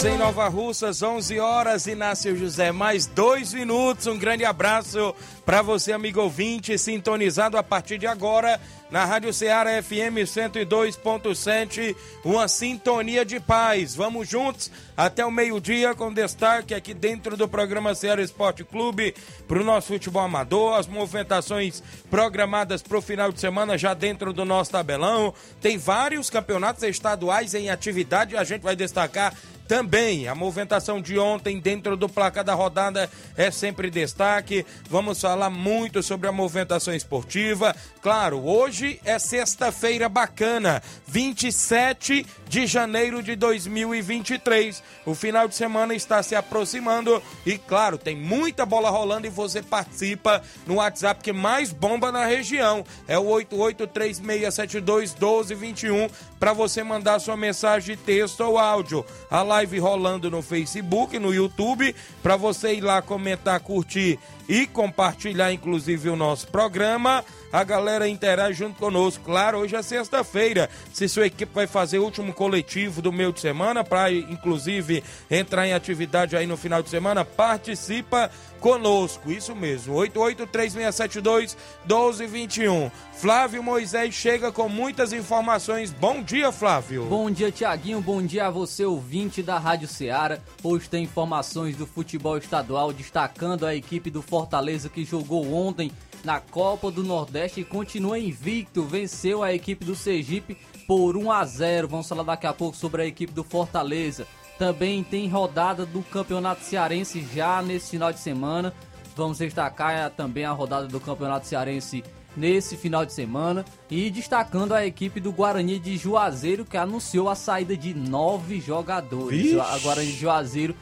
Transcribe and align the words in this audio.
11 0.00 0.08
horas 0.08 0.14
em 0.14 0.18
Nova 0.18 0.48
Russas, 0.48 1.02
11 1.02 1.40
horas, 1.40 1.86
Inácio 1.86 2.34
José, 2.34 2.72
mais 2.72 3.04
dois 3.04 3.52
minutos. 3.52 4.06
Um 4.06 4.16
grande 4.16 4.46
abraço 4.46 5.14
para 5.44 5.60
você, 5.60 5.92
amigo 5.92 6.22
ouvinte, 6.22 6.78
sintonizado 6.78 7.58
a 7.58 7.62
partir 7.62 7.98
de 7.98 8.06
agora 8.06 8.58
na 8.90 9.04
Rádio 9.04 9.32
Ceará 9.32 9.82
FM 9.82 10.24
102.7, 10.24 11.94
uma 12.24 12.48
sintonia 12.48 13.26
de 13.26 13.38
paz. 13.38 13.94
Vamos 13.94 14.26
juntos 14.26 14.70
até 14.96 15.24
o 15.24 15.30
meio-dia 15.30 15.94
com 15.94 16.12
destaque 16.12 16.74
aqui 16.74 16.94
dentro 16.94 17.36
do 17.36 17.46
programa 17.46 17.94
Ceará 17.94 18.22
Esporte 18.22 18.64
Clube 18.64 19.14
para 19.46 19.60
o 19.60 19.64
nosso 19.64 19.88
futebol 19.88 20.22
amador, 20.22 20.78
as 20.78 20.86
movimentações 20.86 21.82
programadas 22.10 22.82
para 22.82 22.96
o 22.96 23.02
final 23.02 23.30
de 23.30 23.38
semana 23.38 23.76
já 23.76 23.92
dentro 23.92 24.32
do 24.32 24.46
nosso 24.46 24.70
tabelão. 24.70 25.34
Tem 25.60 25.76
vários 25.76 26.30
campeonatos 26.30 26.82
estaduais 26.84 27.54
em 27.54 27.68
atividade, 27.68 28.36
a 28.36 28.44
gente 28.44 28.62
vai 28.62 28.74
destacar 28.74 29.34
também. 29.70 30.26
A 30.26 30.34
movimentação 30.34 31.00
de 31.00 31.16
ontem 31.16 31.60
dentro 31.60 31.96
do 31.96 32.08
placar 32.08 32.42
da 32.42 32.54
rodada 32.54 33.08
é 33.36 33.52
sempre 33.52 33.88
destaque. 33.88 34.66
Vamos 34.88 35.20
falar 35.20 35.48
muito 35.48 36.02
sobre 36.02 36.26
a 36.26 36.32
movimentação 36.32 36.92
esportiva. 36.92 37.72
Claro, 38.02 38.44
hoje 38.44 39.00
é 39.04 39.16
sexta-feira 39.16 40.08
bacana, 40.08 40.82
27 41.06 42.26
de 42.48 42.66
janeiro 42.66 43.22
de 43.22 43.36
2023. 43.36 44.82
O 45.06 45.14
final 45.14 45.46
de 45.46 45.54
semana 45.54 45.94
está 45.94 46.20
se 46.20 46.34
aproximando 46.34 47.22
e, 47.46 47.56
claro, 47.56 47.96
tem 47.96 48.16
muita 48.16 48.66
bola 48.66 48.90
rolando 48.90 49.28
e 49.28 49.30
você 49.30 49.62
participa 49.62 50.42
no 50.66 50.74
WhatsApp 50.76 51.22
que 51.22 51.32
mais 51.32 51.72
bomba 51.72 52.10
na 52.10 52.26
região. 52.26 52.84
É 53.06 53.16
o 53.16 53.26
8836721221 53.26 56.10
para 56.40 56.52
você 56.52 56.82
mandar 56.82 57.20
sua 57.20 57.36
mensagem 57.36 57.94
de 57.94 58.02
texto 58.02 58.40
ou 58.40 58.58
áudio. 58.58 59.06
A 59.30 59.42
live 59.42 59.59
rolando 59.78 60.30
no 60.30 60.42
Facebook, 60.42 61.18
no 61.18 61.34
YouTube, 61.34 61.94
para 62.22 62.36
você 62.36 62.74
ir 62.74 62.80
lá 62.80 63.02
comentar, 63.02 63.60
curtir 63.60 64.18
e 64.48 64.66
compartilhar, 64.66 65.52
inclusive, 65.52 66.08
o 66.08 66.16
nosso 66.16 66.48
programa. 66.48 67.24
A 67.52 67.64
galera 67.64 68.08
interage 68.08 68.60
junto 68.60 68.78
conosco. 68.78 69.24
Claro, 69.24 69.58
hoje 69.58 69.74
é 69.74 69.82
sexta-feira. 69.82 70.70
Se 70.92 71.08
sua 71.08 71.26
equipe 71.26 71.52
vai 71.52 71.66
fazer 71.66 71.98
o 71.98 72.04
último 72.04 72.32
coletivo 72.32 73.02
do 73.02 73.12
meio 73.12 73.32
de 73.32 73.40
semana, 73.40 73.82
para 73.82 74.12
inclusive 74.12 75.02
entrar 75.28 75.66
em 75.66 75.72
atividade 75.72 76.36
aí 76.36 76.46
no 76.46 76.56
final 76.56 76.80
de 76.80 76.88
semana, 76.88 77.24
participa 77.24 78.30
conosco. 78.60 79.32
Isso 79.32 79.56
mesmo, 79.56 79.94
883672-1221. 79.94 82.92
Flávio 83.14 83.64
Moisés 83.64 84.14
chega 84.14 84.52
com 84.52 84.68
muitas 84.68 85.12
informações. 85.12 85.92
Bom 85.92 86.22
dia, 86.22 86.52
Flávio. 86.52 87.06
Bom 87.06 87.28
dia, 87.30 87.50
Tiaguinho. 87.50 88.00
Bom 88.00 88.22
dia 88.22 88.46
a 88.46 88.50
você, 88.50 88.84
ouvinte 88.84 89.42
da 89.42 89.58
Rádio 89.58 89.88
Ceará. 89.88 90.38
Hoje 90.62 90.88
tem 90.88 91.02
informações 91.02 91.74
do 91.76 91.86
futebol 91.86 92.38
estadual, 92.38 92.92
destacando 92.92 93.66
a 93.66 93.74
equipe 93.74 94.08
do 94.08 94.22
Fortaleza 94.22 94.88
que 94.88 95.04
jogou 95.04 95.52
ontem 95.52 95.90
na 96.24 96.40
Copa 96.40 96.90
do 96.90 97.02
Nordeste 97.02 97.39
e 97.46 97.64
continua 97.64 98.18
invicto. 98.18 98.84
Venceu 98.84 99.42
a 99.42 99.52
equipe 99.52 99.84
do 99.84 99.94
Sergipe 99.94 100.56
por 100.86 101.16
1 101.16 101.32
a 101.32 101.44
0. 101.44 101.88
Vamos 101.88 102.08
falar 102.08 102.22
daqui 102.22 102.46
a 102.46 102.52
pouco 102.52 102.76
sobre 102.76 103.02
a 103.02 103.06
equipe 103.06 103.32
do 103.32 103.44
Fortaleza. 103.44 104.26
Também 104.58 105.02
tem 105.02 105.28
rodada 105.28 105.86
do 105.86 106.02
Campeonato 106.02 106.62
Cearense 106.62 107.26
já 107.34 107.62
nesse 107.62 107.90
final 107.90 108.12
de 108.12 108.18
semana. 108.18 108.74
Vamos 109.16 109.38
destacar 109.38 110.10
também 110.10 110.44
a 110.44 110.52
rodada 110.52 110.86
do 110.86 111.00
Campeonato 111.00 111.46
Cearense 111.46 112.04
nesse 112.36 112.76
final 112.76 113.04
de 113.04 113.12
semana 113.12 113.64
e 113.90 114.10
destacando 114.10 114.72
a 114.72 114.86
equipe 114.86 115.18
do 115.18 115.32
Guarani 115.32 115.78
de 115.78 115.96
Juazeiro 115.96 116.64
que 116.64 116.76
anunciou 116.76 117.28
a 117.28 117.34
saída 117.34 117.76
de 117.76 117.94
nove 117.94 118.60
jogadores. 118.60 119.58
A 119.58 119.78
Guarani 119.78 120.12
de 120.12 120.18
Juazeiro 120.18 120.74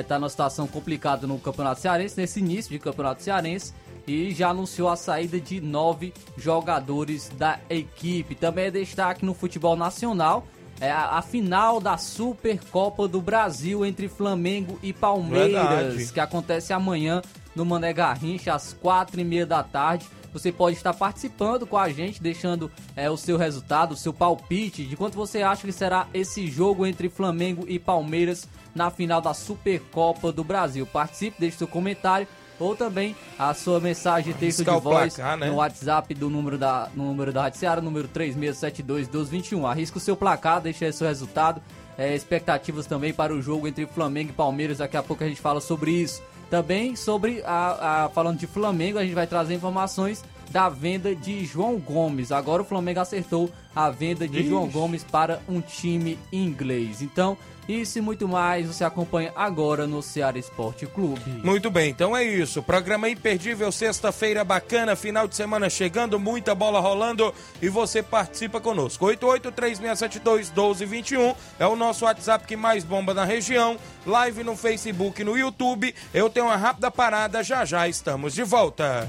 está 0.00 0.18
numa 0.18 0.28
situação 0.28 0.66
complicada 0.66 1.26
no 1.26 1.38
Campeonato 1.38 1.80
Cearense, 1.80 2.16
nesse 2.16 2.38
início 2.38 2.70
de 2.70 2.78
Campeonato 2.78 3.22
Cearense 3.22 3.72
e 4.06 4.32
já 4.32 4.50
anunciou 4.50 4.88
a 4.88 4.96
saída 4.96 5.40
de 5.40 5.60
nove 5.60 6.12
jogadores 6.36 7.30
da 7.36 7.58
equipe. 7.68 8.34
Também 8.34 8.66
é 8.66 8.70
destaque 8.70 9.24
no 9.24 9.34
futebol 9.34 9.76
nacional. 9.76 10.46
É 10.80 10.90
a, 10.90 11.18
a 11.18 11.22
final 11.22 11.80
da 11.80 11.96
Supercopa 11.96 13.06
do 13.06 13.20
Brasil 13.20 13.84
entre 13.84 14.08
Flamengo 14.08 14.78
e 14.82 14.92
Palmeiras, 14.92 15.94
Verdade. 15.94 16.12
que 16.12 16.20
acontece 16.20 16.72
amanhã 16.72 17.22
no 17.54 17.64
Mané 17.64 17.92
Garrincha, 17.92 18.54
às 18.54 18.72
quatro 18.72 19.20
e 19.20 19.24
meia 19.24 19.46
da 19.46 19.62
tarde. 19.62 20.06
Você 20.32 20.50
pode 20.50 20.76
estar 20.76 20.92
participando 20.92 21.64
com 21.64 21.78
a 21.78 21.88
gente, 21.90 22.20
deixando 22.20 22.68
é, 22.96 23.08
o 23.08 23.16
seu 23.16 23.36
resultado, 23.36 23.92
o 23.92 23.96
seu 23.96 24.12
palpite, 24.12 24.84
de 24.84 24.96
quanto 24.96 25.14
você 25.14 25.42
acha 25.42 25.64
que 25.64 25.72
será 25.72 26.08
esse 26.12 26.48
jogo 26.48 26.84
entre 26.84 27.08
Flamengo 27.08 27.64
e 27.68 27.78
Palmeiras 27.78 28.48
na 28.74 28.90
final 28.90 29.20
da 29.20 29.32
Supercopa 29.32 30.32
do 30.32 30.42
Brasil. 30.42 30.84
Participe, 30.84 31.36
deixe 31.38 31.58
seu 31.58 31.68
comentário 31.68 32.26
ou 32.60 32.74
também 32.76 33.14
a 33.38 33.52
sua 33.54 33.80
mensagem 33.80 34.32
de 34.32 34.38
texto 34.38 34.58
de 34.64 34.64
voz 34.80 35.14
placar, 35.16 35.36
né? 35.36 35.48
no 35.48 35.56
WhatsApp 35.56 36.14
do 36.14 36.30
número 36.30 36.56
da, 36.58 36.88
no 36.94 37.04
número 37.04 37.32
da 37.32 37.42
Rádio 37.42 37.58
Seara, 37.60 37.80
número 37.80 38.08
3672-1221. 38.08 39.64
Arrisca 39.68 39.98
o 39.98 40.00
seu 40.00 40.16
placar, 40.16 40.60
deixa 40.60 40.84
aí 40.84 40.92
seu 40.92 41.06
resultado. 41.06 41.60
É, 41.96 42.14
expectativas 42.14 42.86
também 42.86 43.12
para 43.12 43.32
o 43.32 43.40
jogo 43.40 43.68
entre 43.68 43.86
Flamengo 43.86 44.30
e 44.30 44.32
Palmeiras. 44.32 44.78
Daqui 44.78 44.96
a 44.96 45.02
pouco 45.02 45.22
a 45.22 45.28
gente 45.28 45.40
fala 45.40 45.60
sobre 45.60 45.92
isso. 45.92 46.22
Também 46.50 46.96
sobre 46.96 47.42
a, 47.44 48.04
a- 48.04 48.08
falando 48.08 48.38
de 48.38 48.46
Flamengo, 48.46 48.98
a 48.98 49.02
gente 49.04 49.14
vai 49.14 49.26
trazer 49.26 49.54
informações 49.54 50.22
da 50.50 50.68
venda 50.68 51.14
de 51.14 51.44
João 51.44 51.78
Gomes. 51.78 52.32
Agora 52.32 52.62
o 52.62 52.64
Flamengo 52.64 53.00
acertou 53.00 53.50
a 53.74 53.90
venda 53.90 54.28
de 54.28 54.40
Ixi. 54.40 54.48
João 54.48 54.68
Gomes 54.68 55.04
para 55.04 55.40
um 55.48 55.60
time 55.60 56.18
inglês. 56.32 57.02
Então, 57.02 57.36
isso 57.68 57.98
e 57.98 58.02
muito 58.02 58.26
mais 58.28 58.66
você 58.66 58.84
acompanha 58.84 59.32
agora 59.34 59.86
no 59.86 60.02
Ceará 60.02 60.38
Esporte 60.38 60.86
Clube. 60.86 61.40
Muito 61.42 61.70
bem, 61.70 61.88
então 61.90 62.14
é 62.16 62.22
isso. 62.22 62.62
Programa 62.62 63.08
imperdível, 63.08 63.72
sexta-feira 63.72 64.44
bacana, 64.44 64.94
final 64.94 65.26
de 65.26 65.34
semana 65.34 65.70
chegando, 65.70 66.20
muita 66.20 66.54
bola 66.54 66.78
rolando 66.78 67.32
e 67.62 67.70
você 67.70 68.02
participa 68.02 68.60
conosco. 68.60 69.06
8836721221 69.06 71.34
é 71.58 71.66
o 71.66 71.74
nosso 71.74 72.04
WhatsApp 72.04 72.46
que 72.46 72.56
mais 72.56 72.84
bomba 72.84 73.14
na 73.14 73.24
região. 73.24 73.78
Live 74.04 74.44
no 74.44 74.54
Facebook 74.56 75.22
e 75.22 75.24
no 75.24 75.38
YouTube. 75.38 75.94
Eu 76.12 76.28
tenho 76.28 76.44
uma 76.46 76.56
rápida 76.56 76.90
parada, 76.90 77.42
já 77.42 77.64
já 77.64 77.88
estamos 77.88 78.34
de 78.34 78.42
volta. 78.42 79.08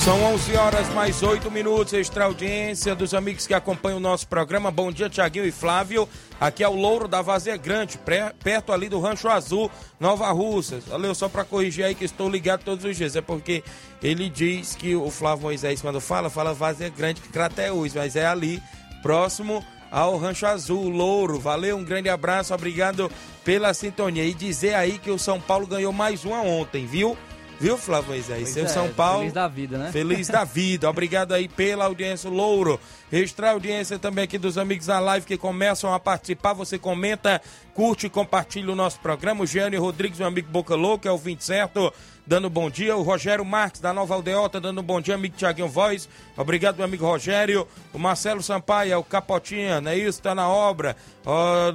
São 0.00 0.18
11 0.32 0.56
horas 0.56 0.88
mais 0.94 1.22
8 1.22 1.50
minutos, 1.50 1.92
extra 1.92 2.24
audiência 2.24 2.94
dos 2.94 3.12
amigos 3.12 3.46
que 3.46 3.52
acompanham 3.52 3.98
o 3.98 4.00
nosso 4.00 4.26
programa. 4.26 4.70
Bom 4.70 4.90
dia, 4.90 5.10
Tiaguinho 5.10 5.44
e 5.44 5.52
Flávio. 5.52 6.08
Aqui 6.40 6.64
é 6.64 6.68
o 6.68 6.74
Louro 6.74 7.06
da 7.06 7.20
Vazia 7.20 7.54
Grande, 7.58 8.00
perto 8.42 8.72
ali 8.72 8.88
do 8.88 8.98
Rancho 8.98 9.28
Azul, 9.28 9.70
Nova 10.00 10.32
Russas. 10.32 10.84
Valeu, 10.86 11.14
só 11.14 11.28
para 11.28 11.44
corrigir 11.44 11.84
aí 11.84 11.94
que 11.94 12.06
estou 12.06 12.30
ligado 12.30 12.64
todos 12.64 12.82
os 12.82 12.96
dias. 12.96 13.14
É 13.14 13.20
porque 13.20 13.62
ele 14.02 14.30
diz 14.30 14.74
que 14.74 14.96
o 14.96 15.10
Flávio 15.10 15.42
Moisés, 15.42 15.82
quando 15.82 16.00
fala, 16.00 16.30
fala 16.30 16.54
Vazia 16.54 16.88
Grande, 16.88 17.20
que 17.20 17.28
Crateús, 17.28 17.92
mas 17.92 18.16
é 18.16 18.26
ali, 18.26 18.60
próximo 19.02 19.62
ao 19.90 20.16
Rancho 20.16 20.46
Azul, 20.46 20.88
Louro. 20.88 21.38
Valeu, 21.38 21.76
um 21.76 21.84
grande 21.84 22.08
abraço, 22.08 22.54
obrigado 22.54 23.12
pela 23.44 23.74
sintonia. 23.74 24.24
E 24.24 24.32
dizer 24.32 24.74
aí 24.74 24.98
que 24.98 25.10
o 25.10 25.18
São 25.18 25.38
Paulo 25.38 25.66
ganhou 25.66 25.92
mais 25.92 26.24
uma 26.24 26.40
ontem, 26.40 26.86
viu? 26.86 27.18
Viu, 27.60 27.76
Flávio 27.76 28.08
Moisés? 28.08 28.48
Seu 28.48 28.64
é, 28.64 28.68
São 28.68 28.88
Paulo. 28.88 29.18
Feliz 29.18 29.32
da 29.34 29.46
vida, 29.46 29.76
né? 29.76 29.92
Feliz 29.92 30.28
da 30.28 30.44
vida. 30.44 30.88
Obrigado 30.88 31.32
aí 31.32 31.46
pela 31.46 31.84
audiência, 31.84 32.30
Louro. 32.30 32.80
Extra 33.12 33.50
audiência 33.50 33.98
também 33.98 34.24
aqui 34.24 34.38
dos 34.38 34.56
amigos 34.56 34.86
da 34.86 34.98
live 34.98 35.26
que 35.26 35.36
começam 35.36 35.92
a 35.92 36.00
participar. 36.00 36.54
Você 36.54 36.78
comenta, 36.78 37.38
curte 37.74 38.06
e 38.06 38.10
compartilha 38.10 38.72
o 38.72 38.74
nosso 38.74 38.98
programa. 39.00 39.44
O 39.44 39.46
Gianni 39.46 39.76
Rodrigues, 39.76 40.18
meu 40.18 40.28
amigo 40.28 40.48
Boca 40.50 40.74
Louca, 40.74 41.10
é 41.10 41.12
o 41.12 41.18
20 41.18 41.44
certo, 41.44 41.92
dando 42.30 42.48
bom 42.48 42.70
dia. 42.70 42.96
O 42.96 43.02
Rogério 43.02 43.44
Marques, 43.44 43.80
da 43.80 43.92
Nova 43.92 44.14
Aldeota, 44.14 44.60
dando 44.60 44.80
bom 44.84 45.00
dia, 45.00 45.16
amigo 45.16 45.34
Tiaguinho 45.36 45.66
Voz. 45.66 46.08
Obrigado, 46.36 46.76
meu 46.76 46.84
amigo 46.84 47.04
Rogério. 47.04 47.66
O 47.92 47.98
Marcelo 47.98 48.40
Sampaio, 48.40 48.92
é 48.92 48.96
o 48.96 49.02
Capotinha, 49.02 49.80
não 49.80 49.90
é 49.90 49.98
isso? 49.98 50.22
Tá 50.22 50.32
na 50.32 50.48
obra, 50.48 50.94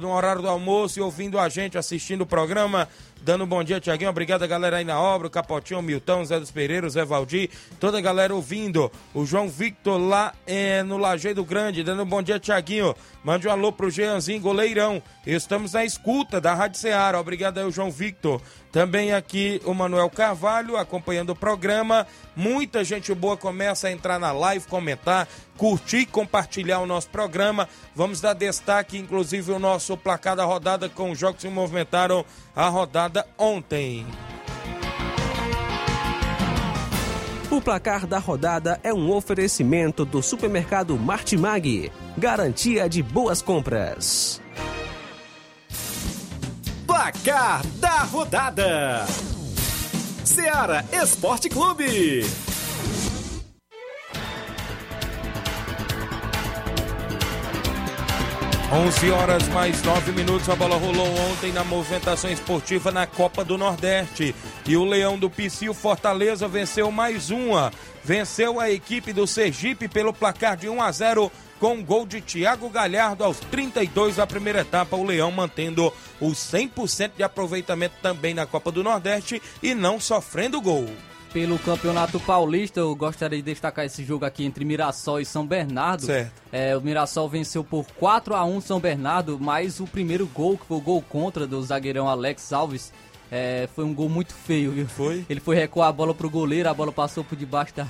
no 0.00 0.10
horário 0.10 0.40
do 0.40 0.48
almoço 0.48 0.98
e 0.98 1.02
ouvindo 1.02 1.38
a 1.38 1.50
gente, 1.50 1.76
assistindo 1.76 2.22
o 2.22 2.26
programa. 2.26 2.88
Dando 3.20 3.44
bom 3.44 3.62
dia, 3.64 3.80
Tiaguinho. 3.80 4.08
Obrigado 4.08 4.46
galera 4.46 4.76
aí 4.76 4.84
na 4.84 5.00
obra, 5.00 5.26
o 5.26 5.30
Capotinho, 5.30 5.80
o 5.80 5.82
Milton, 5.82 6.24
Zé 6.24 6.38
dos 6.38 6.50
Pereiros, 6.50 6.92
Zé 6.92 7.04
Valdir, 7.04 7.50
toda 7.80 7.98
a 7.98 8.00
galera 8.00 8.34
ouvindo. 8.34 8.90
O 9.12 9.26
João 9.26 9.48
Victor 9.48 10.00
lá 10.00 10.32
é, 10.46 10.82
no 10.82 10.96
Lajeado 10.96 11.44
Grande, 11.44 11.82
dando 11.82 12.04
bom 12.06 12.22
dia, 12.22 12.38
Tiaguinho. 12.38 12.94
Mande 13.24 13.48
um 13.48 13.50
alô 13.50 13.72
pro 13.72 13.90
Jeanzinho, 13.90 14.40
goleirão. 14.40 15.02
Estamos 15.26 15.72
na 15.72 15.84
escuta 15.84 16.40
da 16.40 16.54
Rádio 16.54 16.78
Ceará. 16.78 17.18
Obrigado 17.18 17.58
aí, 17.58 17.64
o 17.64 17.70
João 17.72 17.90
Victor. 17.90 18.40
Também 18.76 19.14
aqui 19.14 19.58
o 19.64 19.72
Manuel 19.72 20.10
Carvalho 20.10 20.76
acompanhando 20.76 21.30
o 21.30 21.34
programa. 21.34 22.06
Muita 22.36 22.84
gente 22.84 23.14
boa 23.14 23.34
começa 23.34 23.88
a 23.88 23.90
entrar 23.90 24.18
na 24.18 24.32
live, 24.32 24.66
comentar, 24.66 25.26
curtir 25.56 26.00
e 26.00 26.06
compartilhar 26.06 26.80
o 26.80 26.86
nosso 26.86 27.08
programa. 27.08 27.66
Vamos 27.94 28.20
dar 28.20 28.34
destaque, 28.34 28.98
inclusive, 28.98 29.50
o 29.50 29.58
nosso 29.58 29.96
placar 29.96 30.36
da 30.36 30.44
rodada 30.44 30.90
com 30.90 31.10
os 31.10 31.18
jogos 31.18 31.36
que 31.36 31.48
se 31.48 31.54
movimentaram 31.54 32.22
a 32.54 32.68
rodada 32.68 33.26
ontem. 33.38 34.06
O 37.50 37.62
placar 37.62 38.06
da 38.06 38.18
rodada 38.18 38.78
é 38.84 38.92
um 38.92 39.10
oferecimento 39.10 40.04
do 40.04 40.22
supermercado 40.22 40.98
Martimag. 40.98 41.90
Garantia 42.18 42.90
de 42.90 43.02
boas 43.02 43.40
compras. 43.40 44.38
Placar 46.96 47.60
da 47.78 47.98
rodada: 48.04 49.04
Seara 50.24 50.82
Esporte 50.90 51.46
Clube. 51.46 52.24
11 58.72 59.10
horas 59.10 59.46
mais 59.48 59.82
9 59.82 60.12
minutos. 60.12 60.48
A 60.48 60.56
bola 60.56 60.76
rolou 60.76 61.06
ontem 61.30 61.52
na 61.52 61.62
movimentação 61.62 62.30
esportiva 62.30 62.90
na 62.90 63.06
Copa 63.06 63.44
do 63.44 63.58
Nordeste. 63.58 64.34
E 64.66 64.74
o 64.74 64.84
Leão 64.86 65.18
do 65.18 65.28
Pici, 65.28 65.72
Fortaleza, 65.74 66.48
venceu 66.48 66.90
mais 66.90 67.28
uma. 67.28 67.70
Venceu 68.02 68.58
a 68.58 68.70
equipe 68.70 69.12
do 69.12 69.26
Sergipe 69.26 69.86
pelo 69.86 70.14
placar 70.14 70.56
de 70.56 70.66
1 70.66 70.82
a 70.82 70.90
0 70.90 71.30
com 71.58 71.74
um 71.74 71.84
gol 71.84 72.06
de 72.06 72.20
Thiago 72.20 72.68
Galhardo 72.68 73.24
aos 73.24 73.38
32 73.38 74.16
da 74.16 74.26
primeira 74.26 74.60
etapa. 74.60 74.96
O 74.96 75.04
Leão 75.04 75.30
mantendo 75.30 75.92
os 76.20 76.38
100% 76.38 77.12
de 77.16 77.22
aproveitamento 77.22 77.94
também 78.02 78.34
na 78.34 78.46
Copa 78.46 78.70
do 78.70 78.82
Nordeste 78.82 79.40
e 79.62 79.74
não 79.74 80.00
sofrendo 80.00 80.60
gol 80.60 80.86
pelo 81.36 81.58
Campeonato 81.58 82.18
Paulista, 82.18 82.80
eu 82.80 82.96
gostaria 82.96 83.38
de 83.38 83.44
destacar 83.44 83.84
esse 83.84 84.02
jogo 84.02 84.24
aqui 84.24 84.42
entre 84.42 84.64
Mirassol 84.64 85.20
e 85.20 85.24
São 85.26 85.46
Bernardo. 85.46 86.06
Certo. 86.06 86.32
É, 86.50 86.74
o 86.74 86.80
Mirassol 86.80 87.28
venceu 87.28 87.62
por 87.62 87.84
4 87.98 88.34
a 88.34 88.42
1 88.42 88.62
São 88.62 88.80
Bernardo, 88.80 89.38
mas 89.38 89.78
o 89.78 89.86
primeiro 89.86 90.26
gol, 90.26 90.56
que 90.56 90.64
foi 90.64 90.78
o 90.78 90.80
gol 90.80 91.02
contra 91.02 91.46
do 91.46 91.62
zagueirão 91.62 92.08
Alex 92.08 92.54
Alves, 92.54 92.90
é, 93.30 93.68
foi 93.74 93.84
um 93.84 93.92
gol 93.92 94.08
muito 94.08 94.32
feio, 94.32 94.72
viu? 94.72 94.88
Foi? 94.88 95.26
Ele 95.28 95.40
foi 95.40 95.56
recuar 95.56 95.90
a 95.90 95.92
bola 95.92 96.14
pro 96.14 96.30
goleiro, 96.30 96.70
a 96.70 96.74
bola 96.74 96.90
passou 96.90 97.22
por 97.22 97.36
debaixo 97.36 97.74
da, 97.74 97.86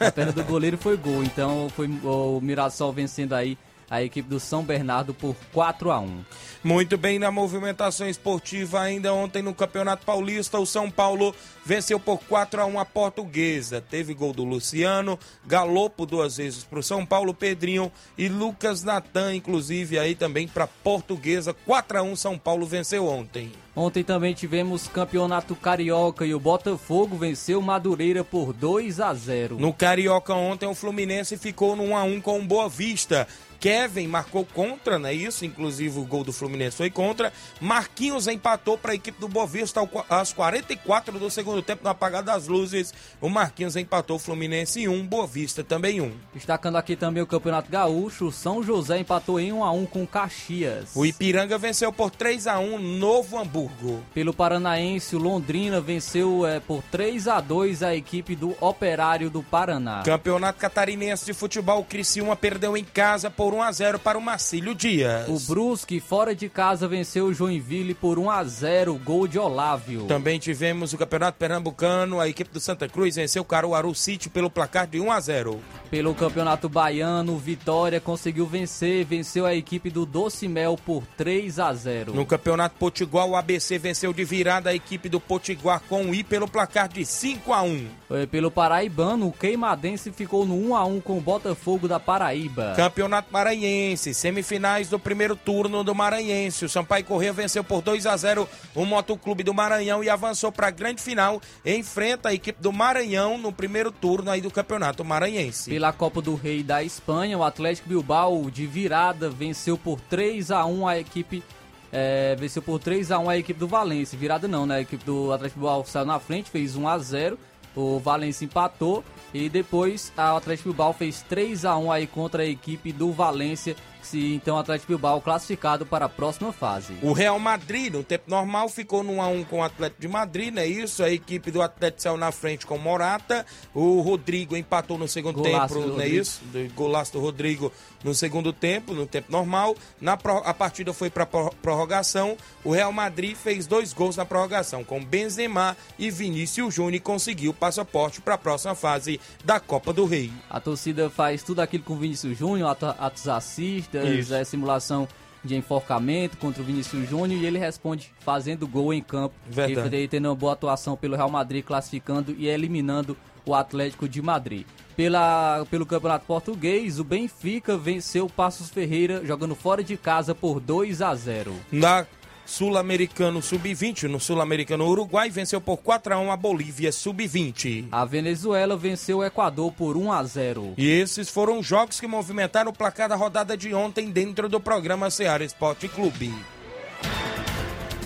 da 0.00 0.10
perna 0.10 0.32
do 0.32 0.42
goleiro 0.44 0.78
foi 0.78 0.96
gol. 0.96 1.22
Então 1.22 1.68
foi 1.76 1.86
o 2.02 2.40
Mirassol 2.42 2.92
vencendo 2.92 3.34
aí 3.34 3.56
a 3.90 4.02
equipe 4.02 4.28
do 4.28 4.38
São 4.38 4.62
Bernardo 4.62 5.12
por 5.12 5.34
4 5.52 5.90
a 5.90 5.98
1. 5.98 6.24
Muito 6.62 6.96
bem 6.96 7.18
na 7.18 7.30
movimentação 7.32 8.08
esportiva 8.08 8.80
ainda 8.80 9.12
ontem 9.12 9.42
no 9.42 9.52
Campeonato 9.52 10.06
Paulista, 10.06 10.60
o 10.60 10.64
São 10.64 10.88
Paulo 10.88 11.34
venceu 11.64 11.98
por 11.98 12.18
4 12.18 12.62
a 12.62 12.66
1 12.66 12.78
a 12.78 12.84
Portuguesa. 12.84 13.80
Teve 13.80 14.14
gol 14.14 14.32
do 14.32 14.44
Luciano, 14.44 15.18
Galopo 15.44 16.06
duas 16.06 16.36
vezes 16.36 16.62
para 16.62 16.78
o 16.78 16.82
São 16.82 17.04
Paulo, 17.04 17.34
Pedrinho 17.34 17.90
e 18.16 18.28
Lucas 18.28 18.84
Natan, 18.84 19.34
inclusive 19.34 19.98
aí 19.98 20.14
também 20.14 20.46
para 20.46 20.68
Portuguesa. 20.68 21.52
4 21.52 21.98
a 21.98 22.02
1 22.02 22.14
São 22.14 22.38
Paulo 22.38 22.64
venceu 22.66 23.08
ontem. 23.08 23.50
Ontem 23.74 24.02
também 24.02 24.34
tivemos 24.34 24.88
Campeonato 24.88 25.54
Carioca 25.54 26.26
e 26.26 26.34
o 26.34 26.40
Botafogo 26.40 27.16
venceu 27.16 27.62
Madureira 27.62 28.22
por 28.22 28.52
2 28.52 29.00
a 29.00 29.14
0. 29.14 29.58
No 29.58 29.72
Carioca 29.72 30.34
ontem 30.34 30.66
o 30.66 30.74
Fluminense 30.74 31.36
ficou 31.36 31.74
no 31.74 31.84
1 31.84 31.96
a 31.96 32.02
1 32.02 32.20
com 32.20 32.38
o 32.38 32.44
Boa 32.44 32.68
Vista. 32.68 33.26
Kevin 33.60 34.06
marcou 34.06 34.44
contra, 34.44 34.98
não 34.98 35.08
é 35.08 35.12
isso? 35.12 35.44
Inclusive 35.44 35.98
o 35.98 36.04
gol 36.04 36.24
do 36.24 36.32
Fluminense 36.32 36.78
foi 36.78 36.90
contra. 36.90 37.30
Marquinhos 37.60 38.26
empatou 38.26 38.78
para 38.78 38.92
a 38.92 38.94
equipe 38.94 39.20
do 39.20 39.28
Bovista 39.28 39.80
aos 40.08 40.32
44 40.32 41.18
do 41.18 41.30
segundo 41.30 41.62
tempo, 41.62 41.84
no 41.84 41.90
apagar 41.90 42.22
das 42.22 42.46
luzes. 42.46 42.94
O 43.20 43.28
Marquinhos 43.28 43.76
empatou 43.76 44.16
o 44.16 44.18
Fluminense 44.18 44.80
em 44.80 44.88
1, 44.88 45.06
Bovista 45.06 45.62
também 45.62 46.00
1. 46.00 46.12
Destacando 46.34 46.76
aqui 46.76 46.96
também 46.96 47.22
o 47.22 47.26
Campeonato 47.26 47.70
Gaúcho, 47.70 48.32
São 48.32 48.62
José 48.62 48.98
empatou 48.98 49.38
em 49.38 49.52
1 49.52 49.62
a 49.62 49.70
1 49.70 49.86
com 49.86 50.06
Caxias. 50.06 50.90
O 50.94 51.04
Ipiranga 51.04 51.58
venceu 51.58 51.92
por 51.92 52.10
3 52.10 52.46
a 52.46 52.58
1 52.58 52.78
Novo 52.78 53.38
Hamburgo. 53.38 54.02
Pelo 54.14 54.32
Paranaense, 54.32 55.14
o 55.14 55.18
Londrina 55.18 55.80
venceu 55.80 56.46
é, 56.46 56.60
por 56.60 56.82
3 56.84 57.28
a 57.28 57.40
2 57.40 57.82
a 57.82 57.94
equipe 57.94 58.34
do 58.34 58.56
Operário 58.60 59.28
do 59.28 59.42
Paraná. 59.42 60.02
Campeonato 60.02 60.58
Catarinense 60.58 61.26
de 61.26 61.34
Futebol, 61.34 61.84
Criciúma 61.84 62.34
perdeu 62.34 62.76
em 62.76 62.84
casa 62.84 63.30
por 63.30 63.49
1 63.52 63.62
a 63.62 63.72
0 63.72 63.98
para 63.98 64.18
o 64.18 64.22
Marcílio 64.22 64.74
Dias. 64.74 65.28
O 65.28 65.38
Brusque, 65.52 66.00
fora 66.00 66.34
de 66.34 66.48
casa, 66.48 66.88
venceu 66.88 67.26
o 67.26 67.34
Joinville 67.34 67.94
por 67.94 68.18
1 68.18 68.30
a 68.30 68.44
0 68.44 69.00
gol 69.04 69.26
de 69.26 69.38
Olávio. 69.38 70.06
Também 70.06 70.38
tivemos 70.38 70.92
o 70.92 70.98
Campeonato 70.98 71.38
Pernambucano, 71.38 72.20
a 72.20 72.28
equipe 72.28 72.50
do 72.50 72.60
Santa 72.60 72.88
Cruz 72.88 73.16
venceu 73.16 73.42
o 73.42 73.44
Caruaru 73.44 73.94
City 73.94 74.28
pelo 74.28 74.50
placar 74.50 74.86
de 74.86 75.00
1 75.00 75.12
a 75.12 75.20
0. 75.20 75.60
Pelo 75.90 76.14
Campeonato 76.14 76.68
Baiano, 76.68 77.36
Vitória 77.36 78.00
conseguiu 78.00 78.46
vencer, 78.46 79.04
venceu 79.04 79.44
a 79.44 79.54
equipe 79.54 79.90
do 79.90 80.06
Doce 80.06 80.46
Mel 80.46 80.78
por 80.84 81.02
3 81.16 81.58
a 81.58 81.72
0. 81.72 82.14
No 82.14 82.24
Campeonato 82.24 82.76
Potiguar, 82.78 83.26
o 83.26 83.36
ABC 83.36 83.78
venceu 83.78 84.12
de 84.12 84.24
virada 84.24 84.70
a 84.70 84.74
equipe 84.74 85.08
do 85.08 85.18
Potiguar 85.18 85.82
com 85.88 86.04
o 86.04 86.14
I 86.14 86.22
pelo 86.22 86.46
placar 86.48 86.88
de 86.88 87.04
5 87.04 87.52
a 87.52 87.62
1. 87.62 87.86
É, 88.10 88.26
pelo 88.26 88.50
Paraibano, 88.50 89.28
o 89.28 89.32
Queimadense 89.32 90.12
ficou 90.12 90.46
no 90.46 90.54
1 90.54 90.76
a 90.76 90.84
1 90.84 91.00
com 91.00 91.18
o 91.18 91.20
Botafogo 91.20 91.88
da 91.88 91.98
Paraíba. 91.98 92.74
Campeonato 92.76 93.30
Maranhense, 93.40 94.12
semifinais 94.12 94.90
do 94.90 94.98
primeiro 94.98 95.34
turno 95.34 95.82
do 95.82 95.94
Maranhense. 95.94 96.66
O 96.66 96.68
Sampaio 96.68 97.06
Corrêa 97.06 97.32
venceu 97.32 97.64
por 97.64 97.80
2 97.80 98.04
a 98.04 98.14
0 98.14 98.46
o 98.74 98.84
Motoclube 98.84 99.42
do 99.42 99.54
Maranhão 99.54 100.04
e 100.04 100.10
avançou 100.10 100.52
para 100.52 100.66
a 100.66 100.70
grande 100.70 101.00
final. 101.00 101.40
Enfrenta 101.64 102.28
a 102.28 102.34
equipe 102.34 102.60
do 102.60 102.70
Maranhão 102.70 103.38
no 103.38 103.50
primeiro 103.50 103.90
turno 103.90 104.30
aí 104.30 104.42
do 104.42 104.50
Campeonato 104.50 105.02
Maranhense. 105.02 105.70
Pela 105.70 105.90
Copa 105.90 106.20
do 106.20 106.34
Rei 106.34 106.62
da 106.62 106.84
Espanha, 106.84 107.38
o 107.38 107.42
Atlético 107.42 107.88
Bilbao 107.88 108.50
de 108.50 108.66
virada 108.66 109.30
venceu 109.30 109.78
por 109.78 109.98
3 110.02 110.50
a 110.50 110.66
1 110.66 110.86
a 110.86 110.98
equipe 110.98 111.42
é, 111.90 112.36
venceu 112.36 112.60
por 112.60 112.78
3 112.78 113.10
a 113.10 113.18
1 113.18 113.30
a 113.30 113.38
equipe 113.38 113.58
do 113.58 113.66
Valência. 113.66 114.18
Virada 114.18 114.46
não, 114.46 114.66
né? 114.66 114.76
A 114.76 114.80
equipe 114.82 115.02
do 115.02 115.32
Atlético 115.32 115.60
Bilbao 115.60 115.82
saiu 115.86 116.04
na 116.04 116.20
frente, 116.20 116.50
fez 116.50 116.76
1 116.76 116.86
a 116.86 116.98
0. 116.98 117.38
O 117.74 117.98
Valência 117.98 118.44
empatou 118.44 119.02
e 119.32 119.48
depois 119.48 120.12
a 120.16 120.36
Atlético 120.36 120.70
Bilbao 120.70 120.92
fez 120.92 121.22
3 121.22 121.64
a 121.64 121.76
1 121.76 121.92
aí 121.92 122.06
contra 122.06 122.42
a 122.42 122.46
equipe 122.46 122.92
do 122.92 123.12
Valência 123.12 123.76
se 124.06 124.34
então 124.34 124.56
o 124.56 124.58
Atlético 124.58 124.88
Bilbao 124.88 125.20
classificado 125.20 125.84
para 125.84 126.06
a 126.06 126.08
próxima 126.08 126.52
fase. 126.52 126.94
O 127.02 127.12
Real 127.12 127.38
Madrid, 127.38 127.92
no 127.92 128.02
tempo 128.02 128.24
normal, 128.28 128.68
ficou 128.68 129.02
no 129.02 129.14
1x1 129.14 129.46
com 129.46 129.58
o 129.58 129.62
Atlético 129.62 130.00
de 130.00 130.08
Madrid, 130.08 130.54
não 130.54 130.62
é 130.62 130.66
isso? 130.66 131.02
A 131.02 131.10
equipe 131.10 131.50
do 131.50 131.62
Atlético 131.62 132.02
saiu 132.02 132.16
na 132.16 132.32
frente 132.32 132.66
com 132.66 132.78
Morata. 132.78 133.44
O 133.74 134.00
Rodrigo 134.00 134.56
empatou 134.56 134.98
no 134.98 135.08
segundo 135.08 135.42
golaço 135.42 135.74
tempo, 135.74 135.86
não 135.88 136.00
é 136.00 136.08
isso? 136.08 136.40
Golaço 136.74 137.12
do 137.12 137.20
Rodrigo 137.20 137.72
no 138.04 138.14
segundo 138.14 138.52
tempo, 138.52 138.94
no 138.94 139.06
tempo 139.06 139.30
normal. 139.30 139.76
Na 140.00 140.18
a 140.44 140.54
partida 140.54 140.92
foi 140.92 141.10
para 141.10 141.26
prorrogação. 141.26 142.36
O 142.64 142.72
Real 142.72 142.92
Madrid 142.92 143.36
fez 143.36 143.66
dois 143.66 143.92
gols 143.92 144.16
na 144.16 144.24
prorrogação, 144.24 144.84
com 144.84 145.02
Benzema 145.02 145.76
e 145.98 146.10
Vinícius 146.10 146.74
Júnior 146.74 147.02
conseguiu 147.02 147.50
o 147.50 147.54
passaporte 147.54 148.20
para 148.20 148.34
a 148.34 148.38
próxima 148.38 148.74
fase 148.74 149.20
da 149.44 149.58
Copa 149.58 149.92
do 149.92 150.04
Rei. 150.04 150.30
A 150.48 150.60
torcida 150.60 151.08
faz 151.08 151.42
tudo 151.42 151.60
aquilo 151.60 151.84
com 151.84 151.96
Vinícius 151.96 152.36
Júnior, 152.36 152.76
atos 152.98 153.28
assistem 153.28 153.89
é, 153.96 154.44
simulação 154.44 155.08
de 155.42 155.56
enforcamento 155.56 156.36
contra 156.36 156.62
o 156.62 156.64
Vinícius 156.64 157.08
Júnior 157.08 157.40
e 157.40 157.46
ele 157.46 157.58
responde 157.58 158.12
fazendo 158.20 158.66
gol 158.66 158.92
em 158.92 159.02
campo. 159.02 159.34
Verdade. 159.48 159.96
E 159.96 160.08
tendo 160.08 160.28
uma 160.28 160.34
boa 160.34 160.52
atuação 160.52 160.96
pelo 160.96 161.16
Real 161.16 161.30
Madrid, 161.30 161.64
classificando 161.64 162.34
e 162.38 162.46
eliminando 162.46 163.16
o 163.44 163.54
Atlético 163.54 164.08
de 164.08 164.20
Madrid. 164.20 164.66
Pela, 164.94 165.64
pelo 165.70 165.86
Campeonato 165.86 166.26
Português, 166.26 167.00
o 167.00 167.04
Benfica 167.04 167.76
venceu 167.76 168.26
o 168.26 168.30
Passos 168.30 168.68
Ferreira 168.68 169.24
jogando 169.24 169.54
fora 169.54 169.82
de 169.82 169.96
casa 169.96 170.34
por 170.34 170.60
2 170.60 171.00
a 171.00 171.14
0. 171.14 171.54
Na 171.72 172.06
Sul-Americano 172.50 173.40
Sub-20. 173.40 174.08
No 174.08 174.18
Sul-Americano, 174.18 174.84
Uruguai 174.84 175.30
venceu 175.30 175.60
por 175.60 175.76
4 175.76 176.14
a 176.14 176.18
1 176.18 176.32
a 176.32 176.36
Bolívia 176.36 176.90
Sub-20. 176.90 177.86
A 177.92 178.04
Venezuela 178.04 178.76
venceu 178.76 179.18
o 179.18 179.24
Equador 179.24 179.72
por 179.72 179.96
1 179.96 180.12
a 180.12 180.24
0. 180.24 180.74
E 180.76 180.90
esses 180.90 181.30
foram 181.30 181.62
jogos 181.62 182.00
que 182.00 182.08
movimentaram 182.08 182.70
o 182.72 182.74
placar 182.74 183.08
da 183.08 183.14
rodada 183.14 183.56
de 183.56 183.72
ontem 183.72 184.10
dentro 184.10 184.48
do 184.48 184.58
programa 184.58 185.10
Ceará 185.10 185.44
Esporte 185.44 185.86
Clube. 185.86 186.34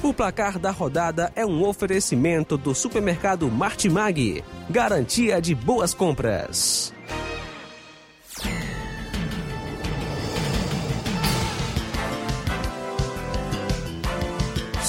O 0.02 0.12
placar 0.12 0.58
da 0.58 0.70
rodada 0.70 1.32
é 1.34 1.46
um 1.46 1.66
oferecimento 1.66 2.58
do 2.58 2.74
supermercado 2.74 3.50
Martimag. 3.50 4.44
Garantia 4.68 5.40
de 5.40 5.54
boas 5.54 5.94
compras. 5.94 6.92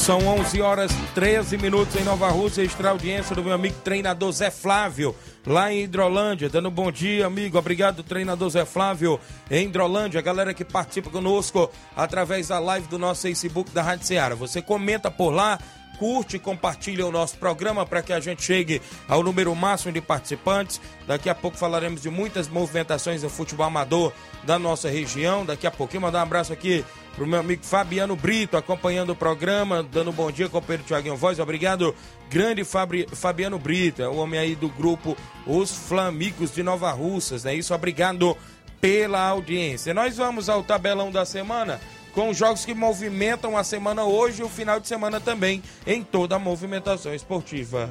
São 0.05 0.19
11 0.19 0.61
horas 0.61 0.91
13 1.15 1.57
minutos 1.57 1.95
em 1.95 2.03
Nova 2.03 2.29
Rússia, 2.29 2.61
extra 2.61 2.91
audiência 2.91 3.35
do 3.35 3.43
meu 3.43 3.53
amigo 3.53 3.73
treinador 3.83 4.31
Zé 4.31 4.51
Flávio, 4.51 5.15
lá 5.43 5.73
em 5.73 5.81
Hidrolândia. 5.81 6.47
Dando 6.47 6.69
bom 6.69 6.91
dia, 6.91 7.25
amigo. 7.25 7.57
Obrigado, 7.57 8.03
treinador 8.03 8.47
Zé 8.51 8.65
Flávio, 8.65 9.19
em 9.49 9.65
Hidrolândia. 9.65 10.21
Galera 10.21 10.53
que 10.53 10.63
participa 10.63 11.09
conosco 11.09 11.71
através 11.95 12.49
da 12.49 12.59
live 12.59 12.85
do 12.87 12.99
nosso 12.99 13.23
Facebook 13.23 13.71
da 13.71 13.81
Rádio 13.81 14.05
Ceará. 14.05 14.35
Você 14.35 14.61
comenta 14.61 15.09
por 15.09 15.31
lá, 15.31 15.57
curte 15.97 16.35
e 16.35 16.39
compartilha 16.39 17.05
o 17.05 17.11
nosso 17.11 17.37
programa 17.37 17.85
para 17.85 18.01
que 18.01 18.13
a 18.13 18.19
gente 18.19 18.43
chegue 18.43 18.81
ao 19.07 19.23
número 19.23 19.53
máximo 19.55 19.91
de 19.91 20.01
participantes. 20.01 20.79
Daqui 21.07 21.29
a 21.29 21.35
pouco 21.35 21.57
falaremos 21.57 22.01
de 22.01 22.09
muitas 22.09 22.47
movimentações 22.47 23.21
do 23.21 23.29
futebol 23.29 23.65
amador 23.65 24.11
da 24.43 24.59
nossa 24.59 24.89
região. 24.89 25.45
Daqui 25.45 25.65
a 25.67 25.71
pouquinho 25.71 26.01
mandar 26.01 26.19
um 26.19 26.23
abraço 26.23 26.53
aqui 26.53 26.83
pro 27.15 27.25
meu 27.25 27.39
amigo 27.39 27.63
Fabiano 27.63 28.15
Brito, 28.15 28.57
acompanhando 28.57 29.11
o 29.11 29.15
programa, 29.15 29.81
dando 29.81 30.09
um 30.09 30.13
bom 30.13 30.29
dia, 30.29 30.49
companheiro 30.49 30.83
Tiaguinho 30.85 31.15
Voz. 31.15 31.39
Obrigado, 31.39 31.95
grande 32.29 32.63
Fabri, 32.63 33.07
Fabiano 33.11 33.57
Brito, 33.57 34.01
é 34.01 34.07
o 34.07 34.17
homem 34.17 34.39
aí 34.39 34.55
do 34.55 34.67
grupo 34.67 35.15
Os 35.47 35.71
Flamicos 35.71 36.53
de 36.53 36.61
Nova 36.61 36.91
Russas, 36.91 37.43
né? 37.45 37.55
Isso, 37.55 37.73
obrigado 37.73 38.37
pela 38.81 39.29
audiência. 39.29 39.93
Nós 39.93 40.17
vamos 40.17 40.49
ao 40.49 40.61
tabelão 40.61 41.09
da 41.09 41.25
semana 41.25 41.79
com 42.15 42.33
jogos 42.33 42.63
que 42.63 42.73
movimentam 42.73 43.57
a 43.57 43.63
semana 43.63 44.05
hoje 44.05 44.41
e 44.41 44.45
o 44.45 44.49
final 44.49 44.79
de 44.79 44.87
semana 44.87 45.19
também 45.19 45.61
em 45.85 46.01
toda 46.01 46.37
a 46.37 46.39
movimentação 46.39 47.13
esportiva. 47.13 47.89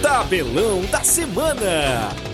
Tabelão 0.00 0.82
da 0.86 1.02
Semana. 1.02 2.29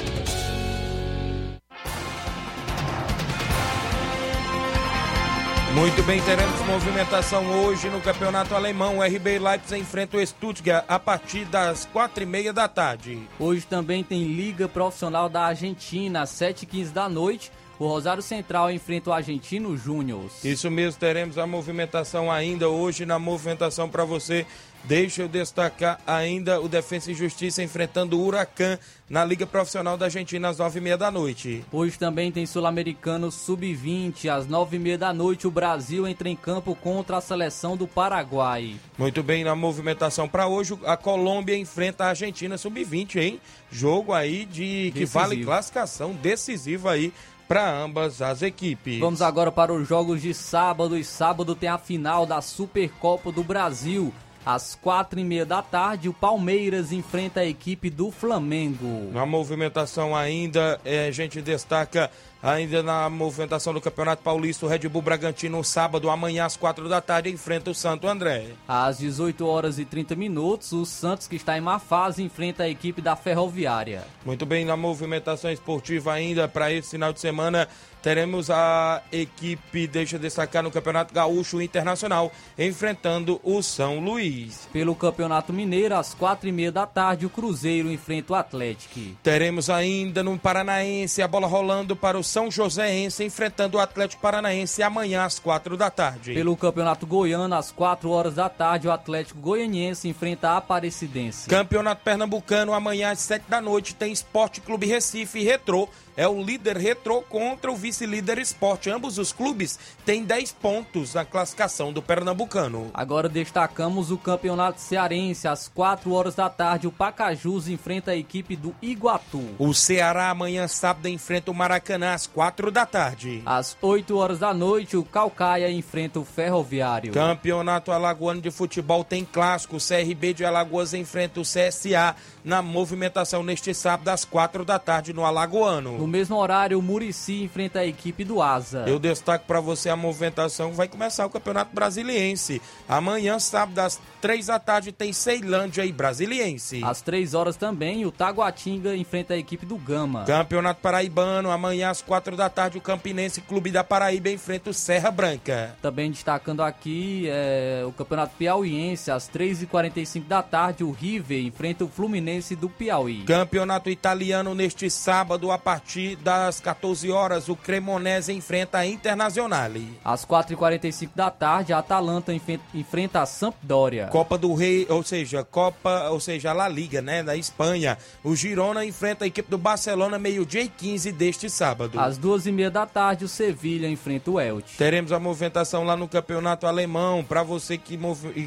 Muito 5.77 6.03
bem, 6.05 6.23
teremos 6.23 6.59
movimentação 6.63 7.45
hoje 7.61 7.91
no 7.91 8.01
Campeonato 8.01 8.55
Alemão. 8.55 8.97
O 8.97 9.03
RB 9.03 9.39
Leipzig 9.39 9.79
enfrenta 9.79 10.17
o 10.17 10.27
Stuttgart 10.27 10.87
a 10.89 10.99
partir 10.99 11.45
das 11.45 11.85
quatro 11.85 12.23
e 12.23 12.27
meia 12.27 12.51
da 12.51 12.67
tarde. 12.67 13.21
Hoje 13.39 13.67
também 13.67 14.03
tem 14.03 14.25
Liga 14.25 14.67
Profissional 14.67 15.29
da 15.29 15.43
Argentina, 15.43 16.23
às 16.23 16.31
sete 16.31 16.63
e 16.63 16.67
quinze 16.67 16.95
da 16.95 17.11
noite. 17.11 17.53
O 17.79 17.87
Rosário 17.87 18.23
Central 18.23 18.71
enfrenta 18.71 19.11
o 19.11 19.13
Argentino 19.13 19.77
Júnior. 19.77 20.25
Isso 20.43 20.71
mesmo, 20.71 20.99
teremos 20.99 21.39
a 21.39 21.47
movimentação 21.47 22.31
ainda 22.31 22.69
hoje 22.69 23.05
na 23.05 23.19
movimentação 23.19 23.89
para 23.89 24.05
você 24.05 24.47
Deixa 24.87 25.23
eu 25.23 25.29
destacar 25.29 26.01
ainda 26.07 26.61
o 26.61 26.69
Defensa 26.69 27.11
e 27.11 27.15
Justiça 27.15 27.61
enfrentando 27.61 28.17
o 28.17 28.25
Huracan 28.25 28.79
na 29.11 29.25
Liga 29.25 29.45
Profissional 29.45 29.97
da 29.97 30.07
Argentina 30.07 30.49
às 30.49 30.59
nove 30.59 30.79
e 30.79 30.83
meia 30.83 30.97
da 30.97 31.11
noite. 31.11 31.65
Hoje 31.73 31.99
também 31.99 32.31
tem 32.31 32.47
Sul-Americano 32.47 33.33
Sub-20. 33.33 34.29
Às 34.29 34.47
nove 34.47 34.77
e 34.77 34.79
meia 34.79 34.97
da 34.97 35.13
noite, 35.13 35.45
o 35.45 35.51
Brasil 35.51 36.07
entra 36.07 36.29
em 36.29 36.37
campo 36.37 36.73
contra 36.77 37.17
a 37.17 37.21
seleção 37.21 37.77
do 37.77 37.89
Paraguai. 37.89 38.77
Muito 38.97 39.25
bem, 39.25 39.43
na 39.43 39.57
movimentação 39.57 40.29
para 40.29 40.47
hoje, 40.47 40.79
a 40.85 40.97
Colômbia 40.97 41.57
enfrenta 41.57 42.05
a 42.05 42.09
Argentina 42.11 42.57
Sub-20, 42.57 43.17
hein? 43.17 43.41
Jogo 43.73 44.13
aí 44.13 44.45
de 44.45 44.93
que 44.95 45.05
vale 45.05 45.45
classificação 45.45 46.13
decisiva 46.13 46.93
aí 46.93 47.13
para 47.47 47.71
ambas 47.71 48.21
as 48.21 48.43
equipes. 48.43 48.99
Vamos 48.99 49.23
agora 49.23 49.53
para 49.53 49.73
os 49.73 49.87
jogos 49.89 50.23
de 50.23 50.35
sábado. 50.35 50.97
E 50.97 51.05
sábado 51.05 51.55
tem 51.55 51.69
a 51.69 51.79
final 51.79 52.27
da 52.27 52.41
Supercopa 52.41 53.31
do 53.31 53.45
Brasil. 53.45 54.13
Às 54.45 54.77
quatro 54.77 55.19
e 55.19 55.25
meia 55.25 55.45
da 55.45 55.61
tarde, 55.61 56.09
o 56.09 56.13
Palmeiras 56.13 56.93
enfrenta 56.93 57.41
a 57.41 57.45
equipe 57.45 57.91
do 57.91 58.13
Flamengo. 58.13 59.11
Na 59.13 59.27
movimentação 59.27 60.15
ainda, 60.15 60.81
é, 60.85 61.09
a 61.09 61.11
gente 61.11 61.43
destaca 61.43 62.09
Ainda 62.43 62.83
na 62.83 63.09
movimentação 63.09 63.73
do 63.73 63.81
Campeonato 63.81 64.23
Paulista, 64.23 64.67
o 64.67 64.69
Red 64.69 64.89
Bull 64.89 65.03
Bragantino, 65.03 65.63
sábado, 65.65 66.11
amanhã 66.11 66.45
às 66.45 66.57
quatro 66.57 66.89
da 66.89 67.01
tarde, 67.01 67.31
enfrenta 67.31 67.71
o 67.71 67.75
Santo 67.75 68.07
André. 68.07 68.49
Às 68.69 68.99
18 68.99 69.47
horas 69.47 69.79
e 69.79 69.85
30 69.85 70.15
minutos, 70.15 70.73
o 70.73 70.85
Santos, 70.85 71.27
que 71.27 71.37
está 71.37 71.57
em 71.57 71.61
má 71.61 71.79
fase, 71.79 72.23
enfrenta 72.23 72.65
a 72.65 72.69
equipe 72.69 73.01
da 73.01 73.17
Ferroviária. 73.17 74.05
Muito 74.25 74.45
bem, 74.45 74.65
na 74.65 74.77
movimentação 74.77 75.51
esportiva 75.51 76.13
ainda 76.13 76.47
para 76.47 76.73
esse 76.73 76.91
final 76.91 77.13
de 77.13 77.21
semana, 77.21 77.69
teremos 78.03 78.51
a 78.51 79.03
equipe, 79.11 79.87
deixa 79.87 80.17
eu 80.17 80.21
destacar, 80.21 80.63
no 80.63 80.71
Campeonato 80.71 81.13
Gaúcho 81.13 81.61
Internacional, 81.61 82.31
enfrentando 82.57 83.41
o 83.43 83.63
São 83.63 83.99
Luís. 83.99 84.69
Pelo 84.73 84.95
Campeonato 84.95 85.53
Mineiro, 85.53 85.97
às 85.97 86.15
quatro 86.15 86.49
e 86.49 86.53
meia 86.53 86.71
da 86.71 86.87
tarde, 86.87 87.27
o 87.27 87.31
Cruzeiro 87.31 87.91
enfrenta 87.91 88.33
o 88.33 88.37
Atlético. 88.37 89.01
Teremos 89.23 89.69
ainda 89.69 90.23
no 90.23 90.39
Paranaense 90.39 91.21
a 91.21 91.27
bola 91.27 91.49
rolando 91.49 91.97
para 91.97 92.19
o 92.19 92.23
São 92.27 92.51
Joséense, 92.51 93.25
enfrentando 93.25 93.79
o 93.79 93.81
Atlético 93.81 94.21
Paranaense 94.21 94.83
amanhã 94.83 95.25
às 95.25 95.39
quatro 95.39 95.77
da 95.77 95.91
tarde. 95.91 96.35
Pelo 96.35 96.57
Campeonato 96.57 97.07
Goiano, 97.07 97.55
às 97.55 97.71
quatro 97.71 98.11
horas 98.11 98.35
da 98.35 98.49
tarde, 98.49 98.89
o 98.89 98.93
Atlético 98.93 99.41
Goianiense 99.41 100.09
enfrenta 100.09 100.51
a 100.51 100.57
Aparecidense. 100.57 101.49
Campeonato 101.49 102.03
Pernambucano, 102.03 102.73
amanhã 102.73 103.11
às 103.11 103.21
sete 103.21 103.45
da 103.49 103.61
noite, 103.61 103.95
tem 103.95 104.13
Esporte 104.13 104.61
Clube 104.61 104.87
Recife 104.87 105.39
e 105.39 105.45
Retrô 105.45 105.89
é 106.17 106.27
o 106.27 106.43
líder 106.43 106.77
retrô 106.77 107.21
contra 107.23 107.71
o 107.71 107.77
vice-líder 107.77 108.39
esporte. 108.39 108.91
Ambos 108.91 109.19
os 109.19 109.33
clubes 109.33 109.79
têm 110.05 110.25
10 110.25 110.53
pontos 110.53 111.15
na 111.15 111.25
classificação 111.25 111.93
do 111.93 112.01
Pernambucano. 112.01 112.91
Agora 112.95 113.29
destacamos 113.29 114.11
o 114.11 114.17
campeonato 114.17 114.81
cearense. 114.81 115.47
Às 115.47 115.69
4 115.69 116.13
horas 116.13 116.35
da 116.35 116.49
tarde, 116.49 116.87
o 116.87 116.93
Pacajus 116.93 117.69
enfrenta 117.69 118.13
a 118.13 118.17
equipe 118.17 118.57
do 118.57 118.75
Iguatu. 118.81 119.43
O 119.59 119.75
Ceará 119.75 120.31
amanhã 120.31 120.67
sábado 120.67 121.09
enfrenta 121.09 121.51
o 121.51 121.55
Maracanã 121.55 122.15
às 122.15 122.27
4 122.27 122.71
da 122.71 122.87
tarde. 122.87 123.43
Às 123.45 123.77
8 123.83 124.17
horas 124.17 124.39
da 124.39 124.55
noite, 124.55 124.97
o 124.97 125.05
Calcaia 125.05 125.71
enfrenta 125.71 126.19
o 126.19 126.25
Ferroviário. 126.25 127.13
Campeonato 127.13 127.93
Alagoano 127.93 128.41
de 128.41 128.51
Futebol 128.51 129.05
tem 129.05 129.25
clássico. 129.25 129.77
O 129.77 129.81
CRB 129.81 130.33
de 130.33 130.45
Alagoas 130.45 130.95
enfrenta 130.95 131.41
o 131.41 131.43
CSA 131.43 132.17
na 132.45 132.63
movimentação 132.63 133.43
neste 133.43 133.75
sábado 133.75 134.09
às 134.09 134.25
4 134.25 134.65
da 134.65 134.79
tarde 134.79 135.13
no 135.13 135.25
Alagoano. 135.25 136.06
No 136.07 136.13
mesmo 136.13 136.37
horário, 136.37 136.79
o 136.79 136.83
Murici 136.83 137.43
enfrenta 137.43 137.81
a 137.81 137.85
equipe 137.85 138.23
do 138.23 138.41
Asa. 138.41 138.85
Eu 138.87 138.97
destaco 138.97 139.45
para 139.45 139.59
você 139.59 139.91
a 139.91 139.97
movimentação 139.97 140.73
vai 140.73 140.87
começar 140.87 141.27
o 141.27 141.31
Campeonato 141.31 141.75
Brasiliense. 141.75 142.63
Amanhã, 142.89 143.41
sábado, 143.41 143.81
às 143.81 144.01
3 144.21 144.47
da 144.47 144.61
tarde, 144.61 144.93
tem 144.93 145.13
Ceilândia 145.13 145.85
e 145.85 145.91
Brasiliense. 145.91 146.81
Às 146.85 147.03
3 147.03 147.35
horas 147.35 147.57
também, 147.57 148.07
o 148.07 148.13
Taguatinga 148.13 148.95
enfrenta 148.95 149.35
a 149.35 149.37
equipe 149.37 149.67
do 149.67 149.77
Gama. 149.77 150.23
Campeonato 150.27 150.81
Paraibano, 150.81 151.51
amanhã 151.51 151.91
às 151.91 152.03
4 152.03 152.37
da 152.37 152.49
tarde, 152.49 152.79
o 152.79 152.81
Campinense 152.81 153.41
Clube 153.41 153.73
da 153.73 153.83
Paraíba 153.83 154.31
enfrenta 154.31 154.71
o 154.71 154.75
Serra 154.75 155.11
Branca. 155.11 155.75
Também 155.83 156.09
destacando 156.09 156.63
aqui 156.63 157.27
é, 157.29 157.83
o 157.85 157.91
Campeonato 157.91 158.37
Piauiense, 158.39 159.11
às 159.11 159.29
3h45 159.29 160.25
da 160.29 160.41
tarde, 160.41 160.85
o 160.85 160.93
River 160.93 161.45
enfrenta 161.45 161.85
o 161.85 161.89
Fluminense 161.89 162.55
do 162.55 162.69
Piauí. 162.69 163.25
Campeonato 163.25 163.91
Italiano 163.91 164.55
neste 164.55 164.89
sábado, 164.89 165.51
a 165.51 165.59
partir 165.59 165.96
partir 165.97 166.17
das 166.17 166.61
14 166.61 167.11
horas, 167.11 167.49
o 167.49 167.57
Cremonese 167.57 168.31
enfrenta 168.31 168.79
a 168.79 168.87
Internazionale. 168.87 169.99
Às 170.05 170.27
4h45 170.27 171.11
da 171.15 171.31
tarde, 171.31 171.73
a 171.73 171.79
Atalanta 171.79 172.35
enfrenta 172.75 173.23
a 173.23 173.27
Sampdoria. 173.27 174.09
Copa 174.09 174.37
do 174.37 174.53
Rei, 174.53 174.87
ou 174.91 175.03
seja, 175.03 175.43
Copa, 175.43 176.11
ou 176.11 176.21
seja, 176.21 176.51
a 176.51 176.53
La 176.53 176.69
Liga, 176.69 177.01
né, 177.01 177.23
da 177.23 177.35
Espanha. 177.35 177.97
O 178.23 178.37
Girona 178.37 178.85
enfrenta 178.85 179.25
a 179.25 179.27
equipe 179.29 179.51
do 179.51 179.57
Barcelona 179.57 180.19
meio-dia 180.19 180.63
e 180.63 180.69
15 180.69 181.13
deste 181.13 181.49
sábado. 181.49 181.99
Às 181.99 182.19
2h30 182.19 182.69
da 182.69 182.85
tarde, 182.85 183.25
o 183.25 183.29
Sevilha 183.29 183.89
enfrenta 183.89 184.31
o 184.31 184.39
Elche. 184.39 184.77
Teremos 184.77 185.13
a 185.13 185.19
movimentação 185.19 185.83
lá 185.83 185.97
no 185.97 186.07
Campeonato 186.07 186.67
Alemão. 186.67 187.25
Para 187.25 187.43
você 187.43 187.79
que, 187.79 187.99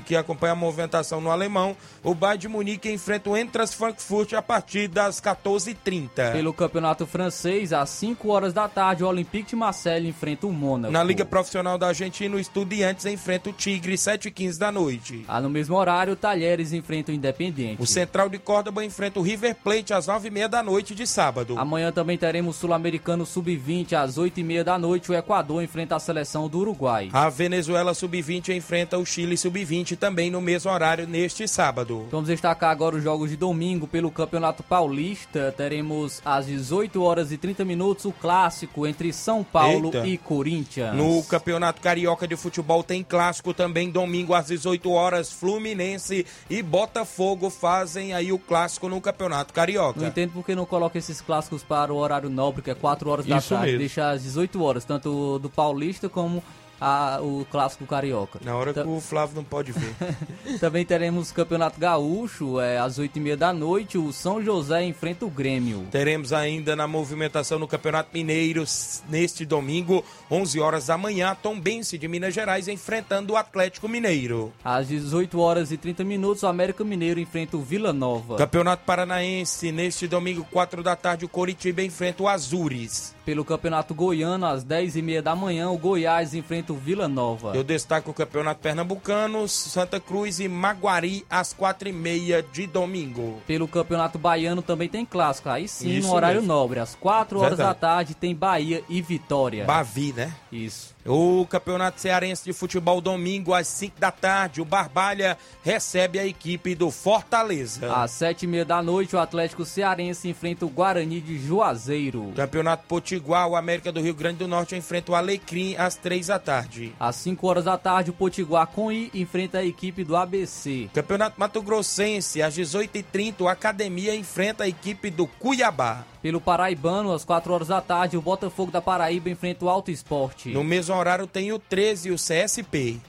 que 0.05 0.15
acompanha 0.15 0.53
a 0.53 0.55
movimentação 0.55 1.19
no 1.19 1.31
Alemão, 1.31 1.75
o 2.03 2.13
Bayern 2.13 2.41
de 2.41 2.47
Munique 2.47 2.91
enfrenta 2.91 3.31
o 3.31 3.37
Entras 3.37 3.73
Frankfurt 3.73 4.33
a 4.33 4.41
partir 4.41 4.87
das 4.87 5.19
14h30. 5.19 6.31
Pelo 6.31 6.53
Campeonato 6.53 7.07
Francês, 7.07 7.38
francês, 7.39 7.71
às 7.71 7.89
5 7.91 8.29
horas 8.29 8.53
da 8.53 8.67
tarde, 8.67 9.03
o 9.03 9.07
Olympique 9.07 9.49
de 9.49 9.55
Marseille 9.55 10.09
enfrenta 10.09 10.45
o 10.45 10.51
Mônaco. 10.51 10.91
Na 10.91 11.03
Liga 11.03 11.23
Profissional 11.23 11.77
da 11.77 11.87
Argentina, 11.87 12.35
o 12.35 12.39
Estudiantes 12.39 13.05
enfrenta 13.05 13.49
o 13.49 13.53
Tigre, 13.53 13.97
7 13.97 14.27
e 14.27 14.31
15 14.31 14.59
da 14.59 14.71
noite. 14.71 15.23
Ah, 15.27 15.39
no 15.39 15.49
mesmo 15.49 15.75
horário, 15.75 16.13
o 16.13 16.15
Talheres 16.15 16.73
enfrenta 16.73 17.11
o 17.11 17.15
Independiente. 17.15 17.81
O 17.81 17.87
Central 17.87 18.27
de 18.29 18.37
Córdoba 18.37 18.83
enfrenta 18.83 19.19
o 19.19 19.23
River 19.23 19.55
Plate 19.55 19.93
às 19.93 20.07
9 20.07 20.27
e 20.27 20.31
meia 20.31 20.49
da 20.49 20.61
noite 20.61 20.93
de 20.93 21.07
sábado. 21.07 21.57
Amanhã 21.57 21.91
também 21.91 22.17
teremos 22.17 22.57
o 22.57 22.59
Sul-Americano 22.59 23.25
Sub-20 23.25 23.93
às 23.93 24.17
8 24.17 24.39
e 24.39 24.43
meia 24.43 24.63
da 24.63 24.77
noite. 24.77 25.11
O 25.11 25.15
Equador 25.15 25.63
enfrenta 25.63 25.95
a 25.95 25.99
seleção 25.99 26.49
do 26.49 26.59
Uruguai. 26.59 27.09
A 27.13 27.29
Venezuela 27.29 27.93
Sub-20 27.93 28.55
enfrenta 28.55 28.97
o 28.97 29.05
Chile 29.05 29.37
Sub-20 29.37 29.97
também 29.97 30.29
no 30.29 30.41
mesmo 30.41 30.71
horário 30.71 31.07
neste 31.07 31.47
sábado. 31.47 32.07
Vamos 32.11 32.27
destacar 32.27 32.71
agora 32.71 32.97
os 32.97 33.03
jogos 33.03 33.29
de 33.29 33.37
domingo 33.37 33.87
pelo 33.87 34.11
Campeonato 34.11 34.61
Paulista. 34.61 35.53
Teremos 35.55 36.21
às 36.25 36.45
18 36.45 37.01
horas 37.01 37.28
e 37.31 37.37
30 37.37 37.65
minutos 37.65 38.05
o 38.05 38.11
clássico 38.11 38.85
entre 38.85 39.11
São 39.11 39.43
Paulo 39.43 39.87
Eita. 39.93 40.07
e 40.07 40.17
Corinthians. 40.17 40.95
No 40.95 41.23
Campeonato 41.23 41.81
Carioca 41.81 42.27
de 42.27 42.35
Futebol 42.35 42.83
tem 42.83 43.03
clássico 43.03 43.53
também 43.53 43.89
domingo 43.89 44.33
às 44.33 44.47
18 44.47 44.91
horas. 44.91 45.31
Fluminense 45.31 46.25
e 46.49 46.61
Botafogo 46.61 47.49
fazem 47.49 48.13
aí 48.13 48.31
o 48.31 48.39
clássico 48.39 48.89
no 48.89 48.99
Campeonato 49.01 49.53
Carioca. 49.53 49.99
Não 49.99 50.07
entendo 50.07 50.31
porque 50.31 50.55
não 50.55 50.65
coloca 50.65 50.97
esses 50.97 51.21
clássicos 51.21 51.63
para 51.63 51.93
o 51.93 51.97
horário 51.97 52.29
nobre, 52.29 52.61
que 52.61 52.71
é 52.71 52.75
4 52.75 53.09
horas 53.09 53.25
da 53.25 53.37
Isso 53.37 53.49
tarde. 53.49 53.65
Mesmo. 53.65 53.79
Deixa 53.79 54.09
às 54.09 54.23
18 54.23 54.61
horas, 54.63 54.85
tanto 54.85 55.39
do 55.39 55.49
Paulista 55.49 56.09
como 56.09 56.43
a, 56.79 57.19
o 57.21 57.45
clássico 57.51 57.85
carioca. 57.85 58.39
Na 58.43 58.55
hora 58.55 58.73
que 58.73 58.79
o 58.79 58.99
Flávio 58.99 59.35
não 59.35 59.43
pode 59.43 59.71
ver. 59.71 59.93
Também 60.59 60.85
teremos 60.85 61.31
o 61.31 61.33
Campeonato 61.33 61.79
Gaúcho, 61.79 62.59
é, 62.59 62.77
às 62.77 62.99
8h30 62.99 63.35
da 63.35 63.53
noite, 63.53 63.97
o 63.97 64.11
São 64.13 64.43
José 64.43 64.83
enfrenta 64.83 65.25
o 65.25 65.29
Grêmio. 65.29 65.87
Teremos 65.91 66.33
ainda 66.33 66.75
na 66.75 66.87
movimentação 66.87 67.59
no 67.59 67.67
Campeonato 67.67 68.09
Mineiro, 68.13 68.63
neste 69.09 69.45
domingo, 69.45 70.03
11 70.29 70.59
horas 70.59 70.87
da 70.87 70.97
manhã, 70.97 71.35
Tom 71.41 71.59
Bense 71.59 71.97
de 71.97 72.07
Minas 72.07 72.33
Gerais 72.33 72.67
enfrentando 72.67 73.33
o 73.33 73.37
Atlético 73.37 73.87
Mineiro. 73.87 74.53
Às 74.63 74.87
18 74.87 75.39
horas 75.39 75.71
e 75.71 75.77
30 75.77 76.03
minutos, 76.03 76.43
o 76.43 76.47
América 76.47 76.83
Mineiro 76.83 77.19
enfrenta 77.19 77.57
o 77.57 77.61
Vila 77.61 77.91
Nova. 77.91 78.37
Campeonato 78.37 78.83
Paranaense, 78.85 79.71
neste 79.71 80.07
domingo, 80.07 80.45
4 80.51 80.83
da 80.83 80.95
tarde, 80.95 81.25
o 81.25 81.29
Coritiba 81.29 81.81
enfrenta 81.81 82.23
o 82.23 82.27
Azures. 82.27 83.15
Pelo 83.25 83.45
Campeonato 83.45 83.93
Goiano, 83.93 84.45
às 84.45 84.65
10h30 84.65 85.21
da 85.21 85.35
manhã, 85.35 85.69
o 85.69 85.77
Goiás 85.77 86.33
enfrenta 86.33 86.68
o 86.71 86.75
Vila 86.75 87.07
Nova. 87.07 87.51
Eu 87.55 87.63
destaco 87.63 88.11
o 88.11 88.13
Campeonato 88.13 88.61
Pernambucano, 88.61 89.47
Santa 89.47 89.99
Cruz 89.99 90.39
e 90.39 90.47
Maguari, 90.47 91.25
às 91.29 91.53
4h30 91.53 92.45
de 92.51 92.67
domingo. 92.67 93.41
Pelo 93.47 93.67
Campeonato 93.67 94.17
Baiano 94.17 94.61
também 94.61 94.87
tem 94.89 95.05
clássico. 95.05 95.49
Aí 95.49 95.67
sim, 95.67 95.89
Isso 95.89 96.07
no 96.07 96.13
horário 96.15 96.41
mesmo. 96.41 96.53
nobre. 96.53 96.79
Às 96.79 96.95
4 96.95 97.39
horas 97.39 97.57
Verdade. 97.57 97.69
da 97.69 97.87
tarde 97.87 98.13
tem 98.15 98.35
Bahia 98.35 98.83
e 98.89 99.01
Vitória. 99.01 99.65
Bavi, 99.65 100.13
né? 100.13 100.33
Isso. 100.51 100.95
O 101.05 101.45
Campeonato 101.49 102.01
Cearense 102.01 102.43
de 102.43 102.51
Futebol 102.51 102.99
domingo 102.99 103.53
às 103.53 103.67
5 103.67 103.99
da 103.99 104.11
tarde. 104.11 104.61
O 104.61 104.65
Barbalha 104.65 105.37
recebe 105.63 106.19
a 106.19 106.25
equipe 106.25 106.75
do 106.75 106.91
Fortaleza. 106.91 107.93
Às 107.95 108.11
7 108.11 108.43
e 108.43 108.47
meia 108.47 108.65
da 108.65 108.83
noite, 108.83 109.15
o 109.15 109.19
Atlético 109.19 109.63
Cearense 109.63 110.27
enfrenta 110.27 110.65
o 110.65 110.69
Guarani 110.69 111.21
de 111.21 111.39
Juazeiro. 111.39 112.33
Campeonato 112.35 112.83
Potiguar, 112.85 113.47
o 113.47 113.55
América 113.55 113.91
do 113.91 114.01
Rio 114.01 114.13
Grande 114.13 114.39
do 114.39 114.47
Norte 114.47 114.75
enfrenta 114.75 115.13
o 115.13 115.15
Alecrim 115.15 115.75
às 115.77 115.95
3 115.95 116.27
da 116.27 116.37
tarde. 116.37 116.93
Às 116.99 117.15
5 117.15 117.47
horas 117.47 117.65
da 117.65 117.77
tarde, 117.77 118.09
o 118.09 118.13
Potiguar 118.13 118.67
com 118.67 118.91
I 118.91 119.09
enfrenta 119.13 119.59
a 119.59 119.65
equipe 119.65 120.03
do 120.03 120.17
ABC. 120.17 120.89
Campeonato 120.93 121.39
Mato 121.39 121.61
Grossense, 121.61 122.41
às 122.41 122.55
18h30, 122.57 123.35
o 123.39 123.47
Academia 123.47 124.13
enfrenta 124.13 124.65
a 124.65 124.67
equipe 124.67 125.09
do 125.09 125.25
Cuiabá. 125.25 126.03
Pelo 126.21 126.41
Paraibano, 126.41 127.13
às 127.13 127.23
4 127.23 127.53
horas 127.53 127.67
da 127.69 127.79
tarde, 127.79 128.17
o 128.17 128.21
Botafogo 128.21 128.71
da 128.71 128.81
Paraíba 128.81 129.29
enfrenta 129.29 129.65
o 129.65 129.69
Alto 129.69 129.89
Esporte. 129.89 130.49
No 130.49 130.63
mesmo 130.63 130.95
horário 130.95 131.25
tem 131.25 131.51
o 131.53 131.59
13 131.59 132.09
e 132.09 132.11
o 132.11 132.15
CSP. 132.15 132.99